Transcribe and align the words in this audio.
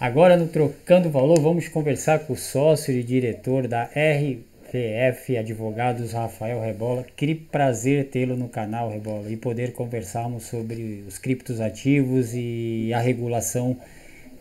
Agora 0.00 0.34
no 0.34 0.48
Trocando 0.48 1.10
Valor, 1.10 1.38
vamos 1.42 1.68
conversar 1.68 2.20
com 2.20 2.32
o 2.32 2.36
sócio 2.36 2.90
e 2.90 3.02
diretor 3.02 3.68
da 3.68 3.82
RVF 3.84 5.36
Advogados, 5.36 6.14
Rafael 6.14 6.58
Rebola. 6.58 7.04
Que 7.14 7.34
prazer 7.34 8.08
tê-lo 8.08 8.34
no 8.34 8.48
canal, 8.48 8.88
Rebola, 8.88 9.30
e 9.30 9.36
poder 9.36 9.74
conversarmos 9.74 10.44
sobre 10.44 11.04
os 11.06 11.18
criptoativos 11.18 12.30
e 12.32 12.90
a 12.94 12.98
regulação 12.98 13.76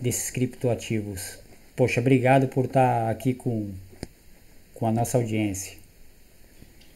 desses 0.02 0.32
criptoativos. 0.32 1.40
Poxa, 1.76 2.00
obrigado 2.00 2.48
por 2.48 2.64
estar 2.64 3.10
aqui 3.10 3.34
com, 3.34 3.70
com 4.74 4.88
a 4.88 4.94
nossa 4.94 5.18
audiência. 5.18 5.78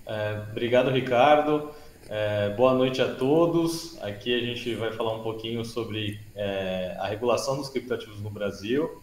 É, 0.08 0.42
obrigado, 0.52 0.90
Ricardo. 0.90 1.70
É, 2.10 2.50
boa 2.52 2.74
noite 2.74 3.02
a 3.02 3.16
todos. 3.16 3.98
Aqui 4.02 4.34
a 4.36 4.40
gente 4.46 4.76
vai 4.76 4.92
falar 4.92 5.16
um 5.16 5.24
pouquinho 5.24 5.64
sobre 5.64 6.20
é, 6.36 6.96
a 7.00 7.08
regulação 7.08 7.58
dos 7.58 7.70
criptoativos 7.70 8.22
no 8.22 8.30
Brasil. 8.30 9.02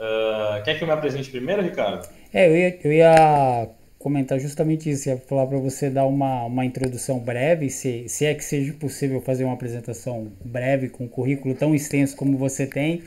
Uh, 0.00 0.62
quer 0.64 0.78
que 0.78 0.82
eu 0.82 0.88
me 0.88 0.94
apresente 0.94 1.30
primeiro, 1.30 1.60
Ricardo? 1.60 2.08
É, 2.32 2.48
eu 2.48 2.56
ia, 2.56 2.78
eu 2.82 2.92
ia 2.92 3.68
comentar 3.98 4.40
justamente 4.40 4.88
isso, 4.88 5.10
ia 5.10 5.18
falar 5.18 5.46
para 5.46 5.58
você 5.58 5.90
dar 5.90 6.06
uma, 6.06 6.44
uma 6.44 6.64
introdução 6.64 7.18
breve, 7.18 7.68
se, 7.68 8.08
se 8.08 8.24
é 8.24 8.34
que 8.34 8.42
seja 8.42 8.72
possível 8.72 9.20
fazer 9.20 9.44
uma 9.44 9.52
apresentação 9.52 10.32
breve 10.42 10.88
com 10.88 11.04
um 11.04 11.08
currículo 11.08 11.54
tão 11.54 11.74
extenso 11.74 12.16
como 12.16 12.38
você 12.38 12.66
tem, 12.66 13.02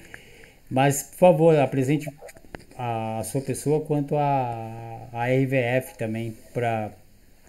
mas, 0.69 1.01
por 1.01 1.17
favor, 1.17 1.57
apresente 1.57 2.07
a 2.77 3.21
sua 3.23 3.41
pessoa 3.41 3.81
quanto 3.81 4.15
a, 4.15 5.07
a 5.11 5.25
RVF 5.25 5.97
também, 5.97 6.35
para 6.53 6.91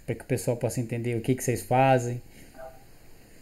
para 0.05 0.15
que 0.15 0.21
o 0.21 0.27
pessoal 0.27 0.55
possa 0.55 0.79
entender 0.79 1.17
o 1.17 1.21
que, 1.21 1.33
que 1.33 1.43
vocês 1.43 1.65
fazem. 1.65 2.21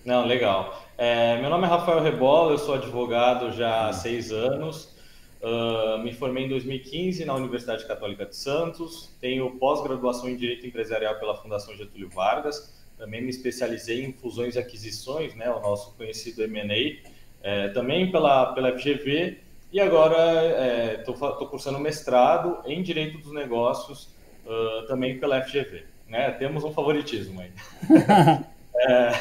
Não, 0.05 0.25
legal. 0.25 0.83
É, 0.97 1.39
meu 1.39 1.49
nome 1.49 1.65
é 1.65 1.69
Rafael 1.69 2.01
Rebola, 2.01 2.51
eu 2.51 2.57
sou 2.57 2.75
advogado 2.75 3.51
já 3.51 3.87
há 3.87 3.93
seis 3.93 4.31
anos. 4.31 4.93
Uh, 5.41 5.97
me 5.99 6.13
formei 6.13 6.45
em 6.45 6.49
2015 6.49 7.25
na 7.25 7.33
Universidade 7.33 7.85
Católica 7.85 8.25
de 8.25 8.35
Santos. 8.35 9.13
Tenho 9.19 9.49
pós-graduação 9.51 10.29
em 10.29 10.37
Direito 10.37 10.65
Empresarial 10.65 11.19
pela 11.19 11.35
Fundação 11.35 11.75
Getúlio 11.75 12.09
Vargas. 12.09 12.73
Também 12.97 13.21
me 13.21 13.29
especializei 13.29 14.05
em 14.05 14.13
fusões 14.13 14.55
e 14.55 14.59
aquisições, 14.59 15.35
né, 15.35 15.49
o 15.49 15.59
nosso 15.59 15.93
conhecido 15.95 16.43
M&A. 16.43 17.11
É, 17.45 17.67
também 17.69 18.09
pela, 18.09 18.53
pela 18.53 18.77
FGV. 18.77 19.39
E 19.71 19.81
agora 19.81 20.95
estou 20.99 21.15
é, 21.15 21.45
cursando 21.49 21.79
mestrado 21.79 22.59
em 22.65 22.81
Direito 22.81 23.17
dos 23.17 23.33
Negócios, 23.33 24.09
uh, 24.45 24.85
também 24.87 25.19
pela 25.19 25.41
FGV 25.43 25.92
né? 26.13 26.29
Temos 26.29 26.63
um 26.63 26.71
favoritismo 26.71 27.41
aí. 27.41 27.51
é, 28.77 29.11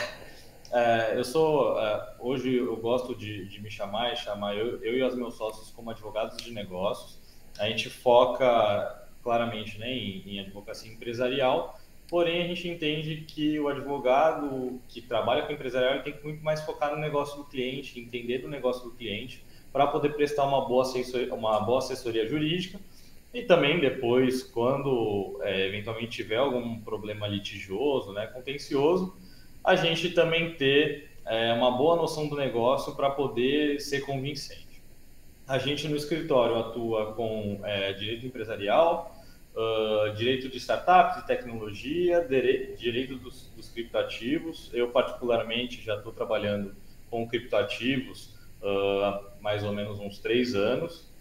é, 0.71 1.19
eu 1.19 1.25
sou, 1.25 1.81
é, 1.81 2.17
hoje 2.21 2.55
eu 2.55 2.77
gosto 2.77 3.15
de, 3.15 3.47
de, 3.47 3.63
me 3.63 3.71
chamar 3.71 4.13
e 4.13 4.17
chamar 4.17 4.55
eu, 4.55 4.79
eu 4.85 4.99
e 4.99 5.03
os 5.03 5.15
meus 5.15 5.35
sócios 5.35 5.71
como 5.71 5.91
advogados 5.91 6.37
de 6.37 6.53
negócios. 6.53 7.19
A 7.59 7.67
gente 7.67 7.89
foca 7.89 9.09
claramente 9.23 9.79
né, 9.79 9.91
em, 9.91 10.23
em 10.27 10.41
advocacia 10.41 10.93
empresarial, 10.93 11.81
porém 12.09 12.43
a 12.43 12.47
gente 12.47 12.69
entende 12.69 13.25
que 13.27 13.59
o 13.59 13.69
advogado 13.69 14.79
que 14.87 15.01
trabalha 15.01 15.47
com 15.47 15.53
empresarial 15.53 16.03
tem 16.03 16.13
que 16.13 16.23
muito 16.23 16.45
mais 16.45 16.61
focar 16.61 16.95
no 16.95 17.01
negócio 17.01 17.39
do 17.39 17.45
cliente, 17.45 17.99
entender 17.99 18.39
do 18.39 18.49
negócio 18.49 18.85
do 18.85 18.91
cliente, 18.91 19.43
para 19.73 19.87
poder 19.87 20.11
prestar 20.11 20.45
uma 20.45 20.69
boa 20.69 20.83
assessoria, 20.83 21.35
uma 21.35 21.59
boa 21.61 21.79
assessoria 21.79 22.29
jurídica 22.29 22.79
e 23.33 23.43
também 23.43 23.81
depois, 23.81 24.43
quando 24.43 25.41
é, 25.43 25.67
eventualmente 25.67 26.11
tiver 26.11 26.37
algum 26.37 26.81
problema 26.81 27.27
litigioso, 27.27 28.13
né, 28.13 28.27
contencioso, 28.27 29.17
a 29.65 29.75
gente 29.75 30.11
também 30.11 30.55
ter 30.55 31.11
é, 31.25 31.53
uma 31.53 31.71
boa 31.71 31.97
noção 31.97 32.29
do 32.29 32.37
negócio 32.37 32.95
para 32.95 33.11
poder 33.11 33.81
ser 33.81 34.01
convincente. 34.01 34.83
A 35.47 35.59
gente 35.59 35.89
no 35.89 35.97
escritório 35.97 36.57
atua 36.57 37.15
com 37.15 37.61
é, 37.65 37.93
direito 37.93 38.27
empresarial, 38.27 39.13
uh, 39.55 40.15
direito 40.15 40.49
de 40.49 40.59
startups, 40.59 41.21
de 41.21 41.27
tecnologia, 41.27 42.27
direito 42.77 43.17
dos, 43.17 43.51
dos 43.57 43.69
criptoativos. 43.69 44.71
Eu, 44.73 44.89
particularmente, 44.91 45.83
já 45.83 45.97
estou 45.97 46.13
trabalhando 46.13 46.75
com 47.11 47.27
criptoativos 47.29 48.35
uh, 48.63 49.05
há 49.05 49.23
mais 49.41 49.65
ou 49.65 49.73
menos 49.73 49.99
uns 50.01 50.19
três 50.19 50.55
anos. 50.55 51.12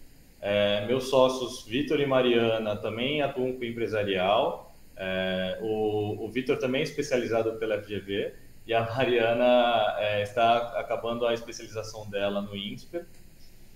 É, 0.42 0.84
meus 0.86 1.04
sócios 1.04 1.64
Vitor 1.64 2.00
e 2.00 2.06
Mariana 2.06 2.74
também 2.74 3.22
atuam 3.22 3.52
com 3.52 3.64
empresarial. 3.64 4.74
É, 4.96 5.58
o, 5.62 6.24
o 6.24 6.28
Vitor 6.28 6.58
também 6.58 6.80
é 6.80 6.84
especializado 6.84 7.52
pela 7.52 7.80
FGV 7.80 8.34
e 8.66 8.74
a 8.74 8.82
Mariana 8.84 9.96
é, 9.98 10.22
está 10.22 10.80
acabando 10.80 11.24
a 11.26 11.32
especialização 11.32 12.10
dela 12.10 12.42
no 12.42 12.56
INSPER. 12.56 13.06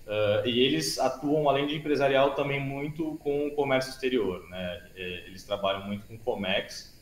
Uh, 0.07 0.47
e 0.47 0.61
eles 0.61 0.97
atuam, 0.99 1.49
além 1.49 1.67
de 1.67 1.75
empresarial, 1.75 2.33
também 2.33 2.61
muito 2.61 3.17
com 3.17 3.47
o 3.47 3.51
comércio 3.51 3.91
exterior. 3.91 4.47
Né? 4.49 4.89
É, 4.95 5.27
eles 5.27 5.43
trabalham 5.43 5.85
muito 5.85 6.07
com 6.07 6.17
Comex. 6.17 6.95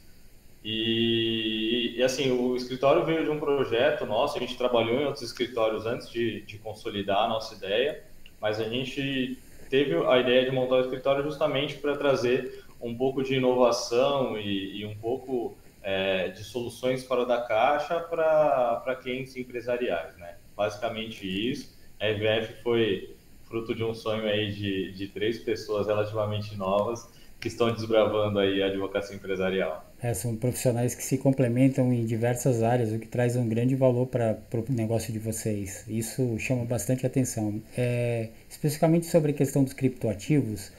E, 0.63 1.93
e, 1.95 2.01
assim, 2.01 2.31
o 2.31 2.55
escritório 2.55 3.05
veio 3.05 3.23
de 3.23 3.29
um 3.29 3.39
projeto 3.39 4.07
nosso, 4.07 4.35
a 4.37 4.39
gente 4.39 4.57
trabalhou 4.57 4.99
em 4.99 5.05
outros 5.05 5.23
escritórios 5.23 5.85
antes 5.85 6.09
de, 6.09 6.41
de 6.41 6.57
consolidar 6.57 7.25
a 7.25 7.27
nossa 7.27 7.53
ideia, 7.53 8.03
mas 8.41 8.59
a 8.59 8.67
gente 8.67 9.37
teve 9.69 9.95
a 10.05 10.19
ideia 10.19 10.45
de 10.45 10.51
montar 10.51 10.75
o 10.75 10.81
escritório 10.81 11.23
justamente 11.23 11.75
para 11.75 11.95
trazer 11.95 12.63
um 12.81 12.95
pouco 12.95 13.23
de 13.23 13.35
inovação 13.35 14.37
e, 14.37 14.81
e 14.81 14.85
um 14.85 14.95
pouco 14.95 15.57
é, 15.81 16.29
de 16.29 16.43
soluções 16.43 17.05
fora 17.05 17.25
da 17.25 17.41
caixa 17.41 17.99
para 17.99 18.99
clientes 19.01 19.35
empresariais, 19.35 20.17
né? 20.17 20.35
Basicamente 20.55 21.25
isso. 21.27 21.75
A 21.99 22.09
EVF 22.09 22.61
foi 22.63 23.15
fruto 23.43 23.73
de 23.73 23.83
um 23.83 23.93
sonho 23.93 24.25
aí 24.25 24.51
de, 24.51 24.91
de 24.93 25.07
três 25.07 25.39
pessoas 25.39 25.87
relativamente 25.87 26.55
novas 26.55 27.07
que 27.39 27.47
estão 27.47 27.71
desbravando 27.71 28.39
aí 28.39 28.63
a 28.63 28.67
advocacia 28.67 29.15
empresarial. 29.15 29.85
É, 30.05 30.13
são 30.13 30.35
profissionais 30.35 30.93
que 30.93 31.03
se 31.03 31.17
complementam 31.17 31.91
em 31.91 32.05
diversas 32.05 32.61
áreas, 32.61 32.91
o 32.91 32.99
que 32.99 33.07
traz 33.07 33.35
um 33.35 33.49
grande 33.49 33.75
valor 33.75 34.05
para 34.05 34.37
o 34.53 34.71
negócio 34.71 35.11
de 35.11 35.17
vocês. 35.17 35.83
Isso 35.87 36.37
chama 36.37 36.63
bastante 36.63 37.07
atenção. 37.07 37.59
É, 37.75 38.27
especificamente 38.47 39.07
sobre 39.07 39.31
a 39.31 39.33
questão 39.33 39.63
dos 39.63 39.73
criptoativos, 39.73 40.71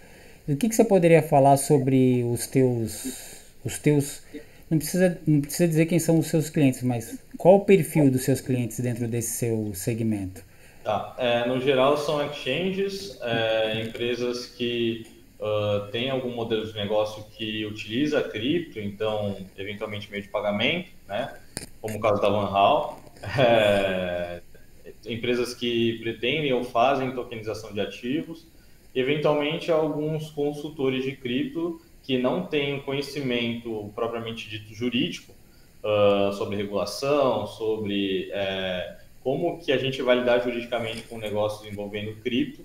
o 0.47 0.55
que, 0.55 0.69
que 0.69 0.77
você 0.77 0.85
poderia 0.85 1.23
falar 1.23 1.57
sobre 1.57 2.23
os 2.23 2.47
teus, 2.47 3.43
os 3.65 3.81
teus 3.81 4.23
não 4.71 4.79
precisa, 4.79 5.19
não 5.27 5.41
precisa 5.41 5.67
dizer 5.67 5.87
quem 5.87 5.99
são 5.99 6.21
os 6.21 6.29
seus 6.29 6.49
clientes, 6.49 6.85
mas 6.85 7.19
qual 7.37 7.57
o 7.57 7.65
perfil 7.65 8.09
dos 8.09 8.23
seus 8.23 8.41
clientes 8.41 8.79
dentro 8.79 9.09
desse 9.09 9.39
seu 9.39 9.73
segmento? 9.75 10.41
Tá. 10.85 11.17
É, 11.19 11.49
no 11.49 11.61
geral, 11.61 11.97
são 11.97 12.25
exchanges, 12.25 13.19
é, 13.23 13.83
empresas 13.83 14.47
que 14.47 15.16
uh, 15.41 15.91
tem 15.91 16.11
algum 16.11 16.35
modelo 16.35 16.67
de 16.67 16.75
negócio 16.75 17.25
que 17.37 17.65
utiliza 17.67 18.23
cripto, 18.23 18.79
então, 18.79 19.37
eventualmente 19.57 20.11
meio 20.11 20.23
de 20.23 20.29
pagamento, 20.29 20.91
né? 21.09 21.39
como 21.81 21.99
o 21.99 22.01
caso 22.01 22.21
da 22.21 22.29
Van 22.29 22.47
Hall, 22.47 23.01
é, 23.39 24.43
empresas 25.07 25.55
que 25.55 25.99
pretendem 26.01 26.53
ou 26.53 26.65
fazem 26.65 27.13
tokenização 27.13 27.73
de 27.73 27.81
ativos, 27.81 28.47
eventualmente 28.95 29.71
alguns 29.71 30.31
consultores 30.31 31.05
de 31.05 31.13
cripto 31.13 31.81
que 32.03 32.19
não 32.19 32.47
têm 32.47 32.81
conhecimento 32.81 33.91
propriamente 33.95 34.49
dito 34.49 34.73
jurídico 34.75 35.35
uh, 35.83 36.33
sobre 36.33 36.57
regulação, 36.57 37.47
sobre 37.47 38.31
é, 38.33 38.97
como 39.23 39.59
que 39.59 39.73
a 39.73 39.77
gente 39.77 40.01
vai 40.03 40.21
lidar 40.21 40.39
juridicamente 40.39 41.03
com 41.03 41.19
negócios 41.19 41.69
envolvendo 41.71 42.15
cripto, 42.23 42.65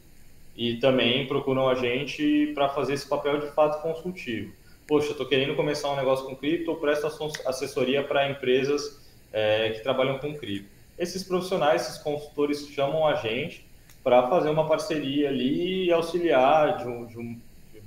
e 0.55 0.77
também 0.77 1.27
procuram 1.27 1.69
a 1.69 1.75
gente 1.75 2.51
para 2.53 2.69
fazer 2.69 2.93
esse 2.93 3.07
papel 3.07 3.39
de 3.39 3.47
fato 3.51 3.81
consultivo. 3.81 4.53
Poxa, 4.87 5.11
estou 5.11 5.25
querendo 5.25 5.55
começar 5.55 5.89
um 5.91 5.95
negócio 5.95 6.25
com 6.25 6.35
cripto, 6.35 6.75
presto 6.75 7.07
assessoria 7.45 8.03
para 8.03 8.29
empresas 8.29 8.99
é, 9.31 9.69
que 9.69 9.81
trabalham 9.81 10.19
com 10.19 10.33
cripto. 10.35 10.69
Esses 10.97 11.23
profissionais, 11.23 11.83
esses 11.83 11.97
consultores 11.97 12.67
chamam 12.67 13.07
a 13.07 13.15
gente 13.15 13.65
para 14.03 14.27
fazer 14.27 14.49
uma 14.49 14.67
parceria 14.67 15.29
ali 15.29 15.85
e 15.85 15.91
auxiliar 15.91 16.77
de 16.77 16.87
um, 16.87 17.05
de 17.05 17.17
um, 17.17 17.39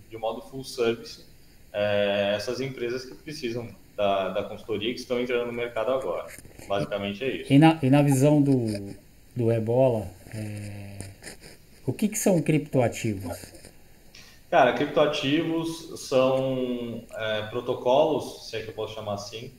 de 0.09 0.17
um 0.17 0.21
modo 0.21 0.41
full 0.43 0.65
service 0.65 1.25
é, 1.73 2.35
essas 2.37 2.61
empresas 2.61 3.05
que 3.05 3.15
precisam 3.17 3.69
da, 3.97 4.29
da 4.31 4.43
consultoria 4.45 4.93
que 4.95 5.01
estão 5.01 5.21
entrando 5.21 5.47
no 5.47 5.53
mercado 5.53 5.93
agora. 5.93 6.27
Basicamente 6.69 7.25
é 7.25 7.37
isso. 7.37 7.53
E 7.53 7.59
na, 7.59 7.79
e 7.83 7.91
na 7.91 8.01
visão 8.01 8.41
do, 8.41 8.67
do 9.37 9.53
Ebola, 9.53 10.09
é 10.33 11.14
o 11.87 11.93
que, 11.93 12.09
que 12.09 12.19
são 12.19 12.41
criptoativos? 12.41 13.53
Cara, 14.51 14.73
criptoativos 14.73 16.01
são 16.09 17.03
é, 17.13 17.43
protocolos, 17.47 18.49
se 18.49 18.57
é 18.57 18.63
que 18.63 18.69
eu 18.69 18.75
posso 18.75 18.95
chamar 18.95 19.15
assim, 19.15 19.53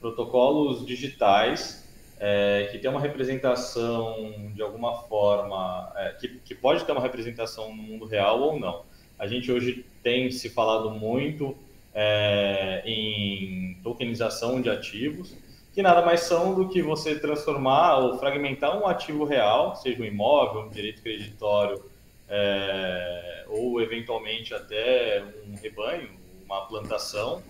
protocolos 0.00 0.84
digitais 0.84 1.84
é, 2.20 2.68
que 2.70 2.78
tem 2.78 2.90
uma 2.90 3.00
representação 3.00 4.52
de 4.54 4.60
alguma 4.60 5.02
forma, 5.04 5.90
é, 5.96 6.10
que, 6.20 6.28
que 6.44 6.54
pode 6.54 6.84
ter 6.84 6.92
uma 6.92 7.00
representação 7.00 7.74
no 7.74 7.82
mundo 7.82 8.04
real 8.04 8.40
ou 8.40 8.60
não. 8.60 8.82
A 9.18 9.26
gente 9.26 9.50
hoje 9.50 9.86
tem 10.02 10.30
se 10.30 10.50
falado 10.50 10.90
muito 10.90 11.56
é, 11.94 12.82
em 12.84 13.78
tokenização 13.82 14.60
de 14.60 14.68
ativos, 14.68 15.34
que 15.72 15.82
nada 15.82 16.02
mais 16.04 16.20
são 16.20 16.54
do 16.54 16.68
que 16.68 16.82
você 16.82 17.18
transformar 17.18 17.98
ou 17.98 18.18
fragmentar 18.18 18.76
um 18.76 18.86
ativo 18.86 19.24
real, 19.24 19.76
seja 19.76 20.02
um 20.02 20.04
imóvel, 20.04 20.62
um 20.62 20.68
direito 20.68 21.02
creditório, 21.02 21.84
é, 22.28 23.44
ou 23.48 23.80
eventualmente 23.80 24.54
até 24.54 25.22
um 25.46 25.54
rebanho, 25.54 26.10
uma 26.44 26.66
plantação, 26.66 27.42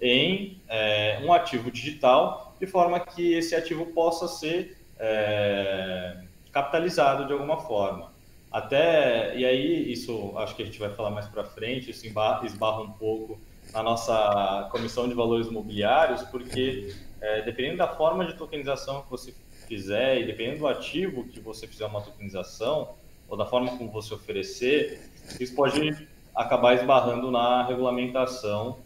em 0.00 0.60
é, 0.68 1.20
um 1.24 1.32
ativo 1.32 1.70
digital, 1.70 2.54
de 2.60 2.66
forma 2.66 3.00
que 3.00 3.34
esse 3.34 3.54
ativo 3.54 3.86
possa 3.86 4.28
ser 4.28 4.76
é, 4.98 6.16
capitalizado 6.52 7.26
de 7.26 7.32
alguma 7.32 7.58
forma. 7.58 8.12
Até, 8.50 9.36
e 9.36 9.44
aí, 9.44 9.92
isso 9.92 10.32
acho 10.36 10.54
que 10.54 10.62
a 10.62 10.64
gente 10.64 10.78
vai 10.78 10.90
falar 10.90 11.10
mais 11.10 11.26
para 11.26 11.42
frente, 11.42 11.90
isso 11.90 12.06
esbarra 12.06 12.80
um 12.82 12.92
pouco 12.92 13.40
na 13.72 13.82
nossa 13.82 14.68
comissão 14.70 15.08
de 15.08 15.14
valores 15.14 15.48
imobiliários, 15.48 16.22
porque 16.22 16.94
é, 17.24 17.40
dependendo 17.40 17.78
da 17.78 17.88
forma 17.88 18.26
de 18.26 18.34
tokenização 18.34 19.02
que 19.02 19.10
você 19.10 19.32
fizer 19.66 20.20
e 20.20 20.26
dependendo 20.26 20.58
do 20.58 20.66
ativo 20.66 21.24
que 21.24 21.40
você 21.40 21.66
fizer 21.66 21.86
uma 21.86 22.02
tokenização, 22.02 22.90
ou 23.26 23.36
da 23.36 23.46
forma 23.46 23.76
como 23.78 23.90
você 23.90 24.12
oferecer, 24.12 25.00
isso 25.40 25.54
pode 25.54 26.06
acabar 26.34 26.74
esbarrando 26.74 27.30
na 27.30 27.66
regulamentação 27.66 28.76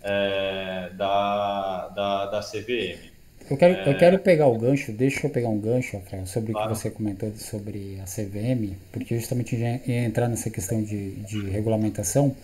é, 0.00 0.90
da, 0.94 1.88
da, 1.88 2.26
da 2.26 2.40
CVM. 2.40 3.10
Eu 3.50 3.56
quero, 3.56 3.74
é... 3.74 3.92
eu 3.92 3.98
quero 3.98 4.18
pegar 4.20 4.46
o 4.46 4.56
gancho, 4.56 4.92
deixa 4.92 5.26
eu 5.26 5.30
pegar 5.30 5.48
um 5.48 5.58
gancho, 5.58 5.96
Rafael, 5.96 6.24
sobre 6.24 6.52
claro. 6.52 6.70
o 6.70 6.72
que 6.72 6.78
você 6.78 6.90
comentou 6.90 7.32
sobre 7.34 7.98
a 8.00 8.04
CVM, 8.04 8.76
porque 8.92 9.18
justamente 9.18 9.56
ia 9.56 10.04
entrar 10.04 10.28
nessa 10.28 10.50
questão 10.50 10.80
de, 10.84 11.16
de 11.22 11.50
regulamentação, 11.50 12.36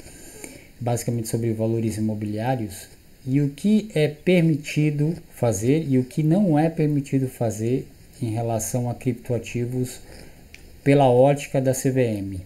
basicamente 0.81 1.29
sobre 1.29 1.53
valores 1.53 1.97
imobiliários, 1.97 2.89
e 3.27 3.41
o 3.41 3.51
que 3.51 3.91
é 3.95 4.09
permitido 4.09 5.15
fazer 5.35 5.87
e 5.89 5.99
o 5.99 6.05
que 6.05 6.23
não 6.23 6.59
é 6.59 6.69
permitido 6.69 7.29
fazer 7.29 7.89
em 8.21 8.31
relação 8.31 8.89
a 8.89 8.95
criptoativos 8.95 10.01
pela 10.83 11.09
ótica 11.09 11.61
da 11.61 11.73
CVM. 11.73 12.41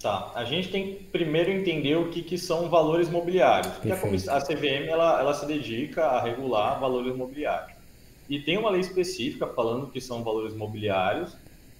Tá, 0.00 0.32
a 0.34 0.44
gente 0.44 0.68
tem 0.68 0.96
que 0.96 1.04
primeiro 1.04 1.50
entender 1.52 1.96
o 1.96 2.10
que, 2.10 2.22
que 2.22 2.36
são 2.36 2.68
valores 2.68 3.08
mobiliários. 3.08 3.72
Porque 3.74 3.92
a, 3.92 4.36
a 4.36 4.40
CVM 4.40 4.88
ela, 4.88 5.20
ela 5.20 5.32
se 5.32 5.46
dedica 5.46 6.04
a 6.04 6.20
regular 6.20 6.80
valores 6.80 7.14
mobiliários. 7.14 7.72
E 8.28 8.40
tem 8.40 8.58
uma 8.58 8.70
lei 8.70 8.80
específica 8.80 9.46
falando 9.46 9.86
que 9.86 10.00
são 10.00 10.24
valores 10.24 10.54
mobiliários. 10.54 11.36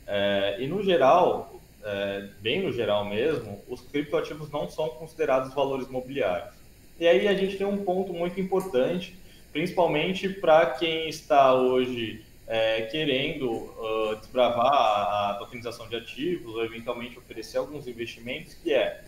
É, 0.07 0.57
e 0.61 0.69
no 0.69 0.85
geral, 0.85 1.61
é, 1.83 2.29
bem 2.41 2.63
no 2.63 2.73
geral 2.73 3.05
mesmo, 3.05 3.61
os 3.69 3.81
criptoativos 3.81 4.49
não 4.51 4.71
são 4.71 4.89
considerados 4.91 5.53
valores 5.53 5.89
mobiliários. 5.89 6.62
E 6.99 7.07
aí 7.07 7.27
a 7.27 7.35
gente 7.35 7.57
tem 7.57 7.67
um 7.67 7.85
ponto 7.85 8.13
muito 8.13 8.41
importante, 8.41 9.17
principalmente 9.53 10.29
para 10.29 10.67
quem 10.67 11.09
está 11.09 11.55
hoje 11.55 12.25
é, 12.47 12.83
querendo 12.83 13.51
uh, 13.51 14.17
desbravar 14.17 14.73
a, 14.73 15.37
tokenização 15.39 15.89
de 15.89 15.97
ativos 15.97 16.55
ou 16.55 16.65
eventualmente 16.65 17.19
oferecer 17.19 17.59
alguns 17.59 17.87
investimentos, 17.87 18.55
que 18.55 18.73
é 18.73 19.03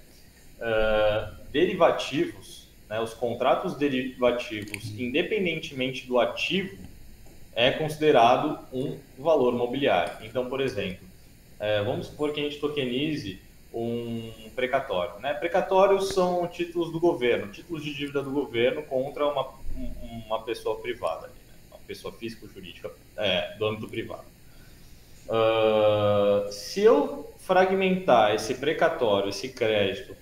uh, 0.58 1.34
derivativos, 1.50 2.68
né, 2.88 3.00
os 3.00 3.14
contratos 3.14 3.76
derivativos, 3.76 4.98
independentemente 4.98 6.06
do 6.06 6.18
ativo, 6.18 6.76
é 7.54 7.70
considerado 7.70 8.58
um 8.72 8.98
valor 9.18 9.52
mobiliário. 9.54 10.24
Então, 10.24 10.48
por 10.48 10.60
exemplo, 10.60 11.06
é, 11.60 11.82
vamos 11.82 12.06
supor 12.06 12.32
que 12.32 12.40
a 12.40 12.42
gente 12.42 12.58
tokenize 12.58 13.40
um 13.74 14.50
precatório. 14.54 15.20
Né? 15.20 15.34
Precatórios 15.34 16.10
são 16.10 16.46
títulos 16.46 16.92
do 16.92 17.00
governo, 17.00 17.50
títulos 17.50 17.82
de 17.82 17.92
dívida 17.92 18.22
do 18.22 18.30
governo 18.30 18.82
contra 18.82 19.26
uma, 19.26 19.48
uma 20.26 20.42
pessoa 20.42 20.78
privada 20.80 21.28
pessoa 21.86 22.12
física 22.12 22.46
ou 22.46 22.52
jurídica 22.52 22.90
é, 23.16 23.56
do 23.56 23.66
âmbito 23.66 23.88
privado. 23.88 24.24
Uh, 25.26 26.52
se 26.52 26.80
eu 26.80 27.32
fragmentar 27.38 28.34
esse 28.34 28.54
precatório, 28.54 29.30
esse 29.30 29.48
crédito, 29.48 30.14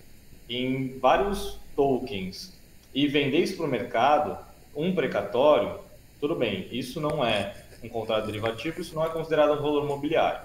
em 0.48 0.98
vários 0.98 1.58
tokens 1.74 2.56
e 2.94 3.06
vender 3.06 3.38
isso 3.38 3.56
para 3.56 3.66
o 3.66 3.68
mercado, 3.68 4.38
um 4.74 4.94
precatório, 4.94 5.80
tudo 6.20 6.34
bem, 6.36 6.68
isso 6.70 7.00
não 7.00 7.24
é 7.24 7.54
um 7.82 7.88
contrato 7.88 8.26
derivativo, 8.26 8.80
isso 8.80 8.94
não 8.94 9.04
é 9.04 9.08
considerado 9.08 9.58
um 9.58 9.62
valor 9.62 9.86
mobiliário. 9.86 10.40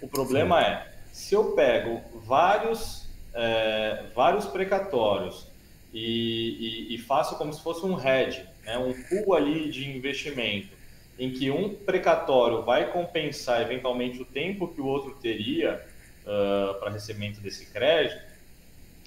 O 0.00 0.08
problema 0.08 0.60
Sim. 0.60 0.66
é, 0.66 0.93
se 1.14 1.32
eu 1.32 1.52
pego 1.52 2.00
vários, 2.26 3.08
é, 3.32 4.02
vários 4.16 4.46
precatórios 4.46 5.46
e, 5.92 6.88
e, 6.90 6.94
e 6.96 6.98
faço 6.98 7.38
como 7.38 7.52
se 7.52 7.62
fosse 7.62 7.86
um 7.86 7.96
hedge, 7.96 8.44
né, 8.64 8.76
um 8.78 8.92
pool 9.04 9.32
ali 9.32 9.70
de 9.70 9.88
investimento, 9.88 10.70
em 11.16 11.30
que 11.30 11.52
um 11.52 11.72
precatório 11.72 12.62
vai 12.62 12.90
compensar 12.90 13.62
eventualmente 13.62 14.20
o 14.20 14.24
tempo 14.24 14.66
que 14.66 14.80
o 14.80 14.86
outro 14.86 15.14
teria 15.22 15.86
uh, 16.22 16.80
para 16.80 16.90
recebimento 16.90 17.40
desse 17.40 17.66
crédito, 17.66 18.20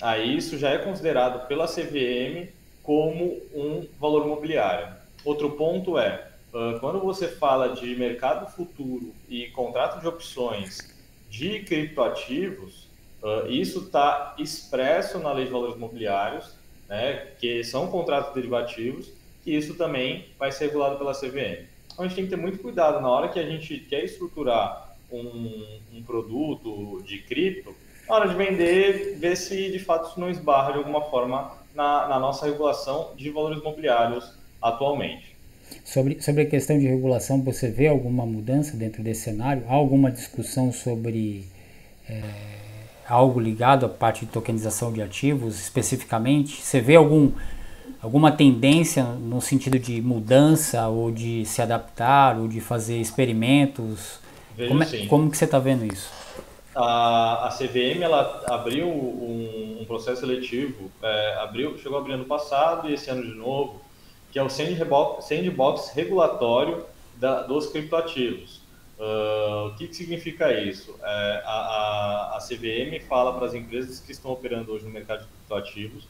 aí 0.02 0.38
isso 0.38 0.58
já 0.58 0.70
é 0.70 0.78
considerado 0.78 1.46
pela 1.50 1.68
CVM 1.68 2.48
como 2.84 3.38
um 3.54 3.86
valor 4.00 4.24
imobiliário. 4.24 4.96
Outro 5.26 5.52
ponto 5.52 6.00
é, 6.00 6.26
uh, 6.54 6.80
quando 6.80 7.02
você 7.02 7.28
fala 7.28 7.76
de 7.76 7.94
mercado 7.98 8.50
futuro 8.50 9.14
e 9.28 9.48
contrato 9.48 10.00
de 10.00 10.08
opções 10.08 10.96
de 11.38 11.60
criptoativos, 11.60 12.88
uh, 13.22 13.48
isso 13.48 13.86
está 13.86 14.34
expresso 14.40 15.20
na 15.20 15.32
Lei 15.32 15.46
de 15.46 15.52
Valores 15.52 15.76
Imobiliários, 15.76 16.56
né, 16.90 17.28
que 17.40 17.64
são 17.64 17.92
contratos 17.92 18.34
derivativos, 18.34 19.12
que 19.44 19.52
isso 19.52 19.76
também 19.76 20.30
vai 20.40 20.52
ser 20.52 20.66
regulado 20.66 20.98
pela 20.98 21.14
CVM. 21.14 21.68
Então 21.86 22.04
a 22.04 22.08
gente 22.08 22.16
tem 22.16 22.24
que 22.24 22.32
ter 22.32 22.38
muito 22.38 22.58
cuidado 22.58 23.00
na 23.00 23.10
hora 23.10 23.30
que 23.30 23.40
a 23.40 23.46
gente 23.46 23.78
quer 23.82 24.04
estruturar 24.04 24.96
um, 25.12 25.80
um 25.94 26.02
produto 26.02 27.04
de 27.06 27.20
cripto, 27.20 27.76
na 28.10 28.16
hora 28.16 28.28
de 28.28 28.36
vender, 28.36 29.18
ver 29.20 29.36
se 29.38 29.70
de 29.70 29.80
fato 29.80 30.10
isso 30.10 30.20
não 30.20 30.32
esbarra 30.32 30.72
de 30.72 30.80
alguma 30.80 31.02
forma 31.04 31.52
na, 31.76 32.08
na 32.08 32.20
nossa 32.20 32.48
regulação 32.48 33.14
de 33.16 33.30
valores 33.30 33.60
imobiliários 33.60 34.34
atualmente. 34.60 35.27
Sobre, 35.84 36.22
sobre 36.22 36.44
a 36.44 36.46
questão 36.46 36.78
de 36.78 36.86
regulação, 36.86 37.42
você 37.42 37.70
vê 37.70 37.88
alguma 37.88 38.26
mudança 38.26 38.76
dentro 38.76 39.02
desse 39.02 39.22
cenário? 39.22 39.64
Há 39.68 39.74
alguma 39.74 40.12
discussão 40.12 40.72
sobre 40.72 41.46
é, 42.10 42.22
algo 43.08 43.40
ligado 43.40 43.86
à 43.86 43.90
parte 43.90 44.26
de 44.26 44.32
tokenização 44.32 44.92
de 44.92 45.02
ativos 45.02 45.60
especificamente? 45.60 46.62
Você 46.62 46.82
vê 46.82 46.96
algum 46.96 47.32
alguma 48.02 48.32
tendência 48.32 49.04
no 49.04 49.42
sentido 49.42 49.80
de 49.80 50.02
mudança 50.02 50.88
ou 50.88 51.12
de 51.12 51.46
se 51.46 51.62
adaptar 51.62 52.38
ou 52.38 52.48
de 52.48 52.62
fazer 52.62 53.00
experimentos? 53.00 54.20
Vejo 54.56 54.70
como, 54.70 54.84
é, 54.84 55.06
como 55.08 55.32
que 55.32 55.38
você 55.38 55.46
está 55.46 55.60
vendo 55.60 55.86
isso? 55.92 56.10
A, 56.76 57.48
a 57.48 57.50
CVM 57.50 58.02
ela 58.02 58.44
abriu 58.50 58.88
um, 58.88 59.78
um 59.82 59.86
processo 59.86 60.22
seletivo, 60.22 60.92
é, 61.02 61.38
abriu, 61.42 61.78
chegou 61.78 61.98
a 61.98 62.02
abrir 62.02 62.14
ano 62.14 62.26
passado 62.26 62.90
e 62.90 62.94
esse 62.94 63.10
ano 63.10 63.24
de 63.24 63.34
novo, 63.34 63.82
que 64.32 64.40
é 64.40 64.44
o 64.44 64.50
sandbox, 64.50 65.90
regulatório 65.94 66.86
da, 67.16 67.44
dos 67.44 67.68
criptoativos. 67.68 68.62
Uh, 69.00 69.68
o 69.68 69.76
que, 69.76 69.88
que, 69.88 69.96
significa 69.96 70.52
isso? 70.52 70.96
É, 71.04 71.44
a, 71.46 71.52
a, 71.52 72.38
a 72.38 72.40
CVM 72.40 73.00
fala 73.08 73.34
para 73.34 73.46
as 73.46 73.54
empresas 73.54 74.00
que 74.00 74.12
estão 74.12 74.32
operando 74.32 74.72
hoje 74.72 74.86
no 74.86 74.92
mercado 74.92 75.20
de 75.22 75.28
criptoativos 75.28 76.08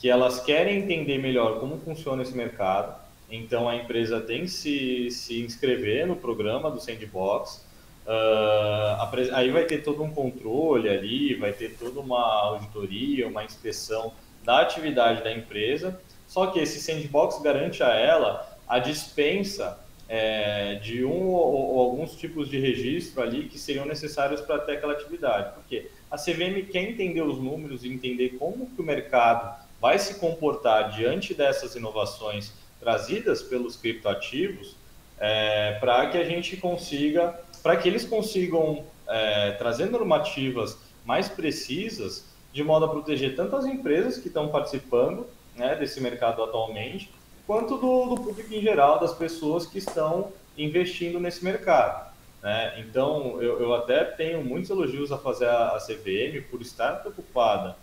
que 0.00 0.08
elas 0.08 0.40
querem 0.40 0.78
entender 0.78 1.18
melhor 1.18 1.58
como 1.58 1.78
funciona 1.78 2.22
esse 2.22 2.36
mercado. 2.36 2.94
Então 3.30 3.68
a 3.68 3.76
empresa 3.76 4.20
tem 4.20 4.42
que 4.42 4.48
se, 4.48 5.10
se 5.10 5.40
inscrever 5.40 6.06
no 6.06 6.16
programa 6.16 6.70
do 6.70 6.80
Sandbox. 6.80 7.66
Uh, 8.06 9.34
aí 9.34 9.50
vai 9.50 9.64
ter 9.64 9.82
todo 9.82 10.02
um 10.02 10.10
controle 10.10 10.88
ali, 10.88 11.34
vai 11.34 11.52
ter 11.52 11.76
toda 11.76 12.00
uma 12.00 12.22
auditoria, 12.22 13.28
uma 13.28 13.44
inspeção 13.44 14.12
da 14.44 14.60
atividade 14.60 15.22
da 15.22 15.32
empresa. 15.32 16.00
Só 16.28 16.48
que 16.48 16.60
esse 16.60 16.80
Sandbox 16.80 17.40
garante 17.42 17.82
a 17.82 17.92
ela 17.94 18.56
a 18.68 18.78
dispensa 18.78 19.80
é, 20.08 20.76
de 20.76 21.04
um 21.04 21.28
ou, 21.28 21.74
ou, 21.74 21.80
alguns 21.80 22.14
tipos 22.14 22.48
de 22.48 22.58
registro 22.58 23.22
ali 23.22 23.48
que 23.48 23.58
seriam 23.58 23.86
necessários 23.86 24.40
para 24.40 24.58
ter 24.58 24.72
aquela 24.72 24.92
atividade. 24.92 25.54
Porque 25.54 25.90
a 26.10 26.16
CVM 26.16 26.70
quer 26.70 26.82
entender 26.82 27.22
os 27.22 27.38
números 27.38 27.82
e 27.82 27.88
entender 27.88 28.36
como 28.38 28.70
que 28.70 28.80
o 28.80 28.84
mercado 28.84 29.56
vai 29.80 29.98
se 29.98 30.14
comportar 30.16 30.92
diante 30.92 31.34
dessas 31.34 31.74
inovações 31.74 32.52
trazidas 32.78 33.42
pelos 33.42 33.76
criptoativos 33.76 34.76
é, 35.18 35.78
para 35.80 36.08
que 36.10 36.18
a 36.18 36.24
gente 36.24 36.56
consiga, 36.56 37.38
para 37.62 37.76
que 37.76 37.88
eles 37.88 38.04
consigam 38.04 38.84
é, 39.08 39.52
trazer 39.52 39.86
normativas 39.86 40.78
mais 41.04 41.28
precisas 41.28 42.26
de 42.52 42.62
modo 42.62 42.84
a 42.84 42.88
proteger 42.88 43.34
tanto 43.34 43.56
as 43.56 43.66
empresas 43.66 44.18
que 44.18 44.28
estão 44.28 44.48
participando 44.48 45.26
né, 45.58 45.74
desse 45.74 46.00
mercado 46.00 46.42
atualmente, 46.42 47.10
quanto 47.46 47.76
do, 47.76 48.14
do, 48.14 48.22
público 48.22 48.54
em 48.54 48.60
geral, 48.60 49.00
das 49.00 49.14
pessoas 49.14 49.66
que 49.66 49.78
estão 49.78 50.32
investindo 50.56 51.18
nesse 51.18 51.44
mercado. 51.44 52.12
Né? 52.42 52.74
Então, 52.78 53.42
eu, 53.42 53.60
eu 53.60 53.74
até 53.74 54.04
tenho 54.04 54.44
muitos 54.44 54.70
elogios 54.70 55.10
a 55.10 55.18
fazer 55.18 55.48
a, 55.48 55.78
CVM 55.78 56.42
por 56.50 56.60
estar 56.60 57.00
preocupada 57.00 57.76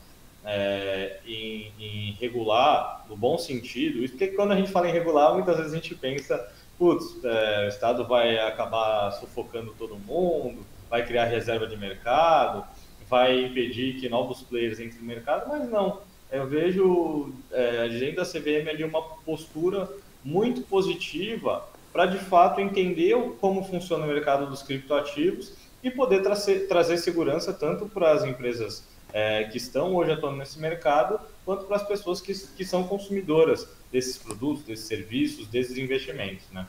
é, 0.46 1.20
em, 1.26 1.74
em, 1.80 2.12
regular 2.14 3.06
no 3.10 3.18
bom 3.18 3.38
sentido, 3.38 4.08
porque 4.08 4.28
quando 4.28 4.52
a 4.52 4.56
gente 4.56 4.72
fala 4.72 4.88
em 4.88 4.94
regular, 4.94 5.34
muitas 5.34 5.58
vezes 5.58 5.74
a 5.74 5.76
gente 5.76 5.96
pensa, 5.96 6.48
putz, 6.78 7.24
é, 7.24 7.66
o 7.66 7.68
Estado 7.68 8.06
vai 8.06 8.38
acabar 8.38 9.12
sufocando 9.14 9.74
todo 9.78 9.98
mundo, 9.98 10.66
vai 10.90 11.06
criar 11.06 11.26
reserva 11.26 11.68
de 11.68 11.76
mercado, 11.76 12.64
vai 13.10 13.46
impedir 13.46 14.00
que 14.00 14.08
novos 14.08 14.42
players 14.42 14.80
entrem 14.80 15.02
no 15.02 15.08
mercado, 15.08 15.50
mas 15.50 15.70
não. 15.70 16.02
Eu 16.32 16.48
vejo 16.48 17.34
é, 17.52 17.88
dentro 17.90 18.18
da 18.18 18.26
CVM 18.26 18.70
ali 18.70 18.84
uma 18.84 19.02
postura 19.02 19.90
muito 20.24 20.62
positiva 20.62 21.66
para 21.94 22.08
de 22.08 22.18
fato 22.18 22.60
entender 22.60 23.16
como 23.40 23.64
funciona 23.64 24.04
o 24.04 24.08
mercado 24.08 24.48
dos 24.48 24.62
criptoativos 24.62 25.54
e 25.82 25.90
poder 25.90 26.22
trazer, 26.24 26.68
trazer 26.68 26.98
segurança 26.98 27.54
tanto 27.54 27.86
para 27.86 28.12
as 28.12 28.24
empresas 28.26 28.84
é, 29.14 29.46
que 29.46 29.58
estão 29.58 29.96
hoje 29.96 30.12
atuando 30.12 30.38
nesse 30.38 30.60
mercado, 30.60 31.20
quanto 31.46 31.66
para 31.66 31.78
as 31.78 31.88
pessoas 31.88 32.20
que, 32.20 32.34
que 32.34 32.66
são 32.66 32.84
consumidoras 32.84 33.68
desses 33.92 34.18
produtos, 34.18 34.64
desses 34.66 34.86
serviços, 34.86 35.48
desses 35.48 35.78
investimentos. 35.78 36.44
Né? 36.52 36.66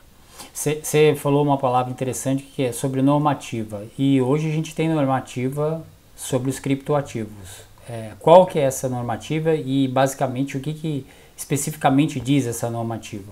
Você 0.53 1.15
falou 1.15 1.43
uma 1.43 1.57
palavra 1.57 1.91
interessante 1.91 2.43
que 2.43 2.63
é 2.63 2.71
sobre 2.71 3.01
normativa. 3.01 3.85
E 3.97 4.21
hoje 4.21 4.47
a 4.47 4.51
gente 4.51 4.73
tem 4.73 4.87
normativa 4.87 5.85
sobre 6.15 6.49
os 6.49 6.57
criptoativos. 6.57 7.66
É, 7.89 8.11
qual 8.19 8.45
que 8.45 8.59
é 8.59 8.63
essa 8.63 8.89
normativa 8.89 9.55
e 9.55 9.87
basicamente 9.87 10.57
o 10.57 10.59
que, 10.59 10.73
que 10.73 11.05
especificamente 11.35 12.19
diz 12.19 12.45
essa 12.45 12.69
normativa? 12.69 13.31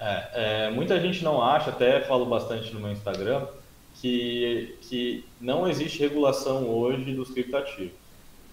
É, 0.00 0.66
é, 0.66 0.70
muita 0.70 1.00
gente 1.00 1.22
não 1.22 1.42
acha, 1.42 1.70
até 1.70 2.00
falo 2.00 2.26
bastante 2.26 2.72
no 2.74 2.80
meu 2.80 2.92
Instagram, 2.92 3.46
que, 3.94 4.76
que 4.82 5.24
não 5.40 5.68
existe 5.68 6.00
regulação 6.00 6.68
hoje 6.68 7.14
dos 7.14 7.30
criptoativos. 7.30 7.94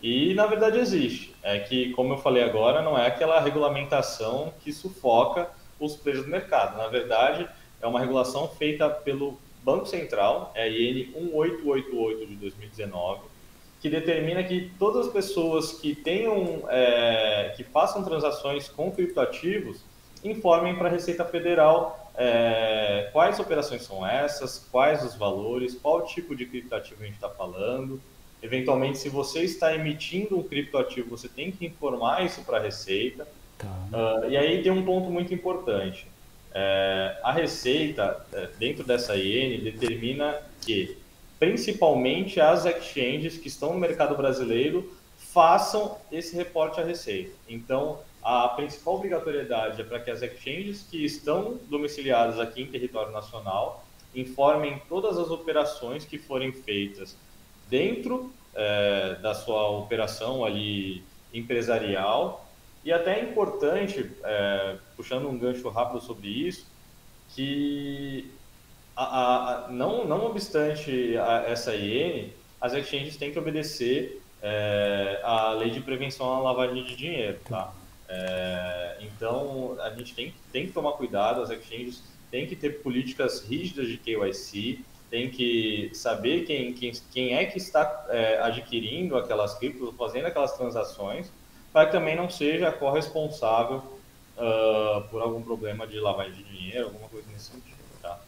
E 0.01 0.33
na 0.33 0.45
verdade 0.45 0.77
existe. 0.79 1.33
É 1.41 1.59
que, 1.59 1.91
como 1.91 2.13
eu 2.13 2.17
falei 2.17 2.43
agora, 2.43 2.81
não 2.81 2.97
é 2.97 3.07
aquela 3.07 3.39
regulamentação 3.39 4.53
que 4.63 4.71
sufoca 4.71 5.49
os 5.79 5.95
preços 5.95 6.25
do 6.25 6.31
mercado. 6.31 6.77
Na 6.77 6.87
verdade, 6.87 7.47
é 7.81 7.87
uma 7.87 7.99
regulação 7.99 8.47
feita 8.47 8.89
pelo 8.89 9.39
Banco 9.63 9.85
Central, 9.85 10.51
é 10.55 10.69
IN 10.69 11.13
1888 11.15 12.25
de 12.27 12.35
2019, 12.35 13.21
que 13.83 13.89
determina 13.89 14.41
que 14.41 14.71
todas 14.79 15.07
as 15.07 15.11
pessoas 15.11 15.73
que 15.73 15.93
tenham, 15.93 16.63
é, 16.69 17.53
que 17.57 17.65
façam 17.65 18.01
transações 18.01 18.69
com 18.69 18.89
criptoativos 18.89 19.81
informem 20.23 20.73
para 20.77 20.87
a 20.87 20.91
Receita 20.91 21.25
Federal 21.25 22.09
é, 22.15 23.09
quais 23.11 23.41
operações 23.41 23.83
são 23.83 24.07
essas, 24.07 24.69
quais 24.71 25.03
os 25.03 25.15
valores, 25.15 25.75
qual 25.75 26.05
tipo 26.05 26.33
de 26.33 26.45
criptoativo 26.45 27.03
a 27.03 27.05
gente 27.05 27.15
está 27.15 27.27
falando. 27.27 27.99
Eventualmente, 28.41 28.99
se 28.99 29.09
você 29.09 29.41
está 29.41 29.75
emitindo 29.75 30.39
um 30.39 30.43
criptoativo, 30.43 31.09
você 31.09 31.27
tem 31.27 31.51
que 31.51 31.65
informar 31.65 32.25
isso 32.25 32.41
para 32.43 32.59
a 32.59 32.61
Receita. 32.61 33.27
Tá. 33.57 33.67
Uh, 33.67 34.29
e 34.29 34.37
aí 34.37 34.63
tem 34.63 34.71
um 34.71 34.85
ponto 34.85 35.09
muito 35.09 35.33
importante. 35.33 36.07
É, 36.53 37.19
a 37.21 37.33
Receita, 37.33 38.25
é, 38.31 38.47
dentro 38.57 38.85
dessa 38.85 39.17
IN, 39.17 39.59
determina 39.59 40.37
que, 40.61 40.97
principalmente 41.43 42.39
as 42.39 42.65
exchanges 42.65 43.37
que 43.37 43.49
estão 43.49 43.73
no 43.73 43.77
mercado 43.77 44.15
brasileiro, 44.15 44.93
façam 45.17 45.97
esse 46.09 46.33
reporte 46.37 46.79
à 46.79 46.85
Receita. 46.85 47.33
Então, 47.49 47.99
a 48.23 48.47
principal 48.47 48.95
obrigatoriedade 48.95 49.81
é 49.81 49.83
para 49.83 49.99
que 49.99 50.09
as 50.09 50.21
exchanges 50.21 50.87
que 50.89 51.03
estão 51.03 51.59
domiciliadas 51.69 52.39
aqui 52.39 52.61
em 52.61 52.67
território 52.67 53.11
nacional 53.11 53.85
informem 54.15 54.81
todas 54.87 55.17
as 55.17 55.29
operações 55.31 56.05
que 56.05 56.17
forem 56.17 56.53
feitas 56.53 57.17
dentro 57.69 58.31
é, 58.55 59.15
da 59.15 59.33
sua 59.33 59.69
operação 59.69 60.45
ali 60.45 61.03
empresarial 61.33 62.47
e 62.85 62.93
até 62.93 63.19
é 63.19 63.23
importante, 63.23 64.09
é, 64.23 64.77
puxando 64.95 65.27
um 65.27 65.37
gancho 65.37 65.67
rápido 65.67 65.99
sobre 65.99 66.29
isso, 66.29 66.65
que 67.35 68.31
a, 68.95 69.65
a, 69.65 69.67
não, 69.69 70.05
não 70.05 70.25
obstante 70.25 71.15
essa 71.47 71.75
IN, 71.75 72.31
as 72.61 72.73
exchanges 72.73 73.17
têm 73.17 73.31
que 73.31 73.39
obedecer 73.39 74.21
é, 74.41 75.19
a 75.23 75.51
lei 75.53 75.69
de 75.69 75.79
prevenção 75.79 76.33
à 76.33 76.39
lavagem 76.39 76.83
de 76.83 76.95
dinheiro, 76.95 77.39
tá? 77.47 77.73
É, 78.07 78.97
então, 79.01 79.75
a 79.79 79.89
gente 79.91 80.13
tem, 80.13 80.33
tem 80.51 80.67
que 80.67 80.73
tomar 80.73 80.93
cuidado, 80.93 81.41
as 81.41 81.49
exchanges 81.49 82.03
têm 82.29 82.45
que 82.45 82.55
ter 82.55 82.81
políticas 82.81 83.41
rígidas 83.41 83.87
de 83.87 83.97
KYC, 83.97 84.83
tem 85.09 85.29
que 85.29 85.91
saber 85.93 86.45
quem, 86.45 86.73
quem, 86.73 86.91
quem 87.11 87.35
é 87.35 87.45
que 87.45 87.57
está 87.57 88.05
é, 88.09 88.39
adquirindo 88.39 89.15
aquelas 89.15 89.53
criptos, 89.55 89.95
fazendo 89.95 90.25
aquelas 90.25 90.51
transações, 90.57 91.31
para 91.71 91.85
que 91.87 91.91
também 91.91 92.15
não 92.15 92.29
seja 92.29 92.71
corresponsável 92.71 93.77
uh, 94.37 95.01
por 95.09 95.21
algum 95.21 95.41
problema 95.41 95.87
de 95.87 95.99
lavagem 95.99 96.33
de 96.33 96.43
dinheiro, 96.43 96.85
alguma 96.85 97.09
coisa 97.09 97.27
nesse 97.31 97.45
sentido. 97.45 97.62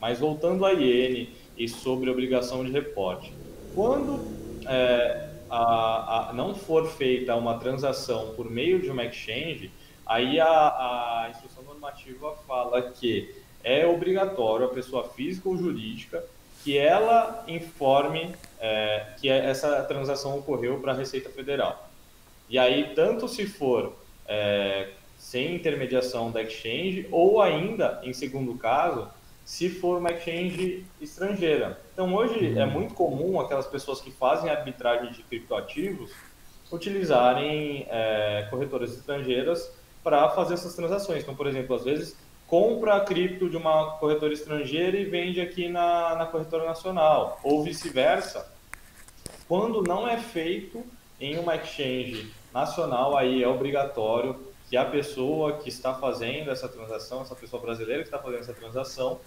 Mas 0.05 0.19
voltando 0.19 0.63
à 0.67 0.71
IN 0.71 1.29
e 1.57 1.67
sobre 1.67 2.11
obrigação 2.11 2.63
de 2.63 2.71
reporte, 2.71 3.33
quando 3.73 4.23
é, 4.67 5.29
a, 5.49 6.29
a, 6.29 6.33
não 6.33 6.53
for 6.53 6.87
feita 6.87 7.35
uma 7.35 7.57
transação 7.57 8.35
por 8.35 8.47
meio 8.47 8.79
de 8.79 8.91
uma 8.91 9.03
exchange, 9.03 9.71
aí 10.05 10.39
a, 10.39 10.47
a 10.47 11.29
instrução 11.31 11.63
normativa 11.63 12.35
fala 12.47 12.83
que 12.83 13.33
é 13.63 13.87
obrigatório 13.87 14.67
a 14.67 14.69
pessoa 14.69 15.05
física 15.05 15.49
ou 15.49 15.57
jurídica 15.57 16.23
que 16.63 16.77
ela 16.77 17.43
informe 17.47 18.31
é, 18.59 19.07
que 19.19 19.27
essa 19.27 19.81
transação 19.85 20.37
ocorreu 20.37 20.79
para 20.81 20.91
a 20.91 20.95
Receita 20.95 21.31
Federal. 21.31 21.89
E 22.47 22.59
aí, 22.59 22.93
tanto 22.93 23.27
se 23.27 23.47
for 23.47 23.95
é, 24.27 24.89
sem 25.17 25.55
intermediação 25.55 26.29
da 26.29 26.43
exchange, 26.43 27.07
ou 27.09 27.41
ainda, 27.41 27.99
em 28.03 28.13
segundo 28.13 28.53
caso, 28.53 29.09
se 29.45 29.69
for 29.69 29.99
uma 29.99 30.11
exchange 30.11 30.83
estrangeira. 30.99 31.79
Então, 31.93 32.13
hoje 32.13 32.47
uhum. 32.47 32.61
é 32.61 32.65
muito 32.65 32.95
comum 32.95 33.39
aquelas 33.39 33.67
pessoas 33.67 34.01
que 34.01 34.11
fazem 34.11 34.49
arbitragem 34.49 35.11
de 35.11 35.21
criptoativos 35.21 36.11
utilizarem 36.71 37.85
é, 37.89 38.47
corretoras 38.49 38.91
estrangeiras 38.97 39.71
para 40.03 40.29
fazer 40.31 40.55
essas 40.55 40.75
transações. 40.75 41.21
Então, 41.21 41.35
por 41.35 41.45
exemplo, 41.45 41.75
às 41.75 41.83
vezes 41.83 42.17
compra 42.47 42.95
a 42.95 43.01
cripto 43.01 43.47
de 43.47 43.55
uma 43.55 43.97
corretora 43.97 44.33
estrangeira 44.33 44.97
e 44.97 45.05
vende 45.05 45.39
aqui 45.39 45.69
na, 45.69 46.15
na 46.15 46.25
corretora 46.25 46.65
nacional, 46.65 47.39
ou 47.43 47.63
vice-versa. 47.63 48.51
Quando 49.47 49.83
não 49.83 50.07
é 50.07 50.17
feito 50.17 50.83
em 51.19 51.37
uma 51.37 51.55
exchange 51.55 52.33
nacional, 52.51 53.15
aí 53.15 53.43
é 53.43 53.47
obrigatório 53.47 54.35
que 54.69 54.75
a 54.75 54.85
pessoa 54.85 55.53
que 55.57 55.69
está 55.69 55.93
fazendo 55.93 56.49
essa 56.49 56.67
transação, 56.67 57.21
essa 57.21 57.35
pessoa 57.35 57.61
brasileira 57.61 58.01
que 58.01 58.07
está 58.07 58.19
fazendo 58.19 58.41
essa 58.41 58.53
transação, 58.53 59.19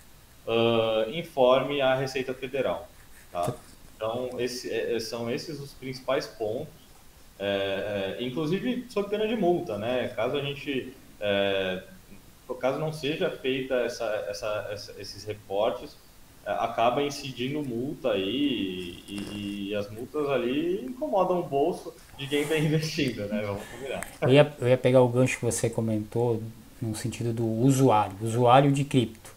uh, 0.49 1.11
informe 1.11 1.81
a 1.81 1.95
Receita 1.95 2.33
Federal. 2.33 2.89
Tá? 3.31 3.55
Então, 3.95 4.31
esse, 4.39 4.71
é, 4.71 4.97
é, 4.97 5.01
são 5.01 5.31
esses 5.31 5.61
os 5.61 5.73
principais 5.73 6.27
pontos, 6.27 6.73
é, 7.39 8.17
é, 8.19 8.25
inclusive 8.25 8.87
sob 8.89 9.09
pena 9.09 9.29
de 9.29 9.37
multa, 9.37 9.77
né? 9.77 10.09
Caso 10.09 10.37
a 10.37 10.41
gente, 10.41 10.93
é, 11.21 11.83
caso 12.61 12.79
não 12.79 12.93
seja 12.93 13.31
feita 13.31 13.75
essa, 13.75 14.05
essa, 14.29 14.69
essa, 14.71 14.95
esses 14.99 15.25
reportes, 15.25 15.97
acaba 16.47 17.03
incidindo 17.03 17.63
multa 17.63 18.13
aí 18.13 19.05
e, 19.07 19.69
e, 19.69 19.75
as 19.75 19.91
multas 19.91 20.31
ali 20.31 20.87
incomodam 20.87 21.41
o 21.41 21.43
bolso 21.43 21.93
de 22.17 22.27
quem 22.27 22.41
está 22.41 22.57
investindo, 22.57 23.27
né? 23.27 23.43
Vamos. 23.43 23.63
Eu 24.23 24.31
ia, 24.31 24.57
eu 24.59 24.69
ia 24.69 24.79
pegar 24.79 25.03
o 25.03 25.09
gancho 25.09 25.39
que 25.39 25.45
você 25.45 25.69
comentou 25.69 26.43
no 26.81 26.95
sentido 26.95 27.35
do 27.35 27.45
usuário, 27.45 28.17
usuário 28.23 28.73
de 28.73 28.85
cripto. 28.85 29.28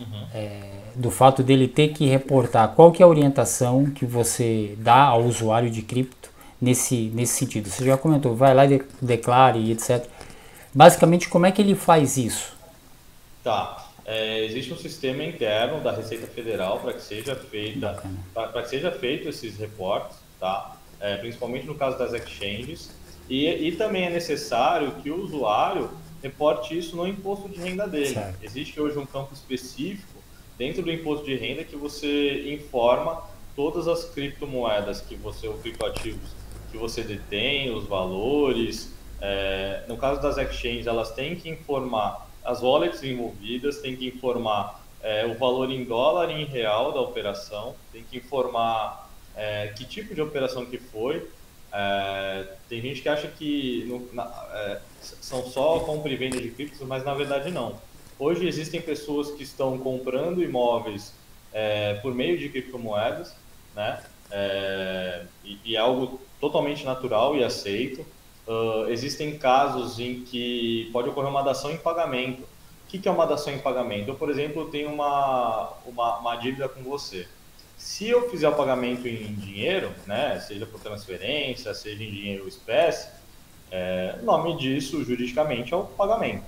Uhum. 0.00 0.26
É, 0.32 0.60
do 0.94 1.10
fato 1.10 1.42
dele 1.42 1.68
ter 1.68 1.88
que 1.88 2.06
reportar 2.06 2.68
qual 2.74 2.90
que 2.92 3.02
é 3.02 3.04
a 3.04 3.08
orientação 3.08 3.86
que 3.86 4.04
você 4.04 4.74
dá 4.78 5.04
ao 5.04 5.24
usuário 5.24 5.70
de 5.70 5.82
cripto 5.82 6.30
nesse, 6.60 7.10
nesse 7.14 7.34
sentido. 7.34 7.68
Você 7.68 7.84
já 7.84 7.96
comentou, 7.96 8.34
vai 8.34 8.54
lá 8.54 8.66
e 8.66 8.82
declare 9.00 9.70
etc. 9.70 10.04
Basicamente, 10.74 11.28
como 11.28 11.46
é 11.46 11.52
que 11.52 11.62
ele 11.62 11.74
faz 11.74 12.16
isso? 12.16 12.56
Tá. 13.42 13.86
É, 14.04 14.44
existe 14.44 14.72
um 14.72 14.76
sistema 14.76 15.22
interno 15.22 15.80
da 15.80 15.92
Receita 15.92 16.26
Federal 16.26 16.80
para 16.80 16.94
que 16.94 17.02
seja 17.02 17.36
feita 17.36 18.02
para 18.32 18.62
que 18.62 18.68
seja 18.68 18.90
feito 18.90 19.28
esses 19.28 19.58
reportes, 19.58 20.16
tá? 20.40 20.76
É, 20.98 21.16
principalmente 21.18 21.66
no 21.66 21.74
caso 21.74 21.98
das 21.98 22.12
exchanges 22.14 22.90
e, 23.28 23.46
e 23.46 23.72
também 23.72 24.06
é 24.06 24.10
necessário 24.10 24.92
que 25.02 25.10
o 25.10 25.22
usuário 25.22 25.90
reporte 26.22 26.76
isso 26.76 26.96
no 26.96 27.06
imposto 27.06 27.48
de 27.48 27.60
renda 27.60 27.86
dele. 27.86 28.14
Certo. 28.14 28.42
Existe 28.42 28.80
hoje 28.80 28.98
um 28.98 29.06
campo 29.06 29.32
específico 29.32 30.18
dentro 30.56 30.82
do 30.82 30.90
imposto 30.90 31.24
de 31.24 31.36
renda 31.36 31.62
que 31.64 31.76
você 31.76 32.52
informa 32.52 33.22
todas 33.54 33.88
as 33.88 34.04
criptomoedas 34.04 35.00
que 35.00 35.14
você, 35.16 35.46
ou 35.48 35.58
criptoativos 35.58 36.30
que 36.70 36.76
você 36.76 37.02
detém, 37.02 37.74
os 37.74 37.84
valores. 37.84 38.92
É, 39.20 39.84
no 39.88 39.96
caso 39.96 40.20
das 40.20 40.36
exchanges, 40.38 40.86
elas 40.86 41.10
têm 41.12 41.34
que 41.36 41.48
informar 41.48 42.28
as 42.44 42.62
wallets 42.62 43.02
envolvidas, 43.02 43.78
têm 43.78 43.96
que 43.96 44.06
informar 44.06 44.80
é, 45.02 45.26
o 45.26 45.34
valor 45.34 45.70
em 45.70 45.84
dólar 45.84 46.30
e 46.30 46.42
em 46.42 46.44
real 46.44 46.92
da 46.92 47.00
operação, 47.00 47.74
tem 47.92 48.02
que 48.02 48.16
informar 48.18 49.08
é, 49.36 49.68
que 49.68 49.84
tipo 49.84 50.14
de 50.14 50.20
operação 50.20 50.66
que 50.66 50.78
foi, 50.78 51.28
é, 51.72 52.46
tem 52.68 52.80
gente 52.80 53.02
que 53.02 53.08
acha 53.08 53.28
que 53.28 53.84
no, 53.86 54.08
na, 54.12 54.24
é, 54.52 54.80
são 55.02 55.44
só 55.46 55.80
compra 55.80 56.10
e 56.10 56.16
venda 56.16 56.40
de 56.40 56.50
criptos, 56.50 56.86
mas 56.86 57.04
na 57.04 57.14
verdade 57.14 57.50
não. 57.50 57.80
Hoje 58.18 58.46
existem 58.46 58.80
pessoas 58.80 59.30
que 59.30 59.42
estão 59.42 59.78
comprando 59.78 60.42
imóveis 60.42 61.14
é, 61.52 61.94
por 61.94 62.14
meio 62.14 62.38
de 62.38 62.48
criptomoedas, 62.48 63.34
né? 63.74 64.02
É, 64.30 65.24
e, 65.44 65.58
e, 65.64 65.76
é 65.76 65.78
algo 65.78 66.20
totalmente 66.40 66.84
natural 66.84 67.36
e 67.36 67.44
aceito. 67.44 68.04
Uh, 68.46 68.88
existem 68.88 69.38
casos 69.38 69.98
em 69.98 70.22
que 70.22 70.88
pode 70.92 71.08
ocorrer 71.08 71.30
uma 71.30 71.42
dação 71.42 71.70
em 71.70 71.76
pagamento. 71.76 72.42
O 72.42 72.88
que, 72.88 72.98
que 72.98 73.06
é 73.06 73.10
uma 73.10 73.26
dação 73.26 73.52
em 73.52 73.58
pagamento? 73.58 74.08
Eu, 74.08 74.14
por 74.14 74.30
exemplo, 74.30 74.70
tenho 74.70 74.90
uma, 74.90 75.74
uma, 75.84 76.18
uma, 76.18 76.36
dívida 76.36 76.68
com 76.68 76.82
você. 76.82 77.28
Se 77.78 78.08
eu 78.08 78.28
fizer 78.28 78.48
o 78.48 78.54
pagamento 78.56 79.06
em 79.06 79.32
dinheiro, 79.34 79.92
né, 80.04 80.40
seja 80.40 80.66
por 80.66 80.80
transferência, 80.80 81.72
seja 81.72 82.02
em 82.02 82.10
dinheiro 82.10 82.42
ou 82.42 82.48
espécie, 82.48 83.08
é, 83.70 84.16
o 84.20 84.24
nome 84.24 84.56
disso 84.56 85.04
juridicamente 85.04 85.72
é 85.72 85.76
o 85.76 85.84
pagamento. 85.84 86.42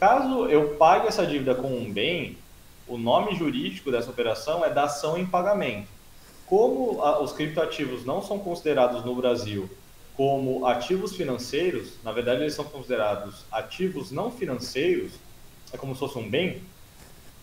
Caso 0.00 0.48
eu 0.48 0.76
pague 0.76 1.08
essa 1.08 1.26
dívida 1.26 1.54
com 1.54 1.68
um 1.68 1.92
bem, 1.92 2.38
o 2.88 2.96
nome 2.96 3.34
jurídico 3.36 3.92
dessa 3.92 4.08
operação 4.08 4.64
é 4.64 4.70
dação 4.70 5.18
em 5.18 5.26
pagamento. 5.26 5.88
Como 6.46 7.02
a, 7.02 7.20
os 7.20 7.32
criptoativos 7.32 8.06
não 8.06 8.22
são 8.22 8.38
considerados 8.38 9.04
no 9.04 9.14
Brasil 9.14 9.68
como 10.16 10.66
ativos 10.66 11.14
financeiros, 11.14 11.94
na 12.02 12.12
verdade 12.12 12.42
eles 12.42 12.54
são 12.54 12.64
considerados 12.64 13.44
ativos 13.52 14.10
não 14.10 14.30
financeiros, 14.30 15.12
é 15.72 15.76
como 15.76 15.94
se 15.94 16.00
fosse 16.00 16.18
um 16.18 16.28
bem. 16.28 16.62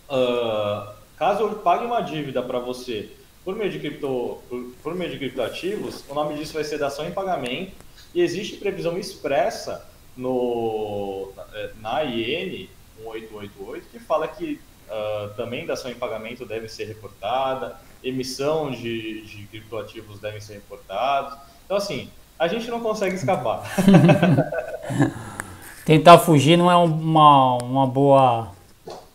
Uh, 0.09 0.96
caso 1.17 1.43
eu 1.43 1.55
pague 1.55 1.85
uma 1.85 2.01
dívida 2.01 2.41
para 2.41 2.59
você 2.59 3.09
por 3.43 3.55
meio, 3.55 3.71
de 3.71 3.79
cripto, 3.79 4.39
por, 4.49 4.63
por 4.83 4.95
meio 4.95 5.11
de 5.11 5.17
criptoativos, 5.17 6.03
o 6.09 6.13
nome 6.13 6.35
disso 6.35 6.53
vai 6.53 6.63
ser 6.63 6.77
dação 6.77 7.07
em 7.07 7.11
pagamento 7.11 7.71
e 8.13 8.21
existe 8.21 8.57
previsão 8.57 8.97
expressa 8.97 9.87
no, 10.15 11.31
na 11.79 12.03
IN 12.03 12.69
1888 12.99 13.87
que 13.89 13.99
fala 13.99 14.27
que 14.27 14.59
uh, 14.89 15.29
também 15.35 15.65
dação 15.65 15.89
em 15.89 15.95
pagamento 15.95 16.45
deve 16.45 16.67
ser 16.67 16.85
reportada, 16.85 17.77
emissão 18.03 18.71
de, 18.71 19.21
de 19.21 19.47
criptoativos 19.47 20.19
devem 20.19 20.41
ser 20.41 20.55
reportados. 20.55 21.37
Então, 21.65 21.77
assim, 21.77 22.09
a 22.37 22.47
gente 22.47 22.69
não 22.69 22.79
consegue 22.79 23.15
escapar. 23.15 23.63
Tentar 25.85 26.19
fugir 26.19 26.57
não 26.57 26.69
é 26.69 26.75
uma, 26.75 27.57
uma 27.63 27.87
boa. 27.87 28.51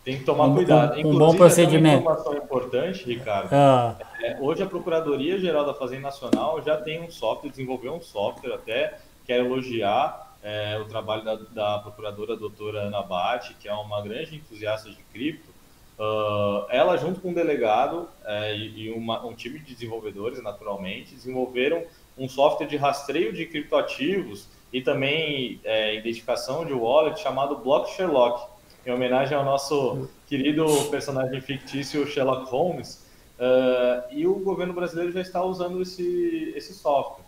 Tem 0.03 0.17
que 0.17 0.25
tomar 0.25 0.45
um, 0.45 0.55
cuidado. 0.55 0.99
Um, 0.99 1.11
um 1.11 1.17
bom 1.17 1.35
procedimento. 1.35 2.01
Uma 2.01 2.11
informação 2.11 2.37
importante, 2.37 3.05
Ricardo. 3.05 3.49
Ah. 3.53 3.95
É, 4.21 4.37
hoje 4.39 4.61
a 4.61 4.65
Procuradoria 4.65 5.39
Geral 5.39 5.65
da 5.65 5.73
Fazenda 5.73 6.01
Nacional 6.01 6.61
já 6.61 6.77
tem 6.77 7.01
um 7.01 7.09
software, 7.09 7.49
desenvolveu 7.49 7.93
um 7.93 8.01
software 8.01 8.53
até, 8.53 8.97
quero 9.25 9.45
elogiar 9.45 10.35
é, 10.43 10.77
o 10.77 10.85
trabalho 10.85 11.23
da, 11.23 11.35
da, 11.35 11.79
procuradora 11.79 12.35
doutora 12.35 12.81
Ana 12.81 13.01
Bate, 13.01 13.53
que 13.53 13.69
é 13.69 13.73
uma 13.73 14.01
grande 14.01 14.35
entusiasta 14.35 14.89
de 14.89 15.01
cripto. 15.13 15.53
Uh, 15.97 16.65
ela, 16.69 16.97
junto 16.97 17.21
com 17.21 17.29
um 17.29 17.33
delegado 17.33 18.09
é, 18.25 18.55
e, 18.55 18.87
e 18.87 18.91
uma, 18.91 19.25
um 19.25 19.33
time 19.33 19.59
de 19.59 19.73
desenvolvedores, 19.73 20.41
naturalmente, 20.41 21.13
desenvolveram 21.13 21.83
um 22.17 22.27
software 22.27 22.67
de 22.67 22.75
rastreio 22.75 23.31
de 23.31 23.45
criptoativos 23.45 24.49
e 24.71 24.81
também 24.81 25.61
é, 25.63 25.95
identificação 25.95 26.65
de 26.65 26.73
wallet 26.73 27.19
chamado 27.21 27.57
Block 27.57 27.89
Sherlock, 27.91 28.52
em 28.85 28.91
homenagem 28.91 29.37
ao 29.37 29.43
nosso 29.43 30.09
querido 30.27 30.65
personagem 30.89 31.39
fictício 31.41 32.05
Sherlock 32.07 32.49
Holmes. 32.49 33.03
Uh, 33.39 34.03
e 34.11 34.27
o 34.27 34.35
governo 34.35 34.73
brasileiro 34.73 35.11
já 35.11 35.21
está 35.21 35.43
usando 35.43 35.81
esse, 35.81 36.53
esse 36.55 36.73
software. 36.73 37.23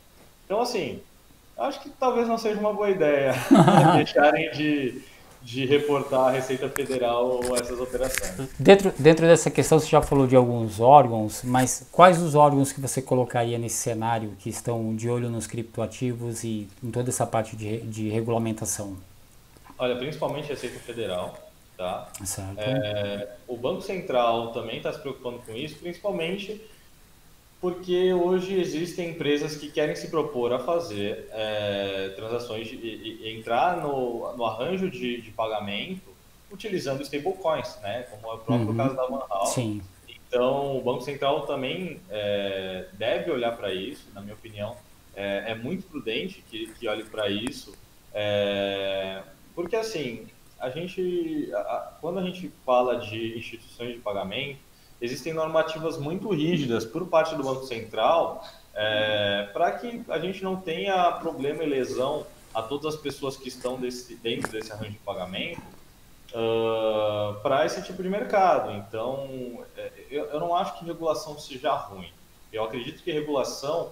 Então, 0.46 0.62
assim, 0.62 1.02
acho 1.58 1.82
que 1.82 1.90
talvez 1.90 2.28
não 2.28 2.38
seja 2.38 2.60
uma 2.60 2.74
boa 2.74 2.90
ideia 2.90 3.34
deixarem 3.96 4.52
de 4.52 5.02
de 5.46 5.64
reportar 5.64 6.22
a 6.22 6.32
Receita 6.32 6.68
Federal 6.68 7.40
essas 7.62 7.80
operações. 7.80 8.50
Dentro, 8.58 8.92
dentro 8.98 9.28
dessa 9.28 9.52
questão, 9.52 9.80
você 9.80 9.86
já 9.86 10.02
falou 10.02 10.26
de 10.26 10.36
alguns 10.36 10.80
órgãos, 10.80 11.44
mas 11.44 11.88
quais 11.92 12.20
os 12.20 12.34
órgãos 12.34 12.72
que 12.72 12.82
você 12.82 13.00
colocaria 13.00 13.60
nesse 13.60 13.76
cenário 13.76 14.34
que 14.40 14.50
estão 14.50 14.96
de 14.96 15.08
olho 15.08 15.30
nos 15.30 15.46
criptoativos 15.46 16.44
e 16.44 16.68
em 16.84 16.90
toda 16.90 17.12
essa 17.12 17.28
parte 17.28 17.56
de, 17.56 17.78
de 17.82 18.10
regulamentação? 18.10 18.98
Olha, 19.78 19.96
principalmente 19.96 20.46
a 20.46 20.56
Receita 20.56 20.80
Federal, 20.80 21.38
tá? 21.78 22.08
É, 22.58 23.30
o 23.48 23.56
Banco 23.58 23.82
Central 23.82 24.52
também 24.52 24.78
está 24.78 24.92
se 24.92 25.00
preocupando 25.00 25.40
com 25.40 25.54
isso, 25.54 25.78
principalmente 25.78 26.62
porque 27.62 28.14
hoje 28.14 28.60
existem 28.60 29.10
empresas 29.10 29.56
que 29.56 29.72
querem 29.72 29.96
se 29.96 30.10
propor 30.10 30.54
a 30.54 30.60
fazer 30.60 31.28
é, 31.32 32.14
transações 32.16 32.72
e, 32.72 32.76
e, 32.76 33.36
entrar 33.36 33.82
no, 33.82 34.36
no 34.36 34.46
arranjo 34.46 34.90
de, 34.90 35.22
de, 35.22 35.32
pagamento 35.32 36.14
utilizando 36.52 37.02
stablecoins, 37.02 37.76
né? 37.82 38.04
Como 38.04 38.28
é 38.28 38.36
o 38.36 38.38
próprio 38.38 38.70
uhum. 38.70 38.78
caso 38.78 38.96
da 38.96 39.10
Manhal. 39.10 39.46
Sim. 39.48 39.82
Então, 40.08 40.78
o 40.78 40.82
Banco 40.82 41.02
Central 41.02 41.48
também 41.48 42.00
é, 42.10 42.86
deve 42.94 43.32
olhar 43.32 43.56
para 43.58 43.74
isso, 43.74 44.06
na 44.14 44.22
minha 44.22 44.36
opinião. 44.36 44.76
É, 45.16 45.52
é 45.52 45.56
muito 45.56 45.88
prudente 45.88 46.44
que, 46.50 46.68
que 46.74 46.88
olhe 46.88 47.06
para 47.06 47.30
isso, 47.30 47.74
é, 48.14 49.24
porque 49.56 49.76
assim, 49.76 50.28
a 50.60 50.70
gente, 50.70 51.52
a, 51.54 51.94
quando 52.02 52.20
a 52.20 52.24
gente 52.24 52.52
fala 52.66 52.98
de 52.98 53.38
instituições 53.38 53.94
de 53.94 54.00
pagamento, 54.00 54.60
existem 55.02 55.34
normativas 55.34 55.98
muito 55.98 56.30
rígidas 56.30 56.86
por 56.86 57.08
parte 57.08 57.36
do 57.36 57.44
Banco 57.44 57.66
Central 57.66 58.44
é, 58.76 59.50
para 59.54 59.72
que 59.72 60.04
a 60.10 60.20
gente 60.20 60.44
não 60.44 60.58
tenha 60.58 61.12
problema 61.14 61.64
e 61.64 61.68
lesão 61.68 62.26
a 62.54 62.62
todas 62.62 62.96
as 62.96 63.02
pessoas 63.02 63.38
que 63.38 63.48
estão 63.48 63.80
desse, 63.80 64.16
dentro 64.16 64.52
desse 64.52 64.72
arranjo 64.72 64.92
de 64.92 64.98
pagamento 65.00 65.62
uh, 66.32 67.40
para 67.42 67.66
esse 67.66 67.82
tipo 67.84 68.04
de 68.04 68.10
mercado. 68.10 68.72
Então, 68.72 69.64
é, 69.78 69.92
eu, 70.10 70.26
eu 70.26 70.40
não 70.40 70.56
acho 70.56 70.78
que 70.78 70.86
regulação 70.86 71.38
seja 71.40 71.74
ruim. 71.74 72.12
Eu 72.52 72.64
acredito 72.64 73.02
que 73.02 73.12
regulação 73.12 73.92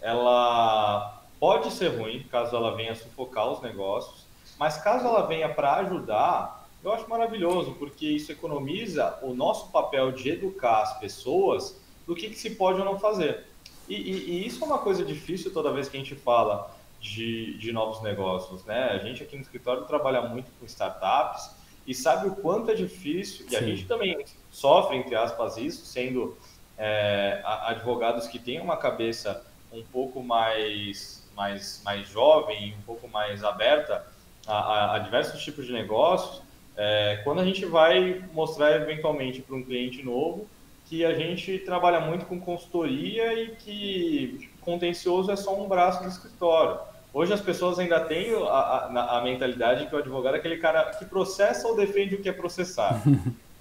ela 0.00 1.22
pode 1.38 1.70
ser 1.72 1.88
ruim 1.98 2.22
caso 2.30 2.54
ela 2.56 2.74
venha 2.74 2.94
sufocar 2.94 3.48
os 3.50 3.60
negócios, 3.60 4.26
mas 4.60 4.76
caso 4.76 5.06
ela 5.06 5.22
venha 5.22 5.48
para 5.48 5.76
ajudar, 5.76 6.68
eu 6.84 6.92
acho 6.92 7.08
maravilhoso, 7.08 7.76
porque 7.78 8.06
isso 8.06 8.30
economiza 8.30 9.18
o 9.22 9.32
nosso 9.32 9.70
papel 9.70 10.12
de 10.12 10.28
educar 10.28 10.82
as 10.82 10.98
pessoas 10.98 11.80
do 12.06 12.14
que, 12.14 12.28
que 12.28 12.36
se 12.36 12.50
pode 12.50 12.78
ou 12.78 12.84
não 12.84 12.98
fazer. 12.98 13.46
E, 13.88 13.94
e, 13.94 14.12
e, 14.12 14.46
isso 14.46 14.62
é 14.62 14.66
uma 14.66 14.76
coisa 14.76 15.02
difícil 15.02 15.50
toda 15.50 15.72
vez 15.72 15.88
que 15.88 15.96
a 15.96 16.00
gente 16.00 16.14
fala 16.14 16.76
de, 17.00 17.56
de 17.56 17.72
novos 17.72 18.02
negócios, 18.02 18.62
né? 18.66 18.90
A 18.90 18.98
gente 18.98 19.22
aqui 19.22 19.34
no 19.34 19.40
escritório 19.40 19.86
trabalha 19.86 20.20
muito 20.20 20.50
com 20.60 20.66
startups 20.66 21.56
e 21.86 21.94
sabe 21.94 22.28
o 22.28 22.36
quanto 22.36 22.70
é 22.70 22.74
difícil, 22.74 23.46
e 23.46 23.50
Sim. 23.50 23.56
a 23.56 23.62
gente 23.62 23.86
também 23.86 24.22
sofre, 24.50 24.94
entre 24.94 25.14
aspas, 25.14 25.56
isso, 25.56 25.86
sendo 25.86 26.36
é, 26.76 27.40
advogados 27.44 28.26
que 28.26 28.38
têm 28.38 28.60
uma 28.60 28.76
cabeça 28.76 29.42
um 29.72 29.82
pouco 29.82 30.22
mais, 30.22 31.26
mais, 31.34 31.80
mais 31.82 32.06
jovem, 32.10 32.74
um 32.78 32.82
pouco 32.82 33.08
mais 33.08 33.42
aberta 33.42 34.06
a, 34.46 34.54
a, 34.54 34.96
a 34.96 34.98
diversos 34.98 35.42
tipos 35.42 35.66
de 35.66 35.72
negócios, 35.72 36.42
é, 36.76 37.20
quando 37.24 37.40
a 37.40 37.44
gente 37.44 37.64
vai 37.66 38.24
mostrar 38.32 38.74
eventualmente 38.76 39.42
para 39.42 39.56
um 39.56 39.62
cliente 39.62 40.02
novo 40.02 40.48
que 40.86 41.04
a 41.04 41.14
gente 41.14 41.58
trabalha 41.60 42.00
muito 42.00 42.26
com 42.26 42.40
consultoria 42.40 43.32
e 43.34 43.54
que 43.56 44.50
contencioso 44.60 45.30
é 45.30 45.36
só 45.36 45.54
um 45.54 45.68
braço 45.68 46.02
do 46.02 46.08
escritório. 46.08 46.80
Hoje 47.12 47.32
as 47.32 47.40
pessoas 47.40 47.78
ainda 47.78 48.00
têm 48.00 48.34
a, 48.34 48.48
a, 48.48 49.18
a 49.18 49.22
mentalidade 49.22 49.86
que 49.86 49.94
o 49.94 49.98
advogado 49.98 50.34
é 50.34 50.38
aquele 50.38 50.56
cara 50.58 50.84
que 50.90 51.04
processa 51.04 51.68
ou 51.68 51.76
defende 51.76 52.16
o 52.16 52.22
que 52.22 52.28
é 52.28 52.32
processar. 52.32 53.00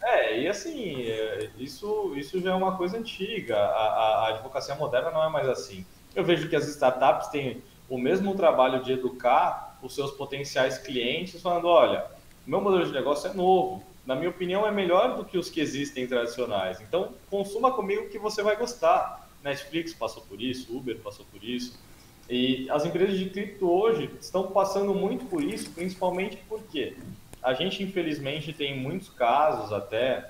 É, 0.01 0.39
e 0.39 0.47
assim, 0.47 1.03
é, 1.03 1.49
isso, 1.57 2.13
isso 2.15 2.39
já 2.39 2.51
é 2.51 2.55
uma 2.55 2.77
coisa 2.77 2.97
antiga. 2.97 3.57
A, 3.57 3.59
a, 3.59 4.25
a, 4.25 4.29
advocacia 4.29 4.73
moderna 4.73 5.11
não 5.11 5.23
é 5.23 5.29
mais 5.29 5.47
assim. 5.47 5.85
Eu 6.15 6.23
vejo 6.23 6.47
que 6.47 6.55
as 6.55 6.67
startups 6.69 7.27
têm 7.27 7.61
o 7.89 7.97
mesmo 7.97 8.33
trabalho 8.33 8.81
de 8.81 8.93
educar 8.93 9.68
os 9.81 9.95
seus 9.95 10.11
potenciais 10.11 10.77
clientes, 10.77 11.41
falando: 11.41 11.67
olha, 11.67 12.05
meu 12.45 12.61
modelo 12.61 12.85
de 12.85 12.91
negócio 12.91 13.29
é 13.29 13.33
novo. 13.33 13.83
Na 14.05 14.15
minha 14.15 14.29
opinião, 14.29 14.65
é 14.65 14.71
melhor 14.71 15.15
do 15.15 15.23
que 15.23 15.37
os 15.37 15.49
que 15.49 15.59
existem 15.59 16.07
tradicionais. 16.07 16.81
Então, 16.81 17.13
consuma 17.29 17.71
comigo 17.71 18.09
que 18.09 18.17
você 18.17 18.41
vai 18.41 18.55
gostar. 18.55 19.29
Netflix 19.43 19.93
passou 19.93 20.23
por 20.23 20.41
isso, 20.41 20.75
Uber 20.75 20.97
passou 20.97 21.25
por 21.31 21.43
isso. 21.43 21.77
E 22.29 22.69
as 22.69 22.85
empresas 22.85 23.17
de 23.17 23.29
cripto 23.29 23.69
hoje 23.69 24.09
estão 24.19 24.47
passando 24.47 24.93
muito 24.93 25.25
por 25.25 25.43
isso, 25.43 25.69
principalmente 25.71 26.37
porque 26.47 26.95
a 27.41 27.53
gente, 27.53 27.81
infelizmente, 27.81 28.53
tem 28.53 28.77
muitos 28.77 29.09
casos, 29.09 29.71
até 29.71 30.29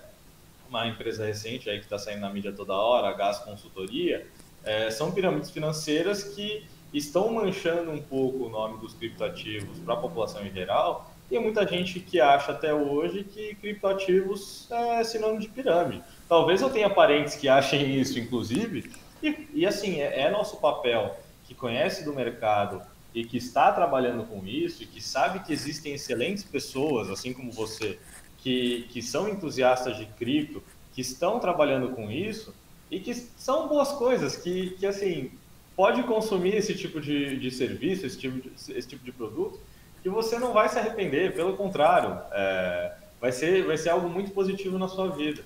uma 0.70 0.88
empresa 0.88 1.26
recente 1.26 1.70
aí 1.70 1.80
que 1.80 1.86
está 1.86 1.98
saindo 1.98 2.22
na 2.22 2.30
mídia 2.30 2.54
toda 2.54 2.74
hora, 2.74 3.10
a 3.10 3.14
Gas 3.14 3.40
Consultoria, 3.40 4.28
é, 4.64 4.92
são 4.92 5.12
pirâmides 5.12 5.50
financeiras 5.50 6.24
que 6.24 6.66
estão 6.94 7.32
manchando 7.34 7.92
um 7.92 8.02
pouco 8.02 8.46
o 8.46 8.50
nome 8.50 8.80
dos 8.80 8.94
criptoativos 8.94 9.80
para 9.80 9.94
a 9.94 9.98
população 9.98 10.46
em 10.46 10.52
geral 10.52 11.10
tem 11.30 11.40
muita 11.40 11.66
gente 11.68 12.00
que 12.00 12.20
acha 12.20 12.52
até 12.52 12.74
hoje 12.74 13.24
que 13.24 13.54
criptoativos 13.56 14.68
é 14.72 15.04
sinônimo 15.04 15.40
de 15.40 15.48
pirâmide. 15.48 16.02
Talvez 16.28 16.60
eu 16.60 16.72
tenha 16.72 16.90
parentes 16.90 17.36
que 17.36 17.48
achem 17.48 18.00
isso, 18.00 18.18
inclusive, 18.18 18.92
e, 19.22 19.48
e 19.54 19.66
assim, 19.66 20.02
é, 20.02 20.22
é, 20.22 20.32
nosso 20.32 20.58
papel 20.58 21.16
que 21.46 21.54
conhece 21.54 22.04
do 22.04 22.14
mercado 22.14 22.82
e 23.14 23.24
que 23.24 23.38
está 23.38 23.72
trabalhando 23.72 24.24
com 24.24 24.44
isso 24.46 24.82
e 24.82 24.88
que 24.88 25.02
sabe 25.02 25.40
que 25.42 25.54
existem 25.54 25.94
excelentes 25.94 26.44
pessoas, 26.44 27.12
assim 27.12 27.32
como 27.32 27.52
você, 27.52 28.00
que, 28.40 28.88
que 28.90 29.02
são 29.02 29.30
entusiastas 29.30 29.98
de 29.98 30.08
cripto, 30.08 30.64
que 30.94 31.02
estão 31.02 31.40
trabalhando 31.40 31.90
com 31.90 32.10
isso 32.10 32.56
e 32.90 33.00
que 33.00 33.14
são 33.14 33.68
boas 33.68 33.92
coisas, 33.92 34.36
que, 34.36 34.72
que 34.72 34.86
assim, 34.86 35.32
pode 35.80 36.04
consumir 36.04 36.58
esse 36.58 36.76
tipo 36.76 37.00
de, 37.00 37.38
de 37.38 37.50
serviço, 37.50 38.06
esse 38.06 38.18
tipo 38.18 38.38
de, 38.38 38.52
esse 38.78 38.86
tipo 38.86 39.02
de 39.02 39.14
produto, 39.14 39.58
que 40.04 40.10
você 40.10 40.38
não 40.38 40.52
vai 40.52 40.68
se 40.68 40.78
arrepender, 40.78 41.34
pelo 41.34 41.56
contrário, 41.56 42.20
é, 42.34 42.92
vai, 43.22 43.32
ser, 43.32 43.66
vai 43.66 43.78
ser 43.78 43.88
algo 43.88 44.10
muito 44.10 44.32
positivo 44.32 44.78
na 44.78 44.90
sua 44.90 45.08
vida. 45.08 45.42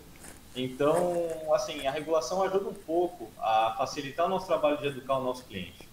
Então, 0.55 1.23
assim, 1.53 1.85
a 1.85 1.91
regulação 1.91 2.41
ajuda 2.41 2.67
um 2.67 2.73
pouco 2.73 3.29
a 3.39 3.75
facilitar 3.77 4.25
o 4.25 4.29
nosso 4.29 4.47
trabalho 4.47 4.79
de 4.79 4.87
educar 4.87 5.19
o 5.19 5.23
nosso 5.23 5.45
cliente. 5.45 5.87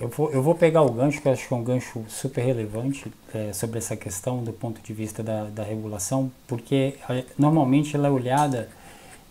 Eu 0.00 0.08
vou, 0.08 0.32
eu 0.32 0.42
vou 0.42 0.56
pegar 0.56 0.82
o 0.82 0.90
gancho, 0.90 1.22
que 1.22 1.28
eu 1.28 1.32
acho 1.32 1.46
que 1.46 1.54
é 1.54 1.56
um 1.56 1.62
gancho 1.62 2.04
super 2.08 2.42
relevante 2.42 3.12
é, 3.32 3.52
sobre 3.52 3.78
essa 3.78 3.96
questão 3.96 4.42
do 4.42 4.52
ponto 4.52 4.82
de 4.82 4.92
vista 4.92 5.22
da, 5.22 5.44
da 5.44 5.62
regulação, 5.62 6.32
porque 6.48 6.96
é, 7.08 7.24
normalmente 7.38 7.94
ela 7.94 8.08
é 8.08 8.10
olhada 8.10 8.68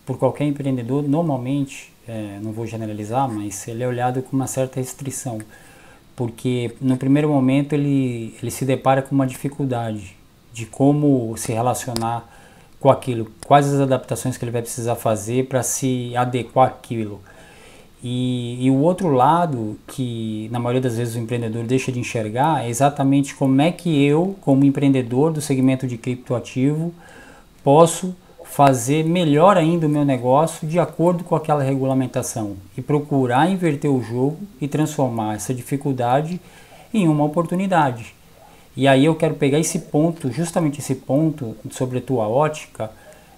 por 0.06 0.16
qualquer 0.16 0.44
empreendedor, 0.44 1.02
normalmente, 1.02 1.92
é, 2.06 2.38
não 2.40 2.52
vou 2.52 2.64
generalizar, 2.64 3.28
mas 3.28 3.66
ele 3.66 3.82
é 3.82 3.88
olhado 3.88 4.22
com 4.22 4.36
uma 4.36 4.46
certa 4.46 4.78
restrição, 4.78 5.38
porque 6.14 6.74
no 6.80 6.96
primeiro 6.96 7.28
momento 7.28 7.72
ele, 7.72 8.34
ele 8.40 8.50
se 8.50 8.64
depara 8.64 9.02
com 9.02 9.14
uma 9.14 9.26
dificuldade 9.26 10.16
de 10.52 10.64
como 10.64 11.36
se 11.36 11.52
relacionar 11.52 12.32
com 12.78 12.88
aquilo, 12.88 13.30
quais 13.44 13.66
as 13.66 13.80
adaptações 13.80 14.38
que 14.38 14.44
ele 14.44 14.52
vai 14.52 14.62
precisar 14.62 14.94
fazer 14.94 15.48
para 15.48 15.62
se 15.62 16.16
adequar 16.16 16.68
àquilo. 16.68 17.20
E, 18.02 18.64
e, 18.64 18.70
o 18.70 18.76
outro 18.76 19.08
lado 19.08 19.76
que 19.88 20.48
na 20.52 20.60
maioria 20.60 20.82
das 20.82 20.96
vezes 20.96 21.16
o 21.16 21.18
empreendedor 21.18 21.64
deixa 21.64 21.90
de 21.90 21.98
enxergar 21.98 22.64
é 22.64 22.68
exatamente 22.68 23.34
como 23.34 23.60
é 23.60 23.72
que 23.72 24.04
eu, 24.04 24.36
como 24.42 24.64
empreendedor 24.64 25.32
do 25.32 25.40
segmento 25.40 25.86
de 25.86 25.98
criptoativo, 25.98 26.94
posso 27.64 28.14
fazer 28.50 29.04
melhor 29.04 29.56
ainda 29.56 29.86
o 29.86 29.90
meu 29.90 30.04
negócio 30.04 30.66
de 30.66 30.78
acordo 30.78 31.22
com 31.24 31.36
aquela 31.36 31.62
regulamentação 31.62 32.56
e 32.76 32.80
procurar 32.80 33.50
inverter 33.50 33.90
o 33.90 34.02
jogo 34.02 34.38
e 34.60 34.66
transformar 34.66 35.34
essa 35.34 35.52
dificuldade 35.52 36.40
em 36.94 37.06
uma 37.08 37.24
oportunidade. 37.24 38.14
E 38.76 38.86
aí 38.86 39.04
eu 39.04 39.14
quero 39.14 39.34
pegar 39.34 39.58
esse 39.58 39.78
ponto, 39.80 40.30
justamente 40.30 40.80
esse 40.80 40.94
ponto 40.94 41.56
sobre 41.70 41.98
a 41.98 42.00
tua 42.00 42.28
ótica, 42.28 42.90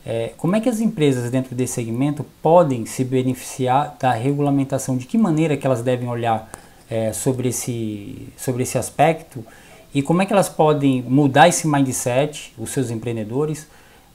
é, 0.07 0.33
como 0.37 0.57
é 0.57 0.61
que 0.61 0.69
as 0.69 0.81
empresas 0.81 1.31
dentro 1.31 1.55
desse 1.55 1.75
segmento 1.75 2.25
podem 2.41 2.87
se 2.87 3.05
beneficiar 3.05 3.97
da 3.99 4.13
regulamentação? 4.13 4.97
De 4.97 5.07
que 5.07 5.19
maneira 5.19 5.57
que 5.57 5.67
elas 5.67 5.83
devem 5.83 6.09
olhar 6.09 6.51
é, 6.89 7.13
sobre, 7.13 7.49
esse, 7.49 8.29
sobre 8.37 8.63
esse 8.63 8.79
aspecto? 8.79 9.45
E 9.93 10.03
como 10.03 10.23
é 10.23 10.27
que 10.27 10.33
elas 10.33 10.49
podem 10.49 11.03
mudar 11.03 11.49
esse 11.49 11.67
mindset, 11.67 12.53
os 12.59 12.71
seus 12.71 12.91
empreendedores, 12.91 13.67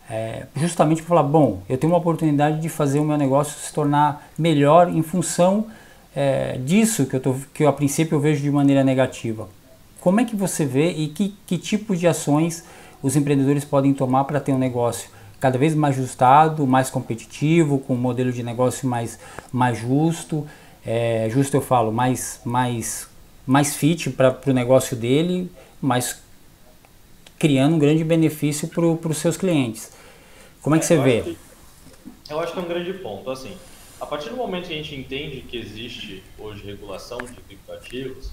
é, 0.09 0.45
justamente 0.55 1.01
para 1.01 1.09
falar, 1.09 1.23
bom, 1.23 1.61
eu 1.69 1.77
tenho 1.77 1.91
uma 1.91 1.99
oportunidade 1.99 2.59
de 2.59 2.69
fazer 2.69 2.99
o 2.99 3.05
meu 3.05 3.17
negócio 3.17 3.59
se 3.59 3.73
tornar 3.73 4.29
melhor 4.37 4.89
em 4.89 5.01
função 5.01 5.67
é, 6.15 6.57
disso 6.57 7.05
que 7.05 7.15
eu, 7.15 7.19
tô, 7.19 7.35
que 7.53 7.63
eu 7.63 7.69
a 7.69 7.73
princípio 7.73 8.15
eu 8.15 8.19
vejo 8.19 8.41
de 8.41 8.51
maneira 8.51 8.83
negativa. 8.83 9.47
Como 9.99 10.19
é 10.19 10.25
que 10.25 10.35
você 10.35 10.65
vê 10.65 10.91
e 10.91 11.07
que, 11.07 11.35
que 11.47 11.57
tipo 11.57 11.95
de 11.95 12.07
ações 12.07 12.63
os 13.01 13.15
empreendedores 13.15 13.65
podem 13.65 13.93
tomar 13.93 14.25
para 14.25 14.39
ter 14.39 14.51
um 14.51 14.57
negócio 14.57 15.09
cada 15.39 15.57
vez 15.57 15.75
mais 15.75 15.97
ajustado, 15.97 16.65
mais 16.65 16.89
competitivo, 16.89 17.79
com 17.79 17.95
um 17.95 17.97
modelo 17.97 18.31
de 18.31 18.41
negócio 18.43 18.87
mais, 18.87 19.19
mais 19.51 19.77
justo, 19.77 20.47
é, 20.85 21.29
justo 21.29 21.55
eu 21.55 21.61
falo, 21.61 21.91
mais, 21.91 22.39
mais, 22.45 23.07
mais 23.45 23.75
fit 23.75 24.09
para 24.09 24.39
o 24.47 24.53
negócio 24.53 24.95
dele, 24.95 25.51
mas 25.81 26.21
criando 27.37 27.75
um 27.75 27.79
grande 27.79 28.03
benefício 28.05 28.69
para 28.69 29.09
os 29.09 29.17
seus 29.17 29.35
clientes. 29.35 29.91
Como 30.63 30.77
é 30.77 30.79
que 30.79 30.85
é, 30.85 30.87
você 30.87 30.97
vê? 30.97 31.21
Que, 31.21 31.37
eu 32.29 32.39
acho 32.39 32.53
que 32.53 32.59
é 32.59 32.61
um 32.61 32.67
grande 32.67 32.93
ponto. 32.93 33.29
Assim, 33.29 33.55
a 33.99 34.05
partir 34.05 34.29
do 34.29 34.37
momento 34.37 34.69
que 34.69 34.73
a 34.73 34.77
gente 34.77 34.95
entende 34.95 35.41
que 35.41 35.57
existe 35.57 36.23
hoje 36.39 36.63
regulação 36.63 37.17
de 37.17 37.33
criptoativos, 37.33 38.31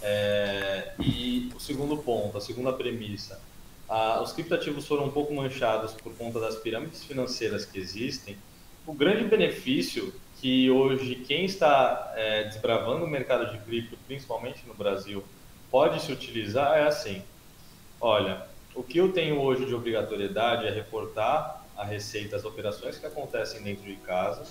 é, 0.00 0.92
e 1.00 1.50
o 1.54 1.60
segundo 1.60 1.96
ponto, 1.96 2.38
a 2.38 2.40
segunda 2.40 2.72
premissa, 2.72 3.40
a, 3.88 4.22
os 4.22 4.32
criptativos 4.32 4.86
foram 4.86 5.06
um 5.06 5.10
pouco 5.10 5.34
manchados 5.34 5.92
por 5.92 6.14
conta 6.14 6.38
das 6.38 6.54
pirâmides 6.56 7.02
financeiras 7.02 7.64
que 7.64 7.80
existem. 7.80 8.36
O 8.86 8.92
grande 8.92 9.24
benefício 9.24 10.14
que 10.40 10.70
hoje 10.70 11.16
quem 11.26 11.44
está 11.44 12.12
é, 12.16 12.44
desbravando 12.44 13.04
o 13.04 13.08
mercado 13.08 13.50
de 13.50 13.58
cripto, 13.58 13.96
principalmente 14.06 14.64
no 14.66 14.74
Brasil, 14.74 15.24
pode 15.68 16.00
se 16.00 16.12
utilizar 16.12 16.78
é 16.78 16.84
assim: 16.84 17.22
olha, 18.00 18.46
o 18.72 18.82
que 18.84 18.98
eu 18.98 19.12
tenho 19.12 19.40
hoje 19.40 19.66
de 19.66 19.74
obrigatoriedade 19.74 20.66
é 20.66 20.70
reportar 20.70 21.61
a 21.76 21.84
receita 21.84 22.36
as 22.36 22.44
operações 22.44 22.98
que 22.98 23.06
acontecem 23.06 23.62
dentro 23.62 23.84
de 23.84 23.96
casa 23.96 24.44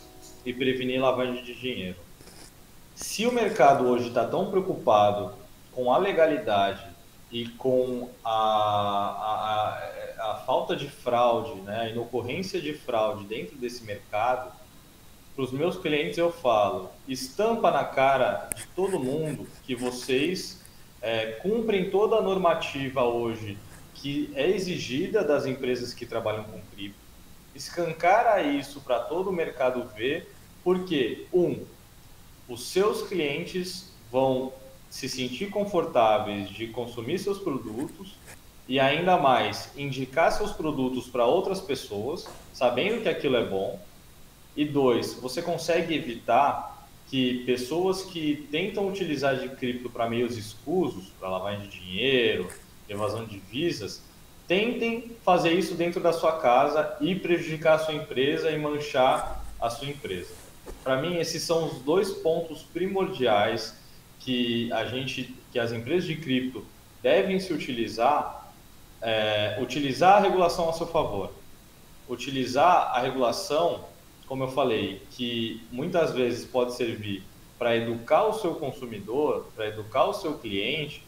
e 0.46 0.54
prevenir 0.54 1.02
lavagem 1.02 1.44
de 1.44 1.54
dinheiro. 1.54 1.98
Se 2.96 3.26
o 3.26 3.32
mercado 3.32 3.88
hoje 3.88 4.10
está 4.10 4.26
tão 4.26 4.50
preocupado 4.50 5.34
com 5.72 5.94
a 5.94 5.98
legalidade 5.98 6.86
e 7.32 7.48
com 7.50 8.10
a, 8.24 8.32
a, 10.20 10.32
a, 10.32 10.36
falta 10.46 10.76
de 10.76 10.90
fraude, 10.90 11.62
né, 11.62 11.82
a 11.82 11.90
inocorrência 11.90 12.62
de 12.62 12.74
fraude 12.74 13.26
dentro 13.26 13.58
desse 13.58 13.84
mercado, 13.84 14.52
para 15.34 15.44
os 15.44 15.52
meus 15.52 15.78
clientes 15.78 16.18
eu 16.18 16.32
falo, 16.32 16.92
estampa 17.08 17.72
na 17.72 17.86
cara 17.86 18.50
de 18.54 18.68
todo 18.68 19.00
mundo 19.00 19.48
que 19.64 19.76
vocês 19.76 20.62
é, 21.02 21.28
cumprem 21.42 21.90
toda 21.90 22.18
a 22.18 22.22
normativa 22.22 23.04
hoje 23.04 23.58
que 23.94 24.32
é 24.36 24.50
exigida 24.50 25.24
das 25.24 25.46
empresas 25.46 25.94
que 25.94 26.06
trabalham 26.06 26.44
com 26.44 26.60
cripto, 26.74 27.00
escancara 27.56 28.42
isso 28.42 28.82
para 28.82 29.00
todo 29.00 29.30
o 29.30 29.34
mercado 29.34 29.88
ver, 29.96 30.34
porque, 30.64 31.26
um, 31.34 31.64
os 32.48 32.68
seus 32.68 33.08
clientes 33.08 33.92
vão 34.12 34.54
se 34.90 35.08
sentir 35.08 35.50
confortáveis 35.50 36.50
de 36.50 36.68
consumir 36.68 37.18
seus 37.18 37.40
produtos 37.40 38.16
e 38.68 38.80
ainda 38.80 39.18
mais 39.18 39.72
indicar 39.78 40.32
seus 40.32 40.52
produtos 40.52 41.08
para 41.08 41.26
outras 41.26 41.62
pessoas, 41.62 42.28
sabendo 42.54 43.02
que 43.02 43.10
aquilo 43.10 43.38
é 43.38 43.46
bom. 43.46 43.80
E 44.56 44.66
dois, 44.66 45.14
você 45.14 45.42
consegue 45.42 45.96
evitar 45.96 46.88
que 47.08 47.44
pessoas 47.46 48.04
que 48.04 48.48
tentam 48.52 48.88
utilizar 48.88 49.38
de 49.38 49.50
cripto 49.50 49.90
para 49.90 50.10
meios 50.10 50.38
escusos, 50.38 51.10
para 51.20 51.30
lavagem 51.30 51.68
de 51.68 51.80
dinheiro, 51.80 52.50
evasão 52.88 53.26
de 53.26 53.40
divisas, 53.40 54.02
tentem 54.52 55.16
fazer 55.24 55.54
isso 55.54 55.76
dentro 55.76 56.02
da 56.02 56.12
sua 56.12 56.34
casa 56.34 56.98
e 57.00 57.16
prejudicar 57.16 57.76
a 57.76 57.80
sua 57.80 57.94
empresa 57.94 58.52
e 58.52 58.60
manchar 58.60 59.46
a 59.62 59.70
sua 59.70 59.88
empresa. 59.88 60.34
Para 60.84 61.02
mim, 61.02 61.16
esses 61.16 61.42
são 61.44 61.68
os 61.68 61.80
dois 61.84 62.12
pontos 62.12 62.62
primordiais 62.62 63.80
que 64.20 64.70
a 64.74 64.84
gente, 64.84 65.34
que 65.54 65.58
as 65.58 65.72
empresas 65.72 66.04
de 66.04 66.18
cripto 66.18 66.66
devem 67.02 67.40
se 67.40 67.54
utilizar, 67.54 68.52
é, 69.02 69.58
utilizar 69.62 70.18
a 70.18 70.20
regulação 70.20 70.70
a 70.70 70.74
seu 70.74 70.88
favor, 70.88 71.32
utilizar 72.10 72.92
a 72.94 73.00
regulação, 73.00 73.86
como 74.28 74.44
eu 74.44 74.50
falei, 74.50 75.02
que 75.12 75.66
muitas 75.72 76.12
vezes 76.12 76.46
pode 76.46 76.76
servir 76.76 77.24
para 77.58 77.78
educar 77.78 78.26
o 78.26 78.34
seu 78.34 78.56
consumidor, 78.56 79.48
para 79.56 79.70
educar 79.70 80.08
o 80.08 80.14
seu 80.14 80.38
cliente, 80.40 81.06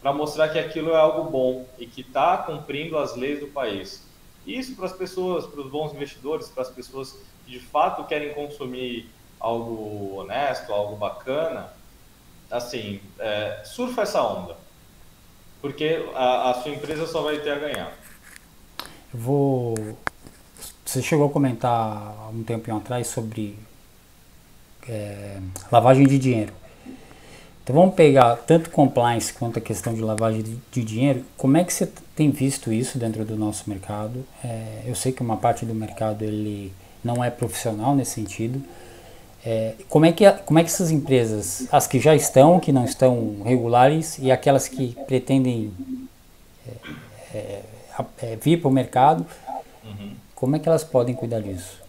para 0.00 0.12
mostrar 0.12 0.48
que 0.48 0.58
aquilo 0.58 0.90
é 0.90 0.96
algo 0.96 1.30
bom 1.30 1.66
e 1.78 1.86
que 1.86 2.02
está 2.02 2.38
cumprindo 2.38 2.96
as 2.96 3.16
leis 3.16 3.40
do 3.40 3.48
país. 3.48 4.06
Isso 4.46 4.74
para 4.76 4.86
as 4.86 4.92
pessoas, 4.92 5.46
para 5.46 5.60
os 5.60 5.70
bons 5.70 5.92
investidores, 5.92 6.48
para 6.48 6.62
as 6.62 6.70
pessoas 6.70 7.18
que 7.44 7.52
de 7.52 7.60
fato 7.60 8.04
querem 8.04 8.32
consumir 8.32 9.10
algo 9.38 10.16
honesto, 10.16 10.72
algo 10.72 10.96
bacana, 10.96 11.72
assim, 12.50 13.00
é, 13.18 13.62
surfa 13.64 14.02
essa 14.02 14.22
onda, 14.22 14.56
porque 15.60 16.04
a, 16.14 16.50
a, 16.50 16.54
sua 16.54 16.72
empresa 16.72 17.06
só 17.06 17.22
vai 17.22 17.38
ter 17.38 17.50
a 17.50 17.58
ganhar. 17.58 17.92
Vou. 19.12 19.74
Você 20.84 21.02
chegou 21.02 21.26
a 21.26 21.30
comentar 21.30 21.70
há 21.70 22.28
um 22.32 22.42
tempo 22.42 22.74
atrás 22.74 23.08
sobre 23.08 23.58
é, 24.88 25.38
lavagem 25.70 26.06
de 26.06 26.18
dinheiro. 26.18 26.54
Então 27.68 27.78
vamos 27.78 27.96
pegar 27.96 28.34
tanto 28.46 28.70
compliance 28.70 29.30
quanto 29.30 29.58
a 29.58 29.60
questão 29.60 29.92
de 29.92 30.00
lavagem 30.00 30.40
de, 30.40 30.56
de 30.72 30.82
dinheiro. 30.82 31.22
Como 31.36 31.54
é 31.58 31.62
que 31.62 31.70
você 31.70 31.86
tem 32.16 32.30
visto 32.30 32.72
isso 32.72 32.96
dentro 32.96 33.26
do 33.26 33.36
nosso 33.36 33.68
mercado? 33.68 34.24
É, 34.42 34.84
eu 34.86 34.94
sei 34.94 35.12
que 35.12 35.20
uma 35.20 35.36
parte 35.36 35.66
do 35.66 35.74
mercado 35.74 36.24
ele 36.24 36.72
não 37.04 37.22
é 37.22 37.28
profissional 37.28 37.94
nesse 37.94 38.12
sentido, 38.12 38.62
é, 39.44 39.74
como, 39.86 40.06
é 40.06 40.12
que, 40.12 40.30
como 40.46 40.58
é 40.58 40.64
que 40.64 40.70
essas 40.70 40.90
empresas, 40.90 41.68
as 41.70 41.86
que 41.86 42.00
já 42.00 42.16
estão, 42.16 42.58
que 42.58 42.72
não 42.72 42.86
estão 42.86 43.42
regulares, 43.44 44.18
e 44.18 44.32
aquelas 44.32 44.66
que 44.66 44.96
pretendem 45.06 45.70
é, 46.66 47.36
é, 47.36 47.62
é 48.22 48.36
vir 48.36 48.62
para 48.62 48.68
o 48.68 48.72
mercado, 48.72 49.26
uhum. 49.84 50.12
como 50.34 50.56
é 50.56 50.58
que 50.58 50.66
elas 50.66 50.84
podem 50.84 51.14
cuidar 51.14 51.40
disso? 51.40 51.82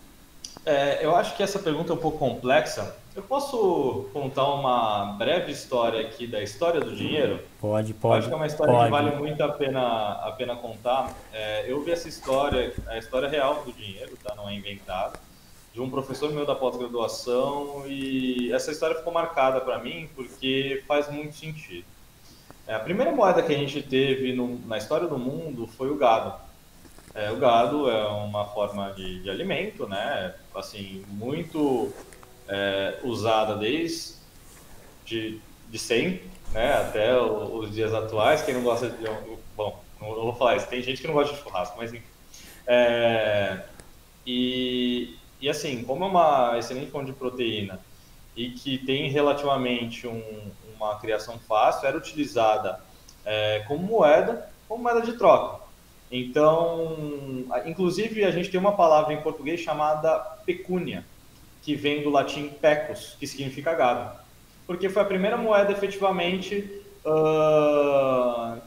É, 0.66 1.06
eu 1.06 1.16
acho 1.16 1.38
que 1.38 1.42
essa 1.42 1.58
pergunta 1.58 1.94
é 1.94 1.96
um 1.96 2.00
pouco 2.00 2.18
complexa. 2.18 2.94
Eu 3.20 3.24
posso 3.24 4.10
contar 4.14 4.48
uma 4.48 5.18
breve 5.18 5.52
história 5.52 6.00
aqui 6.00 6.26
da 6.26 6.42
história 6.42 6.80
do 6.80 6.96
dinheiro? 6.96 7.42
Pode, 7.60 7.94
pode. 7.94 8.14
Eu 8.14 8.20
acho 8.20 8.28
que 8.30 8.34
é 8.34 8.38
uma 8.38 8.48
história 8.48 8.74
pode. 8.74 8.86
que 8.86 8.92
vale 8.92 9.16
muito 9.18 9.44
a 9.44 9.50
pena, 9.50 10.12
a 10.26 10.32
pena 10.38 10.56
contar. 10.56 11.14
É, 11.34 11.70
eu 11.70 11.84
vi 11.84 11.92
essa 11.92 12.08
história, 12.08 12.74
a 12.88 12.98
história 12.98 13.28
real 13.28 13.62
do 13.66 13.74
dinheiro, 13.74 14.18
tá? 14.24 14.34
não 14.36 14.48
é 14.48 14.56
inventado 14.56 15.20
de 15.74 15.82
um 15.82 15.90
professor 15.90 16.32
meu 16.32 16.46
da 16.46 16.56
pós-graduação 16.56 17.84
e 17.88 18.54
essa 18.54 18.72
história 18.72 18.96
ficou 18.96 19.12
marcada 19.12 19.60
para 19.60 19.80
mim 19.80 20.08
porque 20.16 20.82
faz 20.88 21.12
muito 21.12 21.36
sentido. 21.36 21.86
É, 22.66 22.74
a 22.74 22.80
primeira 22.80 23.12
moeda 23.12 23.44
que 23.44 23.54
a 23.54 23.58
gente 23.58 23.84
teve 23.84 24.32
no, 24.32 24.66
na 24.66 24.78
história 24.78 25.10
do 25.10 25.20
mundo 25.20 25.68
foi 25.68 25.90
o 25.90 25.98
gado. 25.98 26.40
É, 27.14 27.30
o 27.30 27.36
gado 27.36 27.90
é 27.90 28.08
uma 28.08 28.46
forma 28.46 28.94
de, 28.94 29.24
de 29.24 29.30
alimento, 29.30 29.86
né? 29.90 30.36
Assim, 30.56 31.04
muito 31.10 31.92
é, 32.50 33.00
usada 33.04 33.56
desde 33.56 34.16
de, 35.06 35.40
de 35.70 35.80
sempre, 35.80 36.30
né? 36.52 36.74
Até 36.74 37.20
os 37.20 37.72
dias 37.72 37.94
atuais. 37.94 38.42
Quem 38.42 38.56
não 38.56 38.64
gosta 38.64 38.90
de... 38.90 39.06
Bom, 39.56 39.82
não, 40.02 40.14
vou 40.14 40.36
falar 40.36 40.58
isso. 40.58 40.68
Tem 40.68 40.82
gente 40.82 41.02
que 41.02 41.08
não 41.08 41.14
gosta 41.14 41.36
de 41.36 41.42
churrasco, 41.42 41.78
mas 41.78 41.94
enfim. 41.94 42.04
É, 42.68 43.64
e, 44.26 45.16
e 45.42 45.50
assim, 45.50 45.84
como 45.84 46.04
é 46.04 46.08
uma 46.08 46.58
excelente 46.58 46.92
fonte 46.92 47.08
de 47.08 47.14
proteína 47.14 47.80
e 48.36 48.52
que 48.52 48.78
tem 48.78 49.10
relativamente 49.10 50.08
um, 50.08 50.52
uma 50.76 50.98
criação 51.00 51.38
fácil, 51.40 51.88
era 51.88 51.98
utilizada 51.98 52.80
é, 53.26 53.64
como 53.68 53.84
moeda, 53.84 54.50
como 54.68 54.84
moeda 54.84 55.02
de 55.02 55.14
troca. 55.14 55.64
Então, 56.12 56.96
inclusive 57.66 58.24
a 58.24 58.32
gente 58.32 58.50
tem 58.50 58.60
uma 58.60 58.76
palavra 58.76 59.14
em 59.14 59.22
português 59.22 59.60
chamada 59.60 60.18
pecúnia, 60.46 61.06
que 61.70 61.76
vem 61.76 62.02
do 62.02 62.10
latim 62.10 62.50
pecus, 62.50 63.16
que 63.20 63.28
significa 63.28 63.76
gado. 63.76 64.20
Porque 64.66 64.90
foi 64.90 65.04
a 65.04 65.06
primeira 65.06 65.38
moeda 65.38 65.72
efetivamente 65.72 66.82
uh, 67.06 68.60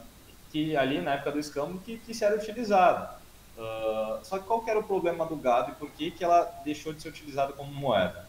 que 0.49 0.73
ali 0.77 1.01
na 1.01 1.15
época 1.15 1.33
do 1.33 1.39
escambo 1.39 1.79
que, 1.79 1.97
que 1.97 2.13
se 2.13 2.23
era 2.23 2.37
utilizada. 2.37 3.15
Uh, 3.57 4.23
só 4.23 4.39
que 4.39 4.45
qual 4.45 4.63
era 4.65 4.79
o 4.79 4.83
problema 4.83 5.25
do 5.25 5.35
gado 5.35 5.71
e 5.71 5.75
por 5.75 5.91
que, 5.91 6.11
que 6.11 6.23
ela 6.23 6.49
deixou 6.63 6.93
de 6.93 7.01
ser 7.01 7.09
utilizada 7.09 7.51
como 7.51 7.73
moeda? 7.73 8.25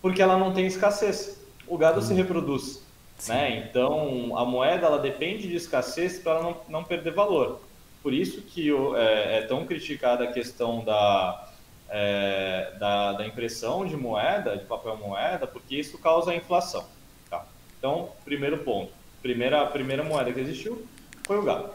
Porque 0.00 0.22
ela 0.22 0.38
não 0.38 0.54
tem 0.54 0.64
escassez. 0.64 1.38
O 1.68 1.76
gado 1.76 1.98
hum. 1.98 2.02
se 2.02 2.14
reproduz. 2.14 2.82
Né? 3.28 3.58
Então, 3.58 4.38
a 4.38 4.44
moeda 4.46 4.86
ela 4.86 4.98
depende 4.98 5.46
de 5.48 5.54
escassez 5.54 6.18
para 6.18 6.42
não, 6.42 6.56
não 6.66 6.82
perder 6.82 7.12
valor. 7.12 7.60
Por 8.02 8.14
isso 8.14 8.40
que 8.40 8.70
é, 8.96 9.36
é 9.36 9.42
tão 9.42 9.66
criticada 9.66 10.24
a 10.24 10.32
questão 10.32 10.82
da, 10.82 11.45
é, 11.88 12.72
da, 12.78 13.12
da, 13.12 13.26
impressão 13.26 13.86
de 13.86 13.96
moeda, 13.96 14.56
de 14.56 14.64
papel 14.64 14.96
moeda, 14.96 15.46
porque 15.46 15.76
isso 15.76 15.98
causa 15.98 16.34
inflação. 16.34 16.84
Tá? 17.30 17.46
Então, 17.78 18.10
primeiro 18.24 18.58
ponto. 18.58 18.92
Primeira, 19.22 19.64
primeira 19.66 20.02
moeda 20.02 20.32
que 20.32 20.40
existiu 20.40 20.86
foi 21.26 21.38
o 21.38 21.42
gado. 21.42 21.70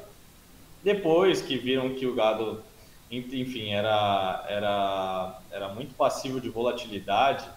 Depois 0.83 1.41
que 1.41 1.57
viram 1.57 1.93
que 1.93 2.05
o 2.05 2.15
gado, 2.15 2.63
enfim, 3.09 3.71
era, 3.71 4.45
era, 4.49 5.39
era 5.51 5.67
muito 5.69 5.93
passivo 5.95 6.41
de 6.41 6.49
volatilidade, 6.49 7.47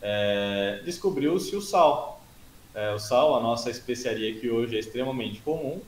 é, 0.00 0.80
descobriu-se 0.84 1.54
o 1.56 1.60
sal. 1.60 2.22
É, 2.74 2.92
o 2.92 2.98
sal, 2.98 3.36
a 3.36 3.40
nossa 3.40 3.70
especiaria 3.70 4.34
que 4.38 4.50
hoje 4.50 4.76
é 4.76 4.80
extremamente 4.80 5.40
comum. 5.40 5.80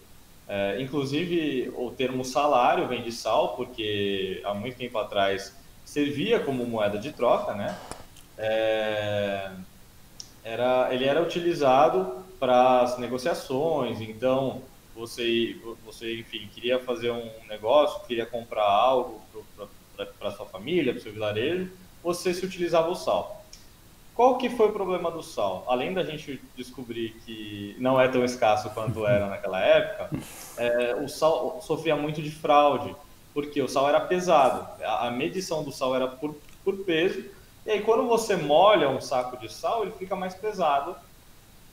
É, 0.49 0.81
inclusive, 0.81 1.73
o 1.77 1.90
termo 1.90 2.25
salário 2.25 2.87
vem 2.87 3.03
de 3.03 3.11
sal, 3.11 3.57
porque 3.57 4.40
há 4.45 4.55
muito 4.55 4.77
tempo 4.77 4.97
atrás 4.99 5.55
servia 5.87 6.40
como 6.40 6.66
moeda 6.66 6.99
de 6.99 7.12
troca, 7.12 7.55
né? 7.55 7.79
É, 8.37 9.51
era, 10.44 10.92
ele 10.92 11.05
era 11.05 11.22
utilizado 11.22 12.25
para 12.38 12.83
as 12.83 12.99
negociações, 12.99 14.01
então 14.01 14.61
você, 14.94 15.57
você, 15.85 16.18
enfim, 16.18 16.51
queria 16.53 16.79
fazer 16.81 17.11
um 17.12 17.31
negócio, 17.49 18.05
queria 18.07 18.27
comprar 18.27 18.64
algo 18.64 19.22
para 20.18 20.31
sua 20.33 20.44
família, 20.44 20.92
para 20.92 21.01
seu 21.01 21.12
vilarejo, 21.12 21.70
você 22.03 22.35
se 22.35 22.44
utilizava 22.44 22.90
o 22.90 22.94
sal. 22.94 23.44
Qual 24.14 24.38
que 24.38 24.49
foi 24.51 24.68
o 24.68 24.72
problema 24.72 25.11
do 25.11 25.22
sal? 25.22 25.64
Além 25.68 25.94
da 25.94 26.03
gente 26.03 26.40
descobrir 26.57 27.11
que 27.25 27.77
não 27.79 28.01
é 28.01 28.09
tão 28.09 28.25
escasso 28.25 28.70
quanto 28.70 29.07
era 29.07 29.29
naquela 29.29 29.61
época, 29.61 30.11
é, 30.57 30.94
o 30.96 31.09
sal 31.09 31.61
sofria 31.62 31.94
muito 31.94 32.20
de 32.20 32.31
fraude, 32.31 32.94
porque 33.37 33.61
o 33.61 33.68
sal 33.68 33.87
era 33.87 34.01
pesado. 34.01 34.66
A, 34.83 35.11
medição 35.11 35.62
do 35.62 35.70
sal 35.70 35.94
era 35.94 36.09
por, 36.09 36.35
por 36.64 36.75
peso, 36.87 37.22
e 37.66 37.70
aí 37.70 37.83
quando 37.83 38.09
você 38.09 38.35
molha 38.35 38.88
um 38.88 38.99
saco 38.99 39.37
de 39.37 39.53
sal, 39.53 39.83
ele 39.83 39.92
fica 39.92 40.16
mais 40.16 40.35
pesado 40.35 40.96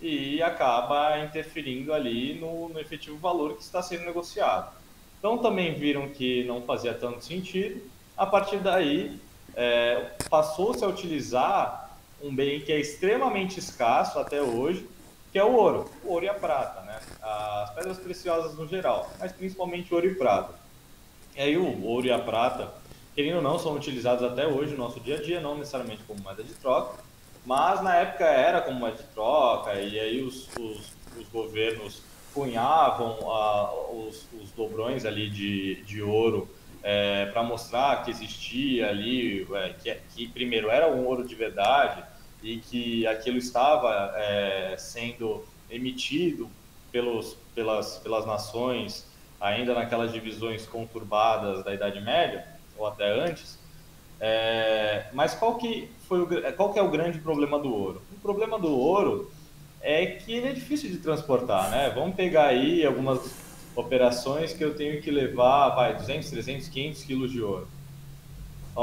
e 0.02 0.44
acaba 0.44 1.20
interferindo 1.20 1.94
ali 1.94 2.34
no, 2.34 2.68
no, 2.68 2.82
efetivo 2.82 3.18
valor 3.18 3.56
que 3.56 3.64
está 3.64 3.82
sendo 3.82 4.04
negociado. 4.04 4.74
Então 5.18 5.38
também 5.38 5.74
viram 5.74 6.10
que 6.10 6.44
não 6.44 6.62
fazia 6.64 6.94
tanto 6.94 7.24
sentido. 7.24 7.82
A 8.18 8.26
partir 8.26 8.58
daí 8.58 9.18
é, 9.56 10.12
passou-se 10.30 10.84
a 10.84 10.88
utilizar 10.90 11.98
um 12.22 12.36
bem 12.36 12.60
que 12.60 12.74
é 12.74 12.80
extremamente 12.80 13.58
escasso 13.58 14.20
até 14.20 14.42
hoje, 14.42 14.86
que 15.32 15.40
é 15.40 15.44
o 15.46 15.54
ouro, 15.54 15.90
o 16.04 16.12
ouro 16.12 16.26
e 16.26 16.30
a 16.30 16.34
prata, 16.34 16.82
né? 16.82 17.00
As 17.22 17.74
pedras 17.74 18.00
preciosas 18.00 18.54
no 18.58 18.68
geral, 18.68 19.10
mas 19.18 19.32
principalmente 19.32 19.94
ouro 19.94 20.08
e 20.08 20.16
prata. 20.16 20.63
E 21.36 21.42
aí 21.42 21.58
o 21.58 21.84
ouro 21.84 22.06
e 22.06 22.12
a 22.12 22.20
prata, 22.20 22.72
querendo 23.16 23.38
ou 23.38 23.42
não, 23.42 23.58
são 23.58 23.74
utilizados 23.74 24.24
até 24.24 24.46
hoje 24.46 24.74
no 24.74 24.84
nosso 24.84 25.00
dia 25.00 25.18
a 25.18 25.22
dia, 25.22 25.42
não 25.42 25.58
necessariamente 25.58 26.04
como 26.04 26.22
moeda 26.22 26.44
de 26.44 26.54
troca, 26.54 27.04
mas 27.46 27.82
na 27.82 27.96
época 27.96 28.26
era 28.26 28.62
como 28.62 28.80
moeda 28.80 28.98
de 28.98 29.04
troca, 29.10 29.74
e 29.74 30.00
aí 30.00 30.22
os, 30.22 30.48
os, 30.60 30.94
os 31.18 31.28
governos 31.32 32.04
cunhavam 32.34 33.18
os, 34.08 34.28
os, 34.42 34.52
dobrões 34.52 35.06
ali 35.06 35.30
de, 35.30 35.84
de 35.84 36.02
ouro 36.02 36.48
é, 36.84 37.28
para 37.28 37.42
mostrar 37.42 38.04
que 38.04 38.12
existia 38.12 38.90
ali, 38.90 39.48
é, 39.54 39.74
que, 39.74 39.96
que, 40.16 40.28
primeiro 40.28 40.70
era 40.70 40.88
um 40.88 41.06
ouro 41.06 41.28
de 41.28 41.36
verdade 41.36 42.04
e 42.42 42.58
que 42.58 43.08
aquilo 43.08 43.38
estava 43.38 44.14
é, 44.18 44.76
sendo 44.78 45.44
emitido 45.70 46.50
pelos, 46.92 47.38
pelas, 47.56 47.98
pelas 47.98 48.26
nações 48.26 49.08
ainda 49.44 49.74
naquelas 49.74 50.14
divisões 50.14 50.66
conturbadas 50.66 51.66
da 51.66 51.74
Idade 51.74 52.00
Média, 52.00 52.48
ou 52.78 52.88
até 52.88 53.12
antes, 53.12 53.60
é, 54.18 55.08
mas 55.12 55.36
qual 55.36 55.56
que, 55.56 55.92
foi 56.08 56.22
o, 56.22 56.54
qual 56.54 56.72
que 56.72 56.80
é 56.80 56.82
o 56.82 56.90
grande 56.90 57.20
problema 57.20 57.60
do 57.60 57.70
ouro? 57.70 58.02
O 58.14 58.20
problema 58.22 58.58
do 58.58 58.72
ouro 58.74 59.30
é 59.82 60.06
que 60.06 60.34
ele 60.34 60.48
é 60.48 60.54
difícil 60.54 60.90
de 60.90 60.98
transportar, 60.98 61.70
né? 61.70 61.92
Vamos 61.94 62.16
pegar 62.16 62.46
aí 62.46 62.86
algumas 62.86 63.20
operações 63.76 64.54
que 64.54 64.64
eu 64.64 64.76
tenho 64.76 65.02
que 65.02 65.12
levar, 65.12 65.72
vai, 65.72 65.94
200, 65.94 66.30
300, 66.30 66.70
500 66.70 67.04
quilos 67.04 67.32
de 67.32 67.42
ouro. 67.42 67.68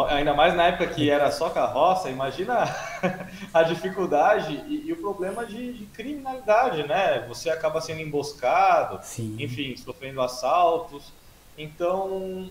Ainda 0.08 0.32
mais 0.32 0.54
na 0.54 0.68
época 0.68 0.86
que 0.86 1.10
era 1.10 1.32
só 1.32 1.50
carroça, 1.50 2.08
imagina 2.08 2.64
a 3.52 3.62
dificuldade 3.64 4.54
e, 4.68 4.86
e 4.86 4.92
o 4.92 4.96
problema 4.96 5.44
de, 5.44 5.72
de, 5.72 5.86
criminalidade, 5.86 6.86
né? 6.86 7.24
Você 7.26 7.50
acaba 7.50 7.80
sendo 7.80 8.00
emboscado, 8.00 9.00
Sim. 9.02 9.36
enfim, 9.40 9.76
sofrendo 9.76 10.20
assaltos. 10.22 11.12
Então, 11.58 12.48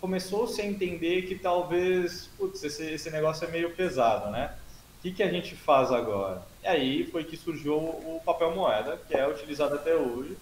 começou-se 0.00 0.60
a 0.62 0.64
entender 0.64 1.22
que 1.22 1.34
talvez, 1.34 2.30
putz, 2.38 2.64
esse, 2.64 2.84
esse 2.90 3.10
negócio 3.10 3.46
é 3.46 3.50
meio 3.50 3.70
pesado, 3.74 4.30
né? 4.30 4.54
O 4.98 5.02
que, 5.02 5.12
que 5.12 5.22
a 5.22 5.30
gente 5.30 5.54
faz 5.54 5.92
agora? 5.92 6.42
E 6.64 6.66
aí 6.66 7.06
foi 7.06 7.22
que 7.22 7.36
surgiu 7.36 7.76
o 7.76 8.20
papel 8.24 8.54
moeda, 8.54 8.98
que 9.06 9.14
é 9.14 9.28
utilizado 9.28 9.74
até 9.74 9.94
hoje. 9.94 10.36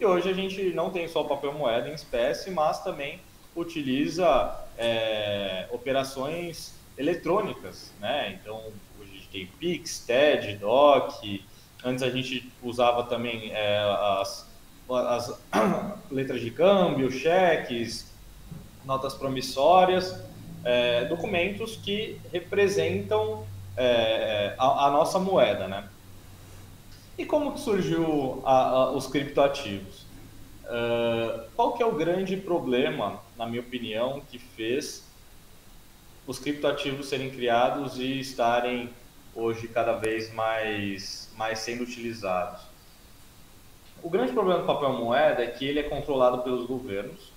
E 0.00 0.04
hoje 0.04 0.28
a 0.28 0.32
gente 0.32 0.74
não 0.74 0.90
tem 0.90 1.06
só 1.06 1.22
o 1.22 1.28
papel 1.28 1.52
moeda 1.52 1.88
em 1.88 1.94
espécie, 1.94 2.50
mas 2.50 2.82
também 2.82 3.20
utiliza 3.54 4.54
é, 4.78 5.66
operações 5.70 6.74
eletrônicas, 6.96 7.92
né? 8.00 8.38
Então, 8.40 8.56
hoje 9.00 9.10
a 9.10 9.14
gente 9.14 9.28
tem 9.28 9.46
Pix, 9.58 10.00
TED, 10.00 10.56
DOC. 10.56 11.44
Antes 11.84 12.02
a 12.02 12.10
gente 12.10 12.50
usava 12.62 13.04
também 13.04 13.50
é, 13.52 13.78
as, 14.20 14.48
as 14.88 15.40
letras 16.10 16.40
de 16.40 16.50
câmbio, 16.50 17.10
cheques, 17.10 18.12
notas 18.84 19.14
promissórias, 19.14 20.22
é, 20.64 21.04
documentos 21.06 21.76
que 21.76 22.20
representam 22.32 23.44
é, 23.76 24.54
a, 24.58 24.86
a, 24.86 24.90
nossa 24.90 25.18
moeda, 25.18 25.66
né? 25.66 25.88
E 27.18 27.24
como 27.24 27.52
que 27.52 27.60
surgiu 27.60 28.42
a, 28.44 28.68
a, 28.68 28.90
os 28.92 29.06
criptoativos? 29.06 30.06
Uh, 30.64 31.44
qual 31.54 31.74
que 31.74 31.82
é 31.82 31.86
o 31.86 31.92
grande 31.92 32.36
problema, 32.36 33.20
na 33.42 33.48
minha 33.48 33.60
opinião, 33.60 34.20
que 34.30 34.38
fez 34.38 35.04
os 36.28 36.38
criptoativos 36.38 37.08
serem 37.08 37.28
criados 37.28 37.98
e 37.98 38.20
estarem 38.20 38.88
hoje 39.34 39.66
cada 39.66 39.94
vez 39.94 40.32
mais, 40.32 41.28
mais 41.36 41.58
sendo 41.58 41.82
utilizados? 41.82 42.62
O 44.00 44.08
grande 44.08 44.32
problema 44.32 44.60
do 44.60 44.66
papel 44.66 44.92
moeda 44.92 45.42
é 45.42 45.48
que 45.48 45.64
ele 45.64 45.80
é 45.80 45.82
controlado 45.82 46.42
pelos 46.42 46.66
governos 46.66 47.32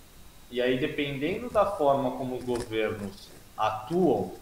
e 0.52 0.62
aí, 0.62 0.78
dependendo 0.78 1.50
da 1.50 1.66
forma 1.66 2.12
como 2.12 2.38
os 2.38 2.44
governos 2.44 3.28
atuam, 3.58 4.34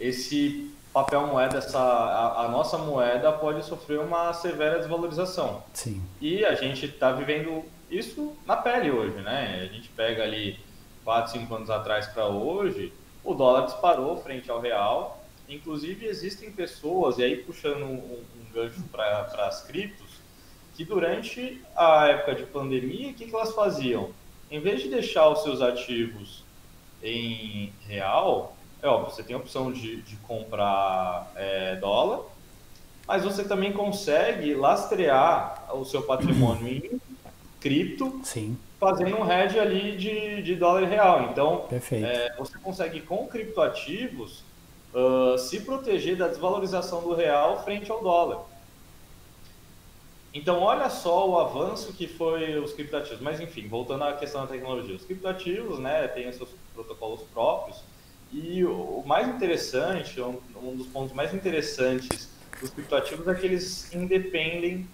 esse 0.00 0.74
papel 0.90 1.26
moeda, 1.26 1.58
essa, 1.58 1.78
a, 1.78 2.46
a, 2.46 2.48
nossa 2.48 2.78
moeda 2.78 3.30
pode 3.30 3.62
sofrer 3.62 4.00
uma 4.00 4.32
severa 4.32 4.78
desvalorização. 4.78 5.62
Sim. 5.74 6.02
E 6.18 6.46
a 6.46 6.54
gente 6.54 6.86
está 6.86 7.12
vivendo 7.12 7.62
isso 7.90 8.36
na 8.44 8.56
pele 8.56 8.90
hoje, 8.90 9.16
né? 9.18 9.60
A 9.62 9.72
gente 9.72 9.88
pega 9.90 10.22
ali 10.22 10.58
4, 11.04 11.32
5 11.32 11.54
anos 11.54 11.70
atrás 11.70 12.06
para 12.06 12.26
hoje, 12.26 12.92
o 13.22 13.34
dólar 13.34 13.66
disparou 13.66 14.16
frente 14.22 14.50
ao 14.50 14.60
real. 14.60 15.24
Inclusive, 15.48 16.06
existem 16.06 16.50
pessoas, 16.50 17.18
e 17.18 17.22
aí 17.22 17.36
puxando 17.36 17.84
um, 17.84 17.94
um 17.94 18.52
gancho 18.52 18.82
para 18.90 19.46
as 19.46 19.62
criptos, 19.62 20.16
que 20.74 20.84
durante 20.84 21.62
a 21.76 22.08
época 22.08 22.34
de 22.34 22.42
pandemia, 22.44 23.10
o 23.10 23.14
que, 23.14 23.26
que 23.26 23.34
elas 23.34 23.54
faziam? 23.54 24.10
Em 24.50 24.60
vez 24.60 24.82
de 24.82 24.88
deixar 24.88 25.28
os 25.28 25.42
seus 25.42 25.62
ativos 25.62 26.44
em 27.02 27.72
real, 27.86 28.56
é 28.82 28.88
óbvio, 28.88 29.14
você 29.14 29.22
tem 29.22 29.34
a 29.34 29.38
opção 29.38 29.72
de, 29.72 30.02
de 30.02 30.16
comprar 30.16 31.30
é, 31.34 31.76
dólar, 31.76 32.24
mas 33.06 33.24
você 33.24 33.44
também 33.44 33.72
consegue 33.72 34.54
lastrear 34.54 35.68
o 35.74 35.84
seu 35.84 36.02
patrimônio 36.02 36.68
em 36.68 37.00
cripto, 37.66 38.20
Sim. 38.22 38.56
fazendo 38.78 39.16
um 39.16 39.28
hedge 39.28 39.58
ali 39.58 39.96
de, 39.96 40.40
de 40.42 40.54
dólar 40.54 40.84
real. 40.84 41.28
Então, 41.32 41.66
é, 41.72 42.32
você 42.38 42.56
consegue 42.58 43.00
com 43.00 43.26
criptoativos 43.26 44.44
uh, 44.94 45.36
se 45.36 45.60
proteger 45.60 46.16
da 46.16 46.28
desvalorização 46.28 47.02
do 47.02 47.12
real 47.12 47.64
frente 47.64 47.90
ao 47.90 48.00
dólar. 48.00 48.44
Então, 50.32 50.60
olha 50.60 50.88
só 50.90 51.28
o 51.28 51.40
avanço 51.40 51.92
que 51.92 52.06
foi 52.06 52.56
os 52.58 52.72
criptativos. 52.72 53.20
Mas, 53.20 53.40
enfim, 53.40 53.66
voltando 53.66 54.04
à 54.04 54.12
questão 54.12 54.42
da 54.42 54.46
tecnologia. 54.46 54.94
Os 54.94 55.04
criptativos 55.04 55.80
né, 55.80 56.06
têm 56.08 56.30
seus 56.32 56.50
protocolos 56.72 57.22
próprios. 57.32 57.82
E 58.32 58.64
o 58.64 59.02
mais 59.04 59.28
interessante, 59.28 60.20
um, 60.20 60.38
um 60.62 60.76
dos 60.76 60.86
pontos 60.88 61.12
mais 61.14 61.34
interessantes 61.34 62.28
dos 62.60 62.70
criptoativos 62.70 63.26
é 63.26 63.34
que 63.34 63.46
eles 63.46 63.92
independem 63.92 64.86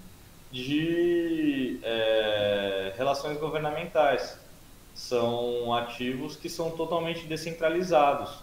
de 0.53 1.81
é, 1.83 2.93
relações 2.97 3.39
governamentais. 3.39 4.39
São 4.95 5.73
ativos 5.73 6.37
que 6.37 6.51
são 6.51 6.71
totalmente 6.71 7.27
descentralizados. 7.27 8.41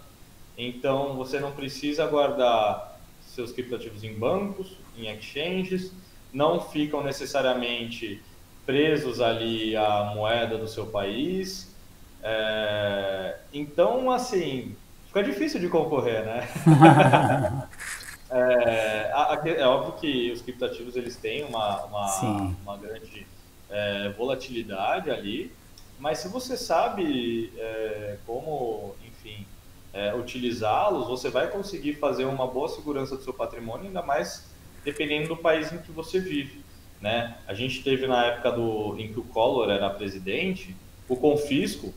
Então, 0.58 1.16
você 1.16 1.40
não 1.40 1.52
precisa 1.52 2.06
guardar 2.08 3.00
seus 3.22 3.52
criptoativos 3.52 4.04
em 4.04 4.14
bancos, 4.14 4.76
em 4.98 5.08
exchanges, 5.08 5.94
não 6.34 6.60
ficam 6.60 7.04
necessariamente 7.04 8.22
presos 8.66 9.22
ali 9.22 9.76
à 9.76 10.12
moeda 10.16 10.58
do 10.58 10.68
seu 10.68 10.88
país. 10.88 11.74
É, 12.22 13.38
então, 13.54 14.12
assim, 14.12 14.76
fica 15.08 15.24
difícil 15.24 15.60
de 15.60 15.70
concorrer, 15.70 16.26
né? 16.26 16.50
é, 18.32 19.12
é, 19.12 19.66
óbvio 19.66 19.94
que 19.94 20.32
os 20.32 20.42
criptativos 20.42 20.96
eles 20.96 21.16
têm 21.16 21.44
uma, 21.44 21.84
uma, 21.86 22.56
uma 22.64 22.78
grande 22.78 23.26
é, 23.70 24.10
volatilidade 24.10 25.10
ali, 25.10 25.52
mas 25.98 26.20
se 26.20 26.28
você 26.28 26.56
sabe 26.56 27.52
é, 27.58 28.18
como, 28.26 28.96
enfim, 29.06 29.46
é, 29.94 30.14
utilizá-los, 30.16 31.08
você 31.08 31.30
vai 31.30 31.48
conseguir 31.48 31.96
fazer 31.96 32.26
uma 32.26 32.48
boa 32.48 32.70
segurança 32.70 33.18
do 33.18 33.24
seu 33.24 33.34
patrimônio, 33.34 33.88
ainda 33.88 34.02
mais 34.02 34.48
dependendo 34.84 35.30
do 35.30 35.38
país 35.38 35.72
em 35.74 35.80
que 35.80 35.92
você 35.92 36.20
vive. 36.20 36.64
Né? 37.02 37.36
A 37.48 37.54
gente 37.54 37.84
teve 37.84 38.08
na 38.08 38.26
época 38.26 38.52
do, 38.52 38.96
em 38.98 39.12
que 39.12 39.20
o 39.20 39.24
Collor 39.24 39.70
era 39.70 39.90
presidente, 39.90 40.76
o 41.08 41.16
confisco 41.16 41.94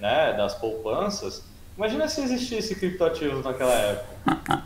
né, 0.00 0.32
das 0.32 0.54
poupanças. 0.54 1.44
Imagina 1.76 2.08
se 2.08 2.22
existisse 2.22 2.74
criptoativos 2.74 3.44
naquela 3.44 3.74
época. 3.74 4.64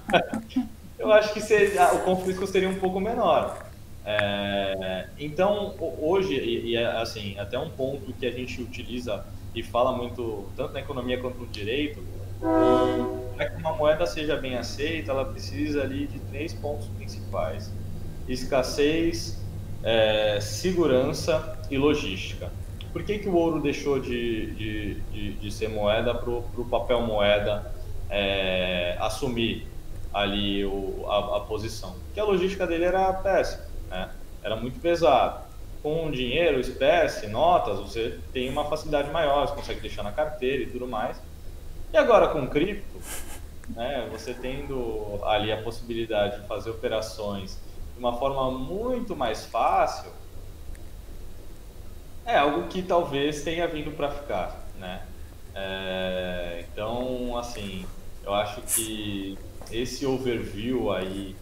Eu 1.09 1.15
acho 1.15 1.33
que 1.33 1.41
seria, 1.41 1.95
o 1.95 2.01
confisco 2.01 2.47
seria 2.47 2.69
um 2.69 2.75
pouco 2.75 3.01
menor. 3.01 3.67
É, 4.05 5.09
então, 5.19 5.75
hoje, 5.99 6.35
e, 6.35 6.73
e 6.73 6.77
é, 6.77 6.85
assim, 6.85 7.35
até 7.39 7.59
um 7.59 7.71
ponto 7.71 8.13
que 8.13 8.27
a 8.27 8.31
gente 8.31 8.61
utiliza 8.61 9.25
e 9.55 9.63
fala 9.63 9.91
muito, 9.91 10.45
tanto 10.55 10.75
na 10.75 10.81
economia 10.81 11.19
quanto 11.19 11.39
no 11.39 11.47
direito, 11.47 12.03
para 13.35 13.49
que 13.49 13.57
uma 13.57 13.73
moeda 13.73 14.05
seja 14.07 14.37
bem 14.37 14.57
aceita, 14.57 15.11
ela 15.11 15.25
precisa 15.25 15.81
ali 15.81 16.07
de 16.07 16.19
três 16.19 16.53
pontos 16.53 16.89
principais: 16.89 17.73
escassez, 18.29 19.43
é, 19.83 20.39
segurança 20.43 21.59
e 21.71 21.79
logística. 21.79 22.53
Por 22.93 23.03
que, 23.03 23.19
que 23.19 23.31
o 23.31 23.35
ouro 23.35 23.63
deixou 23.63 23.99
de, 23.99 24.51
de, 24.53 24.95
de, 25.11 25.33
de 25.37 25.51
ser 25.51 25.71
moeda 25.71 26.15
para 26.15 26.31
o 26.31 26.67
papel 26.71 27.01
moeda 27.01 27.73
é, 28.11 28.95
assumir 29.01 29.67
ali 30.13 30.65
o, 30.65 31.05
a, 31.09 31.39
a, 31.39 31.41
posição? 31.41 31.97
Porque 32.07 32.21
a 32.21 32.25
logística 32.25 32.67
dele 32.67 32.85
era 32.85 33.13
péssima, 33.13 33.65
né? 33.89 34.11
era 34.43 34.57
muito 34.57 34.81
pesado. 34.81 35.47
Com 35.83 36.11
dinheiro, 36.11 36.59
espécie, 36.59 37.29
notas, 37.29 37.79
você 37.79 38.19
tem 38.33 38.49
uma 38.51 38.65
facilidade 38.65 39.11
maior, 39.11 39.47
você 39.47 39.55
consegue 39.55 39.81
deixar 39.81 40.03
na 40.03 40.13
carteira 40.13 40.65
e 40.65 40.67
tudo 40.67 40.87
mais. 40.89 41.21
E 41.93 41.97
agora 41.97 42.29
com 42.29 42.47
cripto, 42.47 42.99
né, 43.71 44.09
você 44.11 44.35
tendo 44.35 45.21
ali 45.25 45.53
a 45.53 45.63
possibilidade 45.63 46.41
de 46.41 46.47
fazer 46.47 46.71
operações 46.71 47.59
de 47.95 47.99
uma 47.99 48.19
forma 48.19 48.51
muito 48.51 49.15
mais 49.15 49.47
fácil, 49.47 50.11
é 52.25 52.37
algo 52.37 52.69
que 52.69 52.83
talvez 52.83 53.43
tenha 53.43 53.67
vindo 53.67 53.91
para 53.97 54.11
ficar, 54.11 54.67
né? 54.79 55.03
É, 55.55 56.65
então, 56.71 57.37
assim, 57.39 57.87
eu 58.23 58.35
acho 58.35 58.61
que 58.61 59.37
esse 59.71 60.07
overview 60.07 60.91
aí 60.93 61.35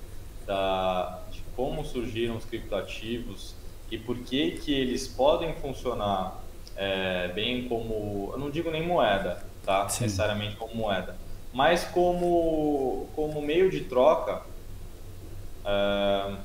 da, 0.46 1.20
de 1.30 1.42
como 1.54 1.84
surgiram 1.84 2.36
os 2.36 2.44
criptoativos 2.44 3.54
e 3.90 3.98
por 3.98 4.18
que 4.18 4.52
que 4.52 4.72
eles 4.72 5.06
podem 5.08 5.54
funcionar 5.54 6.42
é, 6.76 7.28
bem 7.28 7.68
como, 7.68 8.30
eu 8.32 8.38
não 8.38 8.50
digo 8.50 8.70
nem 8.70 8.86
moeda, 8.86 9.42
tá? 9.64 9.88
Sim. 9.88 10.04
Necessariamente 10.04 10.56
como 10.56 10.74
moeda, 10.74 11.16
mas 11.52 11.84
como, 11.84 13.08
como 13.14 13.40
meio 13.40 13.70
de 13.70 13.80
troca 13.82 14.42
uh, 15.64 16.36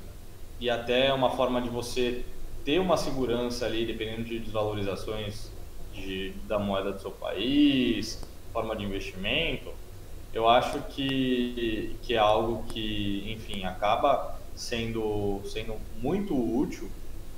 e 0.60 0.70
até 0.70 1.12
uma 1.14 1.32
forma 1.32 1.62
de 1.62 1.70
você 1.70 2.24
ter 2.64 2.80
uma 2.80 2.96
segurança 2.96 3.66
ali, 3.66 3.86
dependendo 3.86 4.24
de 4.24 4.40
desvalorizações 4.40 5.52
de, 5.94 6.32
da 6.48 6.58
moeda 6.58 6.92
do 6.92 7.02
seu 7.02 7.12
país, 7.12 8.24
forma 8.54 8.76
de 8.76 8.86
investimento, 8.86 9.74
eu 10.34 10.48
acho 10.48 10.80
que, 10.84 11.96
que 12.02 12.14
é 12.14 12.18
algo 12.18 12.64
que, 12.70 13.32
enfim, 13.32 13.66
acaba 13.66 14.40
sendo, 14.56 15.42
sendo 15.46 15.76
muito 15.98 16.34
útil, 16.36 16.90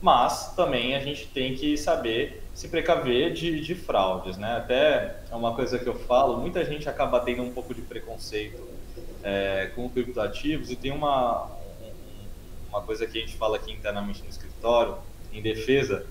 mas 0.01 0.53
também 0.55 0.95
a 0.95 0.99
gente 0.99 1.27
tem 1.27 1.55
que 1.55 1.77
saber 1.77 2.43
se 2.53 2.67
precaver 2.67 3.33
de, 3.33 3.61
de 3.61 3.73
fraudes, 3.73 4.37
né? 4.37 4.57
Até 4.57 5.21
é 5.31 5.35
uma 5.35 5.55
coisa 5.55 5.79
que 5.79 5.87
eu 5.87 5.95
falo, 5.95 6.37
muita 6.37 6.63
gente 6.63 6.87
acaba 6.87 7.19
tendo 7.19 7.41
um 7.41 7.51
pouco 7.51 7.73
de 7.73 7.81
preconceito 7.81 8.61
é, 9.23 9.71
com 9.73 9.89
criptoativos 9.89 10.69
e 10.69 10.75
tem 10.75 10.91
uma, 10.91 11.49
uma 12.69 12.81
coisa 12.81 13.07
que 13.07 13.17
a 13.17 13.21
gente 13.21 13.35
fala 13.37 13.55
aqui 13.55 13.71
internamente 13.71 14.21
no 14.21 14.29
escritório, 14.29 14.97
em 15.31 15.41
defesa 15.41 16.05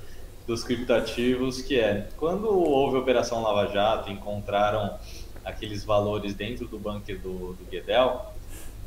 dos 0.47 0.65
criptativos, 0.65 1.63
que 1.63 1.79
é 1.79 2.09
quando 2.17 2.49
houve 2.49 2.97
a 2.97 3.01
Operação 3.01 3.43
Lava 3.43 3.71
Jato, 3.73 4.11
encontraram 4.11 4.99
aqueles 5.45 5.85
valores 5.85 6.35
dentro 6.35 6.67
do 6.67 6.79
bunker 6.79 7.19
do, 7.19 7.55
do 7.55 7.65
Guedel, 7.71 8.33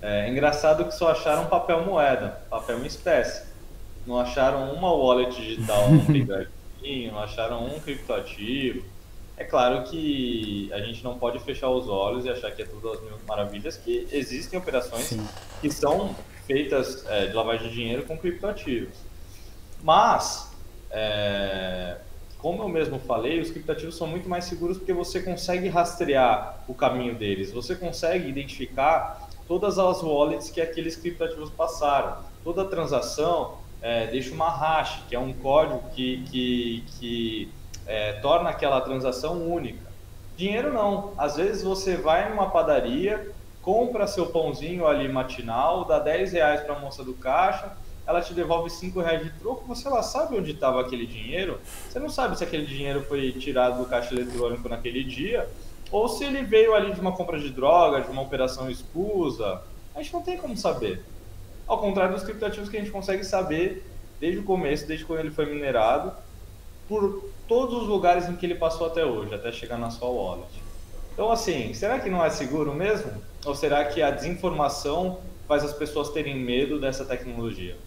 é 0.01 0.29
engraçado 0.29 0.85
que 0.85 0.93
só 0.93 1.09
acharam 1.09 1.47
papel 1.47 1.83
moeda, 1.83 2.41
papel 2.49 2.79
em 2.83 2.85
espécie. 2.85 3.45
Não 4.05 4.19
acharam 4.19 4.73
uma 4.73 4.91
wallet 4.91 5.35
digital 5.35 5.89
no 5.89 6.05
pouquinho, 6.05 7.17
acharam 7.17 7.65
um 7.65 7.79
criptoativo. 7.79 8.85
É 9.37 9.43
claro 9.43 9.83
que 9.83 10.71
a 10.71 10.79
gente 10.79 11.03
não 11.03 11.17
pode 11.17 11.39
fechar 11.39 11.69
os 11.69 11.89
olhos 11.89 12.25
e 12.25 12.29
achar 12.29 12.51
que 12.51 12.61
é 12.61 12.65
tudo 12.65 12.91
as 12.91 13.01
mil 13.01 13.17
maravilhas, 13.27 13.75
que 13.75 14.07
existem 14.11 14.57
operações 14.57 15.05
Sim. 15.05 15.27
que 15.59 15.69
são 15.69 16.15
feitas 16.45 17.05
é, 17.07 17.25
de 17.27 17.33
lavagem 17.33 17.67
de 17.67 17.73
dinheiro 17.73 18.03
com 18.03 18.17
criptoativos. 18.17 18.95
Mas, 19.83 20.51
é, 20.89 21.97
como 22.45 22.61
eu 22.61 22.69
mesmo 22.69 22.99
falei, 22.99 23.41
os 23.41 23.49
criptativos 23.49 23.97
são 23.97 24.05
muito 24.05 24.29
mais 24.29 24.45
seguros 24.45 24.77
porque 24.77 24.93
você 24.93 25.19
consegue 25.19 25.67
rastrear 25.67 26.59
o 26.67 26.75
caminho 26.75 27.15
deles, 27.15 27.51
você 27.51 27.75
consegue 27.75 28.29
identificar 28.29 29.27
todas 29.47 29.79
as 29.79 30.03
wallets 30.03 30.51
que 30.51 30.61
aqueles 30.61 30.95
criptativos 30.95 31.49
passaram, 31.49 32.17
toda 32.43 32.63
transação 32.63 33.57
é, 33.81 34.05
deixa 34.05 34.31
uma 34.31 34.47
hash, 34.47 35.01
que 35.09 35.15
é 35.15 35.19
um 35.19 35.33
código 35.33 35.81
que, 35.95 36.23
que, 36.29 36.83
que 36.99 37.51
é, 37.87 38.13
torna 38.19 38.51
aquela 38.51 38.79
transação 38.79 39.51
única. 39.51 39.91
Dinheiro 40.37 40.71
não. 40.71 41.13
Às 41.17 41.37
vezes 41.37 41.63
você 41.63 41.97
vai 41.97 42.29
numa 42.29 42.51
padaria, 42.51 43.27
compra 43.63 44.05
seu 44.05 44.27
pãozinho 44.27 44.85
ali 44.85 45.11
matinal, 45.11 45.83
dá 45.83 45.97
10 45.97 46.33
reais 46.33 46.61
para 46.61 46.75
a 46.75 46.79
moça 46.79 47.03
do 47.03 47.15
caixa, 47.15 47.75
ela 48.05 48.21
te 48.21 48.33
devolve 48.33 48.69
5 48.69 48.99
reais 48.99 49.23
de 49.23 49.31
troco, 49.31 49.65
você 49.65 49.89
lá 49.89 50.03
sabe 50.03 50.37
onde 50.37 50.51
estava 50.51 50.81
aquele 50.81 51.05
dinheiro, 51.05 51.59
você 51.89 51.99
não 51.99 52.09
sabe 52.09 52.37
se 52.37 52.43
aquele 52.43 52.65
dinheiro 52.65 53.03
foi 53.03 53.31
tirado 53.33 53.79
do 53.79 53.89
caixa 53.89 54.13
eletrônico 54.13 54.69
naquele 54.69 55.03
dia, 55.03 55.49
ou 55.91 56.07
se 56.07 56.23
ele 56.23 56.43
veio 56.43 56.73
ali 56.73 56.93
de 56.93 56.99
uma 56.99 57.11
compra 57.11 57.39
de 57.39 57.49
droga, 57.49 58.01
de 58.01 58.09
uma 58.09 58.21
operação 58.21 58.69
escusa, 58.69 59.61
a 59.93 60.01
gente 60.01 60.13
não 60.13 60.21
tem 60.21 60.37
como 60.37 60.55
saber. 60.57 61.03
Ao 61.67 61.77
contrário 61.79 62.13
dos 62.13 62.23
criptativos 62.23 62.69
que 62.69 62.77
a 62.77 62.79
gente 62.79 62.91
consegue 62.91 63.23
saber 63.23 63.85
desde 64.19 64.39
o 64.39 64.43
começo, 64.43 64.87
desde 64.87 65.05
quando 65.05 65.19
ele 65.19 65.31
foi 65.31 65.45
minerado, 65.45 66.11
por 66.87 67.29
todos 67.47 67.83
os 67.83 67.87
lugares 67.87 68.29
em 68.29 68.35
que 68.35 68.45
ele 68.45 68.55
passou 68.55 68.87
até 68.87 69.05
hoje, 69.05 69.33
até 69.33 69.51
chegar 69.51 69.77
na 69.77 69.89
sua 69.89 70.09
wallet. 70.09 70.49
Então, 71.13 71.31
assim, 71.31 71.73
será 71.73 71.99
que 71.99 72.09
não 72.09 72.23
é 72.23 72.29
seguro 72.29 72.73
mesmo? 72.73 73.11
Ou 73.45 73.55
será 73.55 73.85
que 73.85 74.01
a 74.01 74.11
desinformação 74.11 75.19
faz 75.47 75.63
as 75.63 75.73
pessoas 75.73 76.09
terem 76.09 76.35
medo 76.35 76.79
dessa 76.79 77.05
tecnologia? 77.05 77.77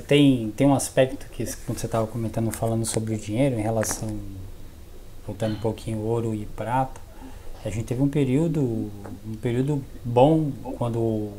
Tenho, 0.00 0.50
tem 0.52 0.66
um 0.66 0.74
aspecto 0.74 1.26
que 1.30 1.44
quando 1.64 1.78
você 1.78 1.86
estava 1.86 2.06
comentando, 2.06 2.50
falando 2.50 2.84
sobre 2.84 3.14
o 3.14 3.18
dinheiro, 3.18 3.58
em 3.58 3.62
relação, 3.62 4.18
voltando 5.26 5.56
um 5.56 5.60
pouquinho, 5.60 5.98
ouro 6.00 6.34
e 6.34 6.44
prata, 6.46 7.00
a 7.64 7.70
gente 7.70 7.84
teve 7.84 8.02
um 8.02 8.08
período, 8.08 8.60
um 9.26 9.34
período 9.40 9.82
bom 10.04 10.50
quando 10.76 11.32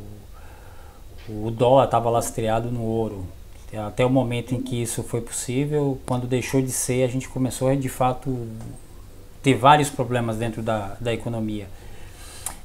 o 1.29 1.51
dólar 1.51 1.85
estava 1.85 2.09
lastreado 2.09 2.71
no 2.71 2.81
ouro. 2.83 3.25
Até 3.85 4.05
o 4.05 4.09
momento 4.09 4.55
em 4.55 4.61
que 4.61 4.81
isso 4.81 5.03
foi 5.03 5.21
possível, 5.21 5.99
quando 6.05 6.25
deixou 6.25 6.61
de 6.61 6.71
ser, 6.71 7.03
a 7.03 7.07
gente 7.07 7.27
começou 7.27 7.67
a 7.67 7.75
de 7.75 7.89
fato 7.89 8.47
ter 9.43 9.55
vários 9.55 9.89
problemas 9.89 10.37
dentro 10.37 10.61
da, 10.61 10.95
da 10.99 11.13
economia. 11.13 11.67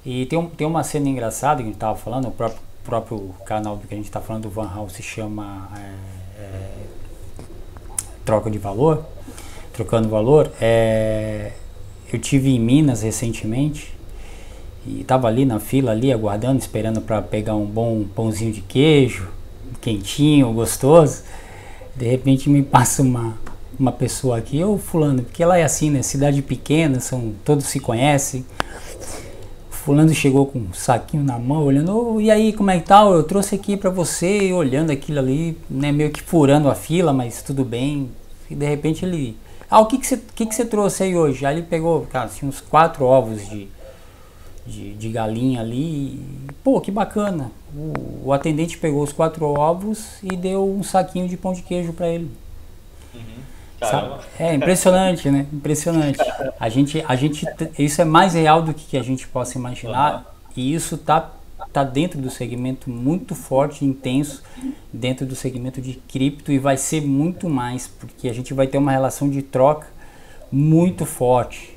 E 0.04 0.26
tem, 0.26 0.38
um, 0.38 0.48
tem 0.48 0.66
uma 0.66 0.82
cena 0.82 1.08
engraçada 1.08 1.56
que 1.56 1.62
a 1.62 1.66
gente 1.66 1.74
estava 1.74 1.96
falando, 1.96 2.28
o 2.28 2.30
próprio, 2.30 2.60
próprio 2.84 3.34
canal 3.46 3.76
do 3.76 3.86
que 3.86 3.94
a 3.94 3.96
gente 3.96 4.06
está 4.06 4.20
falando 4.20 4.44
do 4.44 4.50
Van 4.50 4.68
Hal 4.68 4.88
se 4.88 5.02
chama 5.02 5.68
é, 5.76 6.42
é, 6.42 6.70
Troca 8.24 8.50
de 8.50 8.58
Valor, 8.58 9.04
Trocando 9.72 10.08
Valor. 10.08 10.50
É, 10.60 11.52
eu 12.12 12.18
tive 12.18 12.50
em 12.50 12.60
Minas 12.60 13.02
recentemente 13.02 13.94
e 14.86 15.00
estava 15.00 15.28
ali 15.28 15.44
na 15.44 15.60
fila 15.60 15.92
ali 15.92 16.12
aguardando, 16.12 16.58
esperando 16.58 17.00
para 17.00 17.22
pegar 17.22 17.54
um 17.54 17.66
bom 17.66 18.04
pãozinho 18.14 18.52
de 18.52 18.60
queijo, 18.60 19.28
quentinho, 19.80 20.52
gostoso. 20.52 21.22
De 21.94 22.06
repente 22.06 22.50
me 22.50 22.62
passa 22.64 23.02
uma 23.02 23.36
uma 23.78 23.92
pessoa 23.92 24.38
aqui, 24.38 24.62
ou 24.62 24.78
fulano, 24.78 25.22
porque 25.22 25.44
lá 25.44 25.58
é 25.58 25.64
assim, 25.64 25.90
né? 25.90 26.02
Cidade 26.02 26.42
pequena, 26.42 27.00
são 27.00 27.32
todos 27.44 27.66
se 27.66 27.80
conhecem. 27.80 28.44
Fulano 29.84 30.14
chegou 30.14 30.46
com 30.46 30.60
um 30.60 30.72
saquinho 30.72 31.24
na 31.24 31.36
mão, 31.40 31.64
olhando, 31.64 32.14
oh, 32.14 32.20
e 32.20 32.30
aí, 32.30 32.52
como 32.52 32.70
é 32.70 32.78
que 32.78 32.86
tal? 32.86 33.12
Eu 33.12 33.24
trouxe 33.24 33.56
aqui 33.56 33.76
para 33.76 33.90
você, 33.90 34.52
olhando 34.52 34.92
aquilo 34.92 35.18
ali, 35.18 35.58
né, 35.68 35.90
meio 35.90 36.12
que 36.12 36.22
furando 36.22 36.68
a 36.68 36.74
fila, 36.76 37.12
mas 37.12 37.42
tudo 37.42 37.64
bem. 37.64 38.08
E 38.48 38.54
de 38.54 38.64
repente 38.64 39.04
ele, 39.04 39.36
ah, 39.68 39.80
o 39.80 39.86
que 39.86 39.98
que 39.98 40.06
você, 40.06 40.20
que 40.36 40.46
que 40.46 40.54
você 40.54 40.64
trouxe 40.64 41.02
aí 41.02 41.16
hoje? 41.16 41.44
Aí 41.44 41.56
ele 41.56 41.66
pegou, 41.66 42.02
cara, 42.02 42.26
assim, 42.26 42.46
uns 42.46 42.60
quatro 42.60 43.04
ovos 43.04 43.48
de, 43.48 43.66
de, 44.64 44.94
de 44.94 45.08
galinha 45.08 45.60
ali. 45.60 45.80
E, 45.82 46.52
pô, 46.62 46.80
que 46.80 46.92
bacana. 46.92 47.50
O, 47.74 48.28
o, 48.28 48.32
atendente 48.32 48.78
pegou 48.78 49.02
os 49.02 49.12
quatro 49.12 49.46
ovos 49.46 50.22
e 50.22 50.36
deu 50.36 50.64
um 50.64 50.84
saquinho 50.84 51.26
de 51.26 51.36
pão 51.36 51.52
de 51.52 51.62
queijo 51.62 51.92
para 51.92 52.06
ele. 52.06 52.30
Uhum. 53.82 54.18
É 54.38 54.54
impressionante, 54.54 55.30
né? 55.30 55.46
Impressionante. 55.52 56.18
A 56.58 56.68
gente, 56.68 57.04
a 57.06 57.16
gente, 57.16 57.46
isso 57.78 58.00
é 58.00 58.04
mais 58.04 58.34
real 58.34 58.62
do 58.62 58.72
que 58.72 58.96
a 58.96 59.02
gente 59.02 59.26
possa 59.28 59.58
imaginar 59.58 60.16
uhum. 60.16 60.22
e 60.56 60.74
isso 60.74 60.96
tá 60.98 61.30
tá 61.72 61.84
dentro 61.84 62.20
do 62.20 62.30
segmento 62.30 62.90
muito 62.90 63.34
forte, 63.34 63.84
intenso, 63.84 64.42
dentro 64.92 65.24
do 65.24 65.34
segmento 65.34 65.80
de 65.80 65.94
cripto 65.94 66.52
e 66.52 66.58
vai 66.58 66.76
ser 66.76 67.00
muito 67.00 67.48
mais, 67.48 67.86
porque 67.86 68.28
a 68.28 68.32
gente 68.32 68.52
vai 68.52 68.66
ter 68.66 68.78
uma 68.78 68.92
relação 68.92 69.28
de 69.30 69.42
troca 69.42 69.86
muito 70.50 71.06
forte 71.06 71.76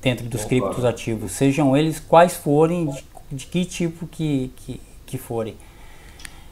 dentro 0.00 0.26
dos 0.28 0.44
criptos 0.44 0.84
ativos, 0.84 1.32
sejam 1.32 1.76
eles 1.76 1.98
quais 1.98 2.36
forem, 2.36 2.86
de, 2.86 3.04
de 3.32 3.46
que 3.46 3.64
tipo 3.64 4.06
que, 4.06 4.52
que, 4.56 4.80
que 5.06 5.18
forem. 5.18 5.56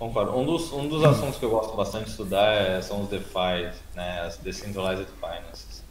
Concordo. 0.01 0.35
Um 0.35 0.47
dos, 0.47 0.73
um 0.73 0.89
dos 0.89 1.05
assuntos 1.05 1.37
que 1.37 1.45
eu 1.45 1.51
gosto 1.51 1.77
bastante 1.77 2.07
de 2.07 2.13
estudar 2.13 2.55
é, 2.55 2.81
são 2.81 3.03
os 3.03 3.09
DeFi, 3.11 3.71
né, 3.95 4.23
as 4.23 4.39
Decentralized 4.39 5.07
Finances. 5.21 5.85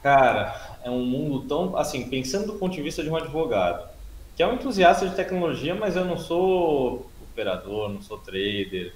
Cara, 0.00 0.78
é 0.84 0.88
um 0.88 1.04
mundo 1.04 1.40
tão, 1.48 1.76
assim, 1.76 2.08
pensando 2.08 2.46
do 2.46 2.52
ponto 2.52 2.72
de 2.72 2.80
vista 2.80 3.02
de 3.02 3.10
um 3.10 3.16
advogado, 3.16 3.90
que 4.36 4.44
é 4.44 4.46
um 4.46 4.54
entusiasta 4.54 5.08
de 5.08 5.16
tecnologia, 5.16 5.74
mas 5.74 5.96
eu 5.96 6.04
não 6.04 6.16
sou 6.16 7.10
operador, 7.20 7.88
não 7.88 8.00
sou 8.00 8.16
trader, 8.16 8.94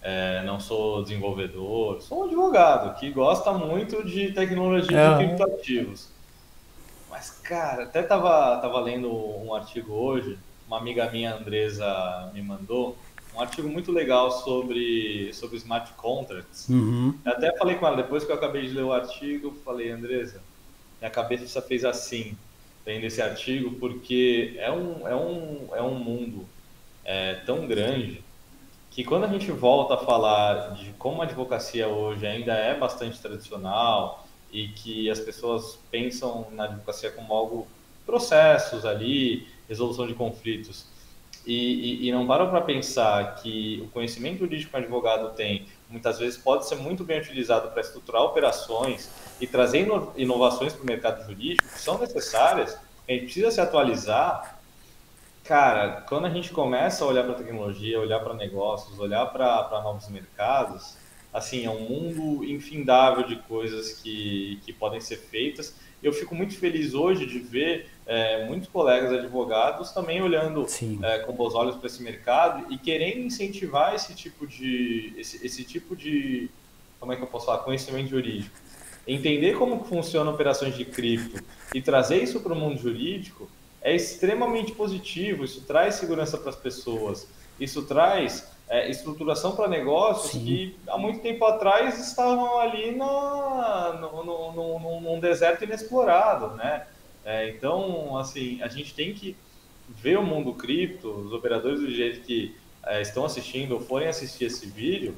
é, 0.00 0.44
não 0.44 0.60
sou 0.60 1.02
desenvolvedor, 1.02 2.00
sou 2.02 2.20
um 2.20 2.24
advogado 2.26 2.96
que 3.00 3.10
gosta 3.10 3.52
muito 3.52 4.04
de 4.04 4.30
tecnologia 4.30 4.96
é. 4.96 5.10
de 5.10 5.24
criptoativos. 5.24 6.08
Mas, 7.10 7.30
cara, 7.30 7.82
até 7.82 8.00
tava, 8.00 8.58
tava 8.58 8.78
lendo 8.78 9.12
um 9.12 9.52
artigo 9.52 9.92
hoje, 9.92 10.38
uma 10.68 10.78
amiga 10.78 11.10
minha, 11.10 11.34
Andresa, 11.34 12.30
me 12.32 12.40
mandou, 12.40 12.96
um 13.36 13.40
artigo 13.40 13.68
muito 13.68 13.92
legal 13.92 14.30
sobre, 14.30 15.32
sobre 15.34 15.56
smart 15.56 15.92
contracts. 15.94 16.68
Uhum. 16.68 17.14
Até 17.24 17.56
falei 17.56 17.76
com 17.76 17.86
ela, 17.86 17.96
depois 17.96 18.24
que 18.24 18.32
eu 18.32 18.36
acabei 18.36 18.66
de 18.66 18.74
ler 18.74 18.84
o 18.84 18.92
artigo, 18.92 19.54
falei, 19.64 19.90
Andresa, 19.90 20.40
minha 21.00 21.10
cabeça 21.10 21.60
fez 21.60 21.84
assim, 21.84 22.36
lendo 22.86 23.04
esse 23.04 23.20
artigo, 23.20 23.72
porque 23.78 24.54
é 24.56 24.72
um, 24.72 25.06
é 25.06 25.14
um, 25.14 25.68
é 25.74 25.82
um 25.82 25.94
mundo 25.94 26.46
é, 27.04 27.34
tão 27.46 27.66
grande 27.66 28.24
que 28.90 29.04
quando 29.04 29.24
a 29.24 29.28
gente 29.28 29.50
volta 29.52 29.94
a 29.94 29.98
falar 29.98 30.74
de 30.74 30.90
como 30.92 31.20
a 31.20 31.26
advocacia 31.26 31.86
hoje 31.86 32.26
ainda 32.26 32.54
é 32.54 32.74
bastante 32.74 33.20
tradicional, 33.20 34.26
e 34.52 34.68
que 34.68 35.10
as 35.10 35.20
pessoas 35.20 35.78
pensam 35.90 36.46
na 36.52 36.64
advocacia 36.64 37.10
como 37.10 37.34
algo 37.34 37.66
processos 38.06 38.84
ali, 38.84 39.46
resolução 39.68 40.06
de 40.06 40.14
conflitos, 40.14 40.86
e, 41.46 42.04
e, 42.04 42.08
e 42.08 42.12
não 42.12 42.26
param 42.26 42.50
para 42.50 42.60
pensar 42.60 43.36
que 43.36 43.80
o 43.84 43.88
conhecimento 43.88 44.40
jurídico 44.40 44.70
que 44.70 44.76
um 44.76 44.80
advogado 44.80 45.34
tem 45.34 45.66
muitas 45.88 46.18
vezes 46.18 46.36
pode 46.36 46.66
ser 46.66 46.74
muito 46.74 47.04
bem 47.04 47.20
utilizado 47.20 47.70
para 47.70 47.80
estruturar 47.80 48.22
operações 48.22 49.08
e 49.40 49.46
trazer 49.46 49.86
inovações 50.16 50.72
para 50.72 50.82
o 50.82 50.86
mercado 50.86 51.24
jurídico 51.24 51.68
que 51.68 51.78
são 51.78 51.98
necessárias, 51.98 52.76
a 53.08 53.12
gente 53.12 53.24
precisa 53.24 53.50
se 53.50 53.60
atualizar. 53.60 54.58
Cara, 55.44 56.04
quando 56.08 56.26
a 56.26 56.30
gente 56.30 56.50
começa 56.50 57.04
a 57.04 57.06
olhar 57.06 57.22
para 57.22 57.34
tecnologia, 57.34 58.00
olhar 58.00 58.18
para 58.18 58.34
negócios, 58.34 58.98
olhar 58.98 59.26
para 59.26 59.80
novos 59.84 60.08
mercados, 60.08 60.96
assim, 61.32 61.64
é 61.64 61.70
um 61.70 61.80
mundo 61.80 62.44
infindável 62.44 63.24
de 63.24 63.36
coisas 63.36 64.00
que, 64.00 64.60
que 64.64 64.72
podem 64.72 65.00
ser 65.00 65.18
feitas. 65.18 65.76
Eu 66.02 66.12
fico 66.12 66.34
muito 66.34 66.56
feliz 66.58 66.94
hoje 66.94 67.26
de 67.26 67.38
ver 67.38 67.88
é, 68.06 68.46
muitos 68.46 68.68
colegas 68.68 69.12
advogados 69.12 69.90
também 69.92 70.22
olhando 70.22 70.66
é, 71.02 71.18
com 71.20 71.32
bons 71.32 71.54
olhos 71.54 71.76
para 71.76 71.86
esse 71.86 72.02
mercado 72.02 72.72
e 72.72 72.78
querendo 72.78 73.18
incentivar 73.18 73.94
esse 73.94 74.14
tipo 74.14 74.46
de 74.46 75.14
esse, 75.16 75.44
esse 75.44 75.64
tipo 75.64 75.96
de 75.96 76.48
como 77.00 77.12
é 77.12 77.16
que 77.16 77.22
eu 77.22 77.26
posso 77.26 77.46
falar 77.46 77.58
conhecimento 77.58 78.08
jurídico. 78.08 78.54
Entender 79.06 79.56
como 79.56 79.84
funcionam 79.84 80.32
operações 80.32 80.76
de 80.76 80.84
cripto 80.84 81.42
e 81.74 81.80
trazer 81.80 82.22
isso 82.22 82.40
para 82.40 82.52
o 82.52 82.56
mundo 82.56 82.78
jurídico 82.78 83.48
é 83.80 83.94
extremamente 83.94 84.72
positivo 84.72 85.44
isso 85.44 85.60
traz 85.62 85.94
segurança 85.94 86.36
para 86.36 86.50
as 86.50 86.56
pessoas 86.56 87.28
isso 87.58 87.82
traz 87.82 88.55
é, 88.68 88.90
estruturação 88.90 89.54
para 89.54 89.68
negócios 89.68 90.32
Sim. 90.32 90.44
que 90.44 90.76
há 90.88 90.98
muito 90.98 91.20
tempo 91.20 91.44
atrás 91.44 91.98
estavam 92.00 92.58
ali 92.58 92.96
na, 92.96 93.98
no, 94.00 94.24
no, 94.24 94.52
no, 94.52 95.00
num 95.00 95.20
deserto 95.20 95.64
inexplorado, 95.64 96.56
né? 96.56 96.86
É, 97.24 97.48
então, 97.48 98.16
assim, 98.16 98.60
a 98.62 98.68
gente 98.68 98.94
tem 98.94 99.12
que 99.12 99.36
ver 99.88 100.18
o 100.18 100.22
mundo 100.22 100.52
cripto, 100.54 101.08
os 101.08 101.32
operadores 101.32 101.80
do 101.80 101.90
jeito 101.90 102.20
que 102.20 102.56
é, 102.84 103.02
estão 103.02 103.24
assistindo 103.24 103.72
ou 103.72 103.80
forem 103.80 104.08
assistir 104.08 104.46
esse 104.46 104.66
vídeo, 104.66 105.16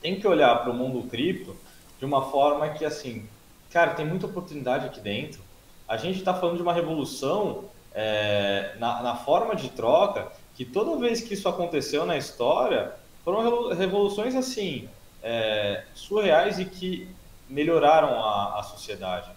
tem 0.00 0.18
que 0.18 0.26
olhar 0.26 0.56
para 0.62 0.70
o 0.70 0.74
mundo 0.74 1.08
cripto 1.08 1.56
de 1.98 2.04
uma 2.04 2.30
forma 2.30 2.68
que, 2.70 2.84
assim, 2.84 3.28
cara, 3.70 3.94
tem 3.94 4.04
muita 4.04 4.26
oportunidade 4.26 4.86
aqui 4.86 5.00
dentro. 5.00 5.40
A 5.88 5.96
gente 5.96 6.18
está 6.18 6.34
falando 6.34 6.56
de 6.56 6.62
uma 6.62 6.72
revolução 6.72 7.64
é, 7.94 8.74
na, 8.78 9.02
na 9.02 9.16
forma 9.16 9.54
de 9.54 9.68
troca 9.68 10.30
que 10.54 10.64
toda 10.64 10.96
vez 10.98 11.20
que 11.20 11.34
isso 11.34 11.48
aconteceu 11.48 12.04
na 12.04 12.16
história, 12.16 12.94
foram 13.24 13.68
revoluções 13.74 14.34
assim 14.34 14.88
é, 15.22 15.84
surreais 15.94 16.58
e 16.58 16.64
que 16.64 17.08
melhoraram 17.48 18.08
a, 18.22 18.58
a, 18.58 18.62
sociedade. 18.62 19.30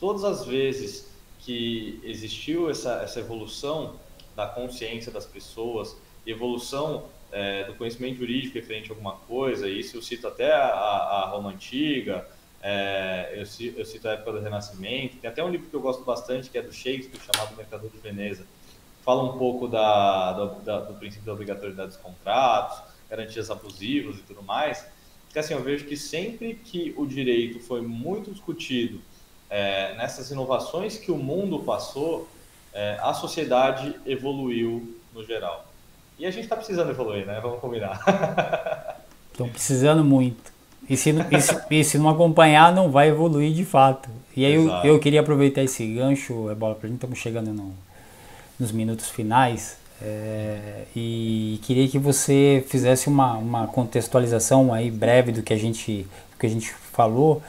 Todas 0.00 0.24
as 0.24 0.44
vezes 0.44 1.08
que 1.40 2.00
existiu 2.04 2.70
essa, 2.70 3.02
essa 3.02 3.20
evolução 3.20 3.96
da 4.34 4.46
consciência 4.46 5.12
das 5.12 5.26
pessoas, 5.26 5.96
evolução 6.26 7.04
é, 7.30 7.64
do 7.64 7.74
conhecimento 7.74 8.18
jurídico 8.18 8.54
referente 8.54 8.90
a 8.90 8.92
alguma 8.94 9.12
coisa, 9.12 9.68
isso 9.68 9.96
eu 9.96 10.02
cito 10.02 10.26
até 10.26 10.52
a, 10.52 10.68
a 10.68 11.28
Roma 11.30 11.50
Antiga, 11.50 12.26
é, 12.62 13.32
eu, 13.34 13.40
eu, 13.76 13.84
cito 13.84 14.08
a 14.08 14.12
época 14.12 14.32
do 14.32 14.40
Renascimento, 14.40 15.16
tem 15.18 15.30
até 15.30 15.42
um 15.42 15.48
livro 15.48 15.68
que 15.68 15.74
eu 15.74 15.80
gosto 15.80 16.02
bastante, 16.04 16.50
que 16.50 16.58
é 16.58 16.62
do 16.62 16.72
Shakespeare, 16.72 17.20
chamado 17.20 17.56
Mercador 17.56 17.90
de 17.90 17.98
Veneza, 17.98 18.46
fala 19.06 19.22
um 19.22 19.38
pouco 19.38 19.68
da, 19.68 20.32
do, 20.32 20.46
da, 20.62 20.80
do 20.80 20.94
princípio 20.94 21.24
da 21.24 21.32
obrigatoriedade 21.32 21.90
dos 21.90 21.96
contratos, 21.96 22.82
garantias 23.08 23.48
abusivas 23.52 24.16
e 24.16 24.22
tudo 24.22 24.42
mais, 24.42 24.84
que 25.30 25.38
assim, 25.38 25.54
eu 25.54 25.62
vejo 25.62 25.84
que 25.84 25.96
sempre 25.96 26.54
que 26.54 26.92
o 26.96 27.06
direito 27.06 27.60
foi 27.60 27.80
muito 27.80 28.32
discutido 28.32 29.00
é, 29.48 29.94
nessas 29.94 30.32
inovações 30.32 30.98
que 30.98 31.12
o 31.12 31.16
mundo 31.16 31.60
passou, 31.60 32.28
é, 32.74 32.98
a 33.00 33.14
sociedade 33.14 33.94
evoluiu 34.04 34.98
no 35.14 35.24
geral. 35.24 35.66
E 36.18 36.26
a 36.26 36.30
gente 36.32 36.44
está 36.44 36.56
precisando 36.56 36.90
evoluir, 36.90 37.26
né? 37.26 37.38
Vamos 37.40 37.60
combinar. 37.60 38.02
Estão 39.30 39.48
precisando 39.48 40.02
muito. 40.02 40.52
E 40.88 40.96
se, 40.96 41.10
e, 41.10 41.40
se, 41.40 41.62
e 41.70 41.84
se 41.84 41.98
não 41.98 42.08
acompanhar, 42.08 42.74
não 42.74 42.90
vai 42.90 43.08
evoluir 43.08 43.52
de 43.52 43.64
fato. 43.64 44.08
E 44.36 44.44
aí 44.44 44.54
eu, 44.54 44.68
eu, 44.82 44.98
queria 44.98 45.20
aproveitar 45.20 45.62
esse 45.62 45.86
gancho, 45.86 46.50
é 46.50 46.54
bola 46.54 46.74
pra 46.74 46.88
gente, 46.88 46.96
estamos 46.96 47.18
chegando 47.18 47.52
no, 47.52 47.74
nos 48.58 48.72
minutos 48.72 49.08
finais. 49.08 49.76
É, 50.00 50.84
e 50.94 51.58
queria 51.62 51.88
que 51.88 51.98
você 51.98 52.64
fizesse 52.68 53.08
uma, 53.08 53.34
uma 53.36 53.66
contextualização 53.66 54.72
aí 54.72 54.90
breve 54.90 55.32
do 55.32 55.42
que 55.42 55.52
a 55.52 55.56
gente, 55.56 56.02
do 56.32 56.38
que 56.38 56.46
a 56.46 56.48
gente 56.48 56.72
falou, 56.92 57.42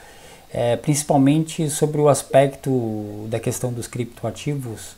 é, 0.50 0.76
principalmente 0.76 1.68
sobre 1.68 2.00
o 2.00 2.08
aspecto 2.08 3.26
da 3.28 3.38
questão 3.38 3.72
dos 3.72 3.86
criptoativos. 3.86 4.96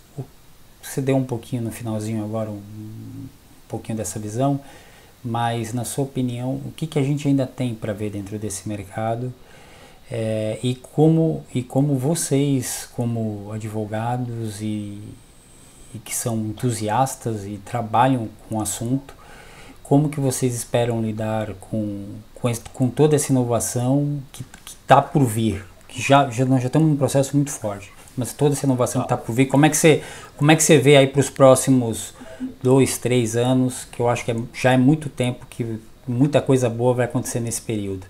Você 0.82 1.00
deu 1.00 1.16
um 1.16 1.24
pouquinho 1.24 1.62
no 1.62 1.72
finalzinho 1.72 2.24
agora, 2.24 2.50
um, 2.50 2.54
um 2.54 3.28
pouquinho 3.68 3.98
dessa 3.98 4.18
visão, 4.18 4.60
mas 5.24 5.72
na 5.74 5.84
sua 5.84 6.04
opinião, 6.04 6.54
o 6.64 6.72
que, 6.74 6.86
que 6.86 6.98
a 6.98 7.02
gente 7.02 7.26
ainda 7.28 7.46
tem 7.46 7.74
para 7.74 7.92
ver 7.92 8.10
dentro 8.10 8.38
desse 8.38 8.68
mercado? 8.68 9.32
É, 10.10 10.58
e 10.62 10.74
como 10.74 11.44
e 11.54 11.62
como 11.62 11.96
vocês 11.96 12.88
como 12.96 13.52
advogados 13.52 14.60
e, 14.60 14.98
e 15.94 15.98
que 15.98 16.14
são 16.14 16.36
entusiastas 16.36 17.44
e 17.44 17.60
trabalham 17.64 18.28
com 18.48 18.56
o 18.56 18.60
assunto, 18.60 19.14
como 19.82 20.08
que 20.08 20.20
vocês 20.20 20.54
esperam 20.54 21.02
lidar 21.02 21.54
com, 21.54 22.04
com, 22.34 22.48
esse, 22.48 22.60
com 22.72 22.88
toda 22.88 23.16
essa 23.16 23.32
inovação 23.32 24.22
que 24.32 24.44
está 24.66 25.02
por 25.02 25.24
vir? 25.24 25.64
Que 25.88 26.00
já, 26.00 26.30
já, 26.30 26.44
nós 26.44 26.60
já 26.60 26.68
estamos 26.68 26.88
num 26.88 26.96
processo 26.96 27.36
muito 27.36 27.50
forte, 27.50 27.92
mas 28.16 28.32
toda 28.32 28.54
essa 28.54 28.66
inovação 28.66 29.02
que 29.02 29.06
está 29.06 29.16
por 29.16 29.32
vir, 29.34 29.46
como 29.46 29.66
é 29.66 29.68
que 29.68 29.76
você, 29.76 30.02
como 30.36 30.50
é 30.52 30.56
que 30.56 30.62
você 30.62 30.78
vê 30.78 30.96
aí 30.96 31.08
para 31.08 31.20
os 31.20 31.28
próximos 31.28 32.14
dois, 32.62 32.98
três 32.98 33.36
anos, 33.36 33.84
que 33.90 34.00
eu 34.00 34.08
acho 34.08 34.24
que 34.24 34.30
é, 34.30 34.36
já 34.54 34.72
é 34.72 34.76
muito 34.76 35.08
tempo 35.08 35.44
que 35.50 35.80
muita 36.06 36.40
coisa 36.40 36.70
boa 36.70 36.94
vai 36.94 37.06
acontecer 37.06 37.40
nesse 37.40 37.60
período? 37.60 38.06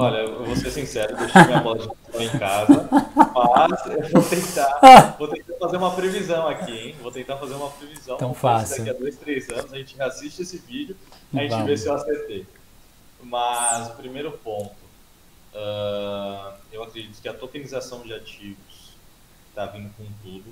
Olha, 0.00 0.18
eu 0.18 0.44
vou 0.44 0.54
ser 0.54 0.70
sincero, 0.70 1.16
deixei 1.16 1.42
minha 1.44 1.60
bola 1.60 1.78
de 1.78 1.88
futebol 1.88 2.22
em 2.22 2.38
casa, 2.38 2.88
mas 3.34 3.86
eu 3.86 4.08
vou 4.10 4.22
tentar, 4.22 5.16
vou 5.18 5.28
tentar 5.28 5.58
fazer 5.58 5.76
uma 5.76 5.90
previsão 5.90 6.46
aqui, 6.46 6.70
hein? 6.70 6.96
Vou 7.02 7.10
tentar 7.10 7.36
fazer 7.36 7.54
uma 7.54 7.68
previsão. 7.70 8.16
Tão 8.16 8.32
fácil. 8.32 8.78
Daqui 8.84 8.90
a 8.90 8.92
dois, 8.92 9.16
três 9.16 9.50
anos 9.50 9.72
a 9.72 9.76
gente 9.76 9.96
reassiste 9.96 10.42
esse 10.42 10.58
vídeo, 10.58 10.96
a 11.34 11.40
gente 11.40 11.50
Vamos. 11.50 11.66
vê 11.66 11.76
se 11.76 11.88
eu 11.88 11.94
acertei. 11.94 12.46
Mas, 13.20 13.88
primeiro 13.88 14.30
ponto, 14.30 14.76
uh, 15.52 16.54
eu 16.70 16.84
acredito 16.84 17.20
que 17.20 17.28
a 17.28 17.34
tokenização 17.34 18.02
de 18.02 18.14
ativos 18.14 18.94
está 19.48 19.66
vindo 19.66 19.90
com 19.96 20.04
tudo. 20.22 20.46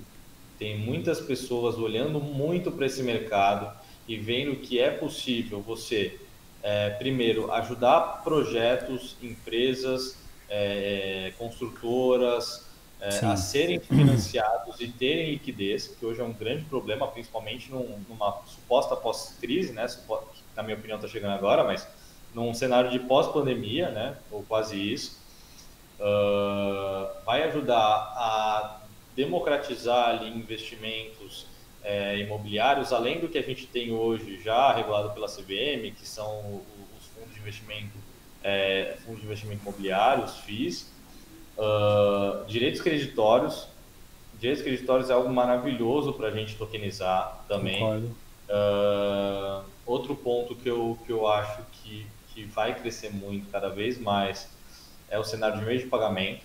Tem 0.58 0.76
muitas 0.76 1.20
pessoas 1.20 1.76
olhando 1.76 2.18
muito 2.18 2.72
para 2.72 2.86
esse 2.86 3.02
mercado 3.02 3.70
e 4.08 4.16
vendo 4.16 4.56
que 4.56 4.80
é 4.80 4.90
possível 4.90 5.60
você 5.60 6.18
é, 6.66 6.90
primeiro, 6.90 7.52
ajudar 7.52 8.24
projetos, 8.24 9.16
empresas, 9.22 10.18
é, 10.50 11.32
construtoras 11.38 12.66
é, 13.00 13.24
a 13.24 13.36
serem 13.36 13.78
financiados 13.78 14.80
e 14.80 14.88
terem 14.88 15.30
liquidez, 15.30 15.86
que 15.86 16.04
hoje 16.04 16.20
é 16.20 16.24
um 16.24 16.32
grande 16.32 16.64
problema, 16.64 17.06
principalmente 17.06 17.70
num, 17.70 18.00
numa 18.08 18.42
suposta 18.46 18.96
pós-crise, 18.96 19.72
né? 19.72 19.86
Que, 19.86 20.56
na 20.56 20.64
minha 20.64 20.76
opinião 20.76 20.96
está 20.96 21.06
chegando 21.06 21.34
agora, 21.34 21.62
mas 21.62 21.86
num 22.34 22.52
cenário 22.52 22.90
de 22.90 22.98
pós-pandemia, 22.98 23.90
né? 23.90 24.16
Ou 24.28 24.42
quase 24.42 24.76
isso, 24.76 25.20
uh, 26.00 27.24
vai 27.24 27.44
ajudar 27.44 27.78
a 27.78 28.80
democratizar 29.14 30.08
ali 30.08 30.36
investimentos 30.36 31.46
é, 31.86 32.18
imobiliários, 32.18 32.92
além 32.92 33.20
do 33.20 33.28
que 33.28 33.38
a 33.38 33.42
gente 33.42 33.64
tem 33.68 33.92
hoje 33.92 34.40
já 34.42 34.74
regulado 34.74 35.10
pela 35.10 35.28
CVM, 35.28 35.94
que 35.96 36.04
são 36.06 36.60
os 36.98 37.06
fundos 37.14 37.32
de 37.32 37.38
investimento, 37.38 37.96
é, 38.42 38.96
fundos 39.04 39.20
de 39.20 39.26
investimento 39.26 39.62
imobiliário, 39.62 40.24
os 40.24 40.36
FIIs, 40.38 40.92
uh, 41.56 42.44
direitos 42.46 42.80
creditórios. 42.80 43.68
Direitos 44.36 44.64
creditórios 44.64 45.10
é 45.10 45.12
algo 45.12 45.32
maravilhoso 45.32 46.12
para 46.12 46.26
a 46.26 46.30
gente 46.32 46.56
tokenizar 46.56 47.44
também. 47.46 47.80
Uh, 47.84 49.64
outro 49.86 50.16
ponto 50.16 50.56
que 50.56 50.68
eu, 50.68 50.98
que 51.06 51.12
eu 51.12 51.28
acho 51.28 51.62
que, 51.72 52.04
que 52.34 52.44
vai 52.44 52.74
crescer 52.74 53.12
muito 53.12 53.48
cada 53.50 53.68
vez 53.68 53.96
mais 53.96 54.50
é 55.08 55.18
o 55.20 55.24
cenário 55.24 55.60
de 55.60 55.64
meio 55.64 55.78
de 55.78 55.86
pagamento. 55.86 56.42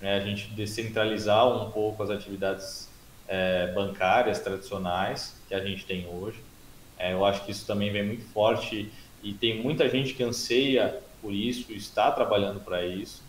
Né? 0.00 0.16
A 0.16 0.20
gente 0.20 0.48
descentralizar 0.48 1.46
um 1.46 1.70
pouco 1.70 2.02
as 2.02 2.08
atividades 2.08 2.85
é, 3.28 3.72
bancárias 3.72 4.40
tradicionais 4.40 5.40
que 5.48 5.54
a 5.54 5.60
gente 5.64 5.84
tem 5.84 6.06
hoje. 6.06 6.40
É, 6.98 7.12
eu 7.12 7.24
acho 7.24 7.44
que 7.44 7.50
isso 7.50 7.66
também 7.66 7.90
vem 7.92 8.04
muito 8.04 8.24
forte 8.32 8.90
e 9.22 9.32
tem 9.32 9.62
muita 9.62 9.88
gente 9.88 10.14
que 10.14 10.22
anseia 10.22 11.00
por 11.20 11.32
isso, 11.32 11.72
está 11.72 12.10
trabalhando 12.10 12.60
para 12.60 12.84
isso. 12.84 13.22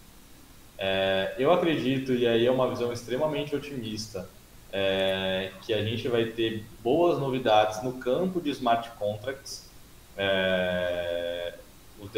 É, 0.78 1.34
eu 1.40 1.52
acredito, 1.52 2.14
e 2.14 2.28
aí 2.28 2.46
é 2.46 2.52
uma 2.52 2.70
visão 2.70 2.94
extremamente 2.94 3.56
otimista, 3.56 4.30
é, 4.72 5.52
que 5.66 5.74
a 5.74 5.84
gente 5.84 6.08
vai 6.08 6.26
ter 6.26 6.64
boas 6.84 7.18
novidades 7.20 7.82
no 7.84 7.94
campo 7.94 8.40
de 8.40 8.52
smart 8.52 8.92
contracts, 8.92 9.70
é, 10.16 11.54
os 12.00 12.12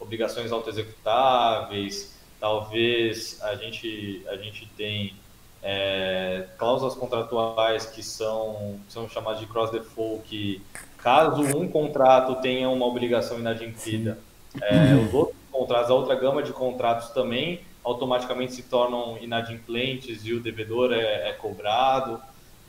obrigações 0.00 0.52
autoexecutáveis, 0.52 2.18
talvez 2.40 3.40
a 3.42 3.54
gente, 3.56 4.22
a 4.28 4.36
gente 4.36 4.66
tem 4.76 5.14
é, 5.66 6.44
cláusulas 6.58 6.94
contratuais 6.94 7.86
que 7.86 8.02
são, 8.02 8.78
são 8.86 9.08
chamadas 9.08 9.40
de 9.40 9.46
cross 9.46 9.70
default, 9.70 10.22
que 10.28 10.62
caso 10.98 11.40
um 11.56 11.66
contrato 11.66 12.34
tenha 12.42 12.68
uma 12.68 12.84
obrigação 12.84 13.38
inadimplida, 13.38 14.18
é, 14.60 14.94
os 14.94 15.14
outros 15.14 15.36
contratos, 15.50 15.90
a 15.90 15.94
outra 15.94 16.14
gama 16.16 16.42
de 16.42 16.52
contratos 16.52 17.08
também 17.10 17.62
automaticamente 17.82 18.52
se 18.52 18.64
tornam 18.64 19.16
inadimplentes 19.18 20.26
e 20.26 20.34
o 20.34 20.40
devedor 20.40 20.92
é, 20.92 21.30
é 21.30 21.32
cobrado. 21.32 22.20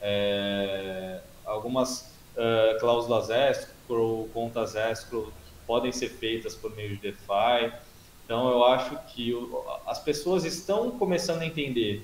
É, 0.01 1.19
algumas 1.45 2.13
uh, 2.35 2.79
cláusulas 2.79 3.29
escrow, 3.29 4.29
contas 4.33 4.75
escrow 4.75 5.31
podem 5.67 5.91
ser 5.91 6.09
feitas 6.09 6.55
por 6.55 6.73
meio 6.75 6.89
de 6.89 6.97
DeFi. 6.97 7.73
Então, 8.23 8.49
eu 8.49 8.63
acho 8.65 8.97
que 9.07 9.33
o, 9.33 9.63
as 9.85 9.99
pessoas 9.99 10.45
estão 10.45 10.91
começando 10.91 11.41
a 11.41 11.45
entender 11.45 12.03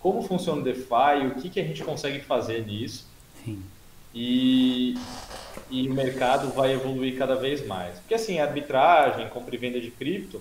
como 0.00 0.22
funciona 0.22 0.60
o 0.60 0.64
DeFi, 0.64 1.26
o 1.30 1.40
que, 1.40 1.50
que 1.50 1.60
a 1.60 1.64
gente 1.64 1.84
consegue 1.84 2.20
fazer 2.20 2.66
nisso. 2.66 3.06
Sim. 3.44 3.62
E, 4.14 4.94
e 5.70 5.88
o 5.88 5.94
mercado 5.94 6.48
vai 6.52 6.72
evoluir 6.72 7.16
cada 7.16 7.36
vez 7.36 7.64
mais. 7.66 7.98
Porque 7.98 8.14
assim, 8.14 8.40
arbitragem, 8.40 9.28
compra 9.28 9.54
e 9.54 9.58
venda 9.58 9.80
de 9.80 9.90
cripto, 9.90 10.40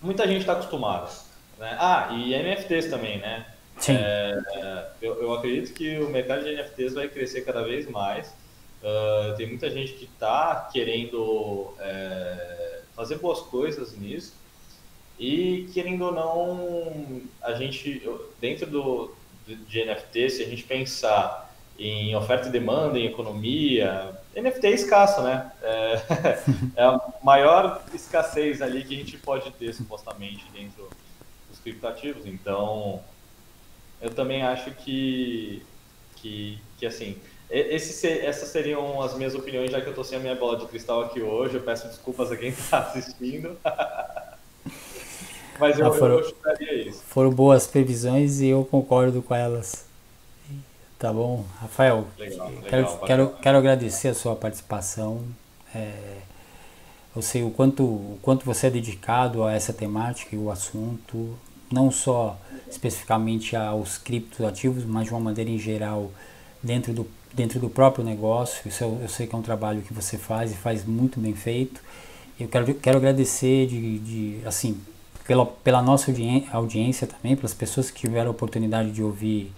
muita 0.00 0.26
gente 0.28 0.40
está 0.40 0.52
acostumada. 0.52 1.10
Né? 1.58 1.76
Ah, 1.78 2.10
e 2.12 2.34
NFTs 2.34 2.86
também, 2.88 3.18
né? 3.18 3.46
Sim. 3.78 3.96
É, 3.96 4.86
eu, 5.02 5.20
eu, 5.20 5.34
acredito 5.34 5.72
que 5.72 5.98
o 5.98 6.08
mercado 6.08 6.44
de 6.44 6.54
NFTs 6.54 6.94
vai 6.94 7.08
crescer 7.08 7.40
cada 7.42 7.62
vez 7.62 7.88
mais. 7.90 8.28
Uh, 8.82 9.34
tem 9.36 9.48
muita 9.48 9.70
gente 9.70 9.94
que 9.94 10.04
está 10.04 10.68
querendo 10.72 11.74
é, 11.80 12.80
fazer 12.94 13.16
boas 13.16 13.40
coisas 13.40 13.96
nisso. 13.96 14.34
E 15.18 15.68
querendo 15.72 16.06
ou 16.06 16.12
não, 16.12 17.22
a 17.40 17.54
gente, 17.54 18.02
dentro 18.40 18.66
do, 18.66 19.14
de 19.46 19.84
NFT, 19.84 20.30
se 20.30 20.42
a 20.42 20.46
gente 20.46 20.64
pensar 20.64 21.54
em 21.78 22.14
oferta 22.14 22.48
e 22.48 22.52
demanda, 22.52 22.98
em 22.98 23.06
economia, 23.06 24.16
NFT 24.36 24.66
é 24.66 24.70
escasso, 24.70 25.22
né? 25.22 25.50
É, 25.62 26.02
é, 26.76 26.82
a 26.84 27.00
maior 27.22 27.82
escassez 27.92 28.60
ali 28.62 28.84
que 28.84 28.94
a 28.94 28.98
gente 28.98 29.16
pode 29.18 29.50
ter, 29.52 29.72
supostamente, 29.72 30.44
dentro 30.52 30.88
dos 31.48 31.58
criptativos. 31.60 32.26
Então, 32.26 33.02
eu 34.00 34.10
também 34.10 34.42
acho 34.42 34.70
que, 34.72 35.64
que, 36.16 36.58
que 36.78 36.86
assim, 36.86 37.16
esse, 37.50 38.08
essas 38.08 38.48
seriam 38.48 39.00
as 39.00 39.14
minhas 39.14 39.34
opiniões, 39.34 39.70
já 39.70 39.80
que 39.80 39.86
eu 39.86 39.90
estou 39.90 40.04
sem 40.04 40.18
a 40.18 40.20
minha 40.20 40.34
bola 40.34 40.58
de 40.58 40.66
cristal 40.66 41.02
aqui 41.02 41.22
hoje. 41.22 41.54
Eu 41.54 41.62
peço 41.62 41.86
desculpas 41.86 42.32
a 42.32 42.36
quem 42.36 42.48
está 42.48 42.78
assistindo. 42.78 43.56
Mas 45.58 45.78
eu, 45.78 45.86
ah, 45.86 45.92
foram, 45.92 46.18
eu 46.18 46.24
chutaria 46.24 46.88
isso. 46.88 47.02
Foram 47.08 47.30
boas 47.30 47.66
previsões 47.66 48.40
e 48.40 48.48
eu 48.48 48.64
concordo 48.64 49.22
com 49.22 49.34
elas. 49.34 49.84
Tá 50.98 51.12
bom? 51.12 51.44
Rafael, 51.60 52.06
legal, 52.18 52.48
legal, 52.48 52.62
quero, 52.62 52.98
quero, 53.06 53.28
quero 53.42 53.58
agradecer 53.58 54.08
a 54.08 54.14
sua 54.14 54.34
participação. 54.34 55.22
É, 55.74 56.18
eu 57.14 57.22
sei 57.22 57.42
o 57.42 57.50
quanto, 57.50 57.84
o 57.84 58.18
quanto 58.22 58.44
você 58.44 58.68
é 58.68 58.70
dedicado 58.70 59.44
a 59.44 59.52
essa 59.52 59.72
temática 59.72 60.34
e 60.34 60.38
o 60.38 60.50
assunto, 60.50 61.36
não 61.70 61.90
só 61.90 62.38
especificamente 62.70 63.54
aos 63.54 63.98
criptoativos, 63.98 64.84
mas 64.84 65.06
de 65.06 65.10
uma 65.10 65.20
maneira 65.20 65.50
em 65.50 65.58
geral 65.58 66.10
dentro 66.62 66.92
do, 66.92 67.06
dentro 67.32 67.60
do 67.60 67.68
próprio 67.68 68.04
negócio. 68.04 68.66
Isso 68.66 68.82
eu, 68.82 68.98
eu 69.02 69.08
sei 69.08 69.26
que 69.26 69.34
é 69.34 69.38
um 69.38 69.42
trabalho 69.42 69.82
que 69.82 69.92
você 69.92 70.16
faz 70.16 70.52
e 70.52 70.56
faz 70.56 70.84
muito 70.84 71.20
bem 71.20 71.34
feito. 71.34 71.80
Eu 72.38 72.48
quero, 72.48 72.74
quero 72.74 72.98
agradecer 72.98 73.66
de, 73.66 73.98
de 73.98 74.46
assim, 74.46 74.80
pela, 75.26 75.46
pela 75.46 75.82
nossa 75.82 76.12
audiência 76.52 77.06
também, 77.06 77.34
pelas 77.34 77.54
pessoas 77.54 77.90
que 77.90 78.00
tiveram 78.00 78.28
a 78.28 78.30
oportunidade 78.30 78.90
de 78.90 79.02
ouvir 79.02 79.52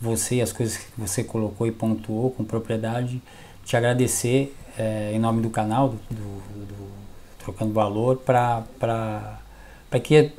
você, 0.00 0.40
as 0.40 0.52
coisas 0.52 0.78
que 0.78 0.86
você 0.96 1.22
colocou 1.22 1.66
e 1.66 1.72
pontuou 1.72 2.30
com 2.30 2.42
propriedade. 2.42 3.20
Te 3.64 3.76
agradecer 3.76 4.54
é, 4.78 5.12
em 5.14 5.18
nome 5.18 5.42
do 5.42 5.50
canal, 5.50 5.90
do, 5.90 5.96
do, 6.10 6.66
do 6.66 6.90
Trocando 7.38 7.72
Valor, 7.72 8.16
para 8.16 8.64
que 10.02 10.32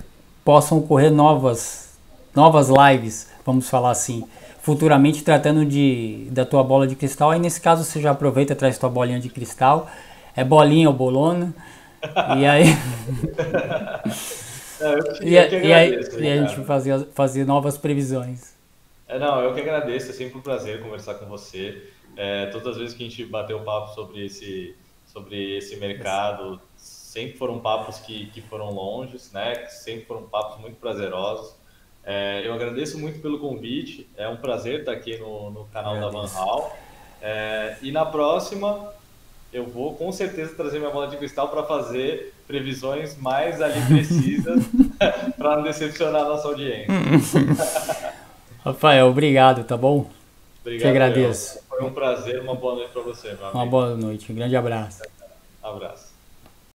possam 0.44 0.80
ocorrer 0.80 1.12
novas, 1.12 1.92
novas 2.36 2.68
lives, 2.70 3.28
vamos 3.46 3.70
falar 3.70 3.92
assim, 3.92 4.24
futuramente 4.62 5.24
tratando 5.24 5.64
de, 5.64 6.28
da 6.32 6.44
tua 6.44 6.64
bola 6.64 6.88
de 6.88 6.96
cristal. 6.96 7.30
Aí 7.30 7.40
nesse 7.40 7.62
caso 7.62 7.84
você 7.84 8.02
já 8.02 8.12
aproveita, 8.12 8.56
traz 8.56 8.80
tua 8.80 8.90
bolinha 8.90 9.20
de 9.20 9.30
cristal. 9.30 9.88
É 10.36 10.44
bolinha 10.44 10.90
ou 10.90 10.96
bolona. 10.96 11.54
e 12.40 12.46
aí. 12.46 12.66
Não, 14.82 14.92
eu, 14.94 15.04
e, 15.22 15.36
eu 15.36 15.64
e, 15.64 15.74
aí, 15.74 16.00
e 16.20 16.28
a 16.28 16.46
gente 16.46 16.66
fazia, 16.66 17.08
fazia 17.14 17.46
novas 17.46 17.78
previsões. 17.78 18.56
É, 19.08 19.20
não, 19.20 19.42
eu 19.42 19.54
que 19.54 19.62
agradeço, 19.62 20.10
é 20.10 20.14
sempre 20.14 20.38
um 20.38 20.42
prazer 20.42 20.82
conversar 20.82 21.16
com 21.16 21.26
você. 21.26 21.90
É, 22.16 22.48
todas 22.48 22.70
as 22.70 22.78
vezes 22.78 22.94
que 22.96 23.06
a 23.06 23.10
gente 23.10 23.26
bateu 23.26 23.60
papo 23.62 23.94
sobre 23.94 24.26
esse, 24.26 24.76
sobre 25.06 25.58
esse 25.58 25.76
mercado, 25.76 26.60
sempre 26.76 27.38
foram 27.38 27.60
papos 27.60 28.00
que, 28.00 28.28
que 28.28 28.42
foram 28.42 28.72
longes, 28.72 29.32
né? 29.32 29.66
Sempre 29.68 30.06
foram 30.06 30.24
papos 30.24 30.60
muito 30.62 30.78
prazerosos. 30.78 31.54
É, 32.04 32.42
eu 32.46 32.54
agradeço 32.54 32.98
muito 32.98 33.20
pelo 33.20 33.40
convite, 33.40 34.10
é 34.18 34.28
um 34.28 34.38
prazer 34.38 34.80
estar 34.80 34.94
aqui 34.94 35.18
no, 35.18 35.52
no 35.52 35.66
canal 35.66 36.00
da 36.00 36.10
Van 36.10 36.28
Hal. 36.28 36.78
É, 37.22 37.78
e 37.82 37.92
na 37.92 38.06
próxima, 38.06 38.92
eu 39.54 39.66
vou 39.66 39.94
com 39.96 40.12
certeza 40.12 40.56
trazer 40.56 40.80
minha 40.80 40.90
bola 40.90 41.08
de 41.08 41.18
cristal 41.18 41.50
para 41.50 41.64
fazer 41.64 42.34
previsões 42.52 43.18
mais 43.18 43.62
ali 43.62 43.82
precisas 43.88 44.66
para 45.38 45.56
não 45.56 45.64
decepcionar 45.64 46.24
a 46.24 46.30
nossa 46.30 46.50
audiência. 46.50 46.92
Rafael, 48.64 49.08
obrigado, 49.08 49.64
tá 49.64 49.78
bom? 49.78 50.10
Obrigado. 50.60 50.82
Te 50.82 50.88
agradeço. 50.88 51.60
Foi 51.70 51.84
um 51.84 51.92
prazer, 51.92 52.42
uma 52.42 52.54
boa 52.54 52.76
noite 52.76 52.92
para 52.92 53.02
você. 53.02 53.36
Uma 53.54 53.66
boa 53.66 53.96
noite, 53.96 54.32
um 54.32 54.36
grande 54.36 54.56
abraço. 54.56 55.02
Abraço. 55.64 56.11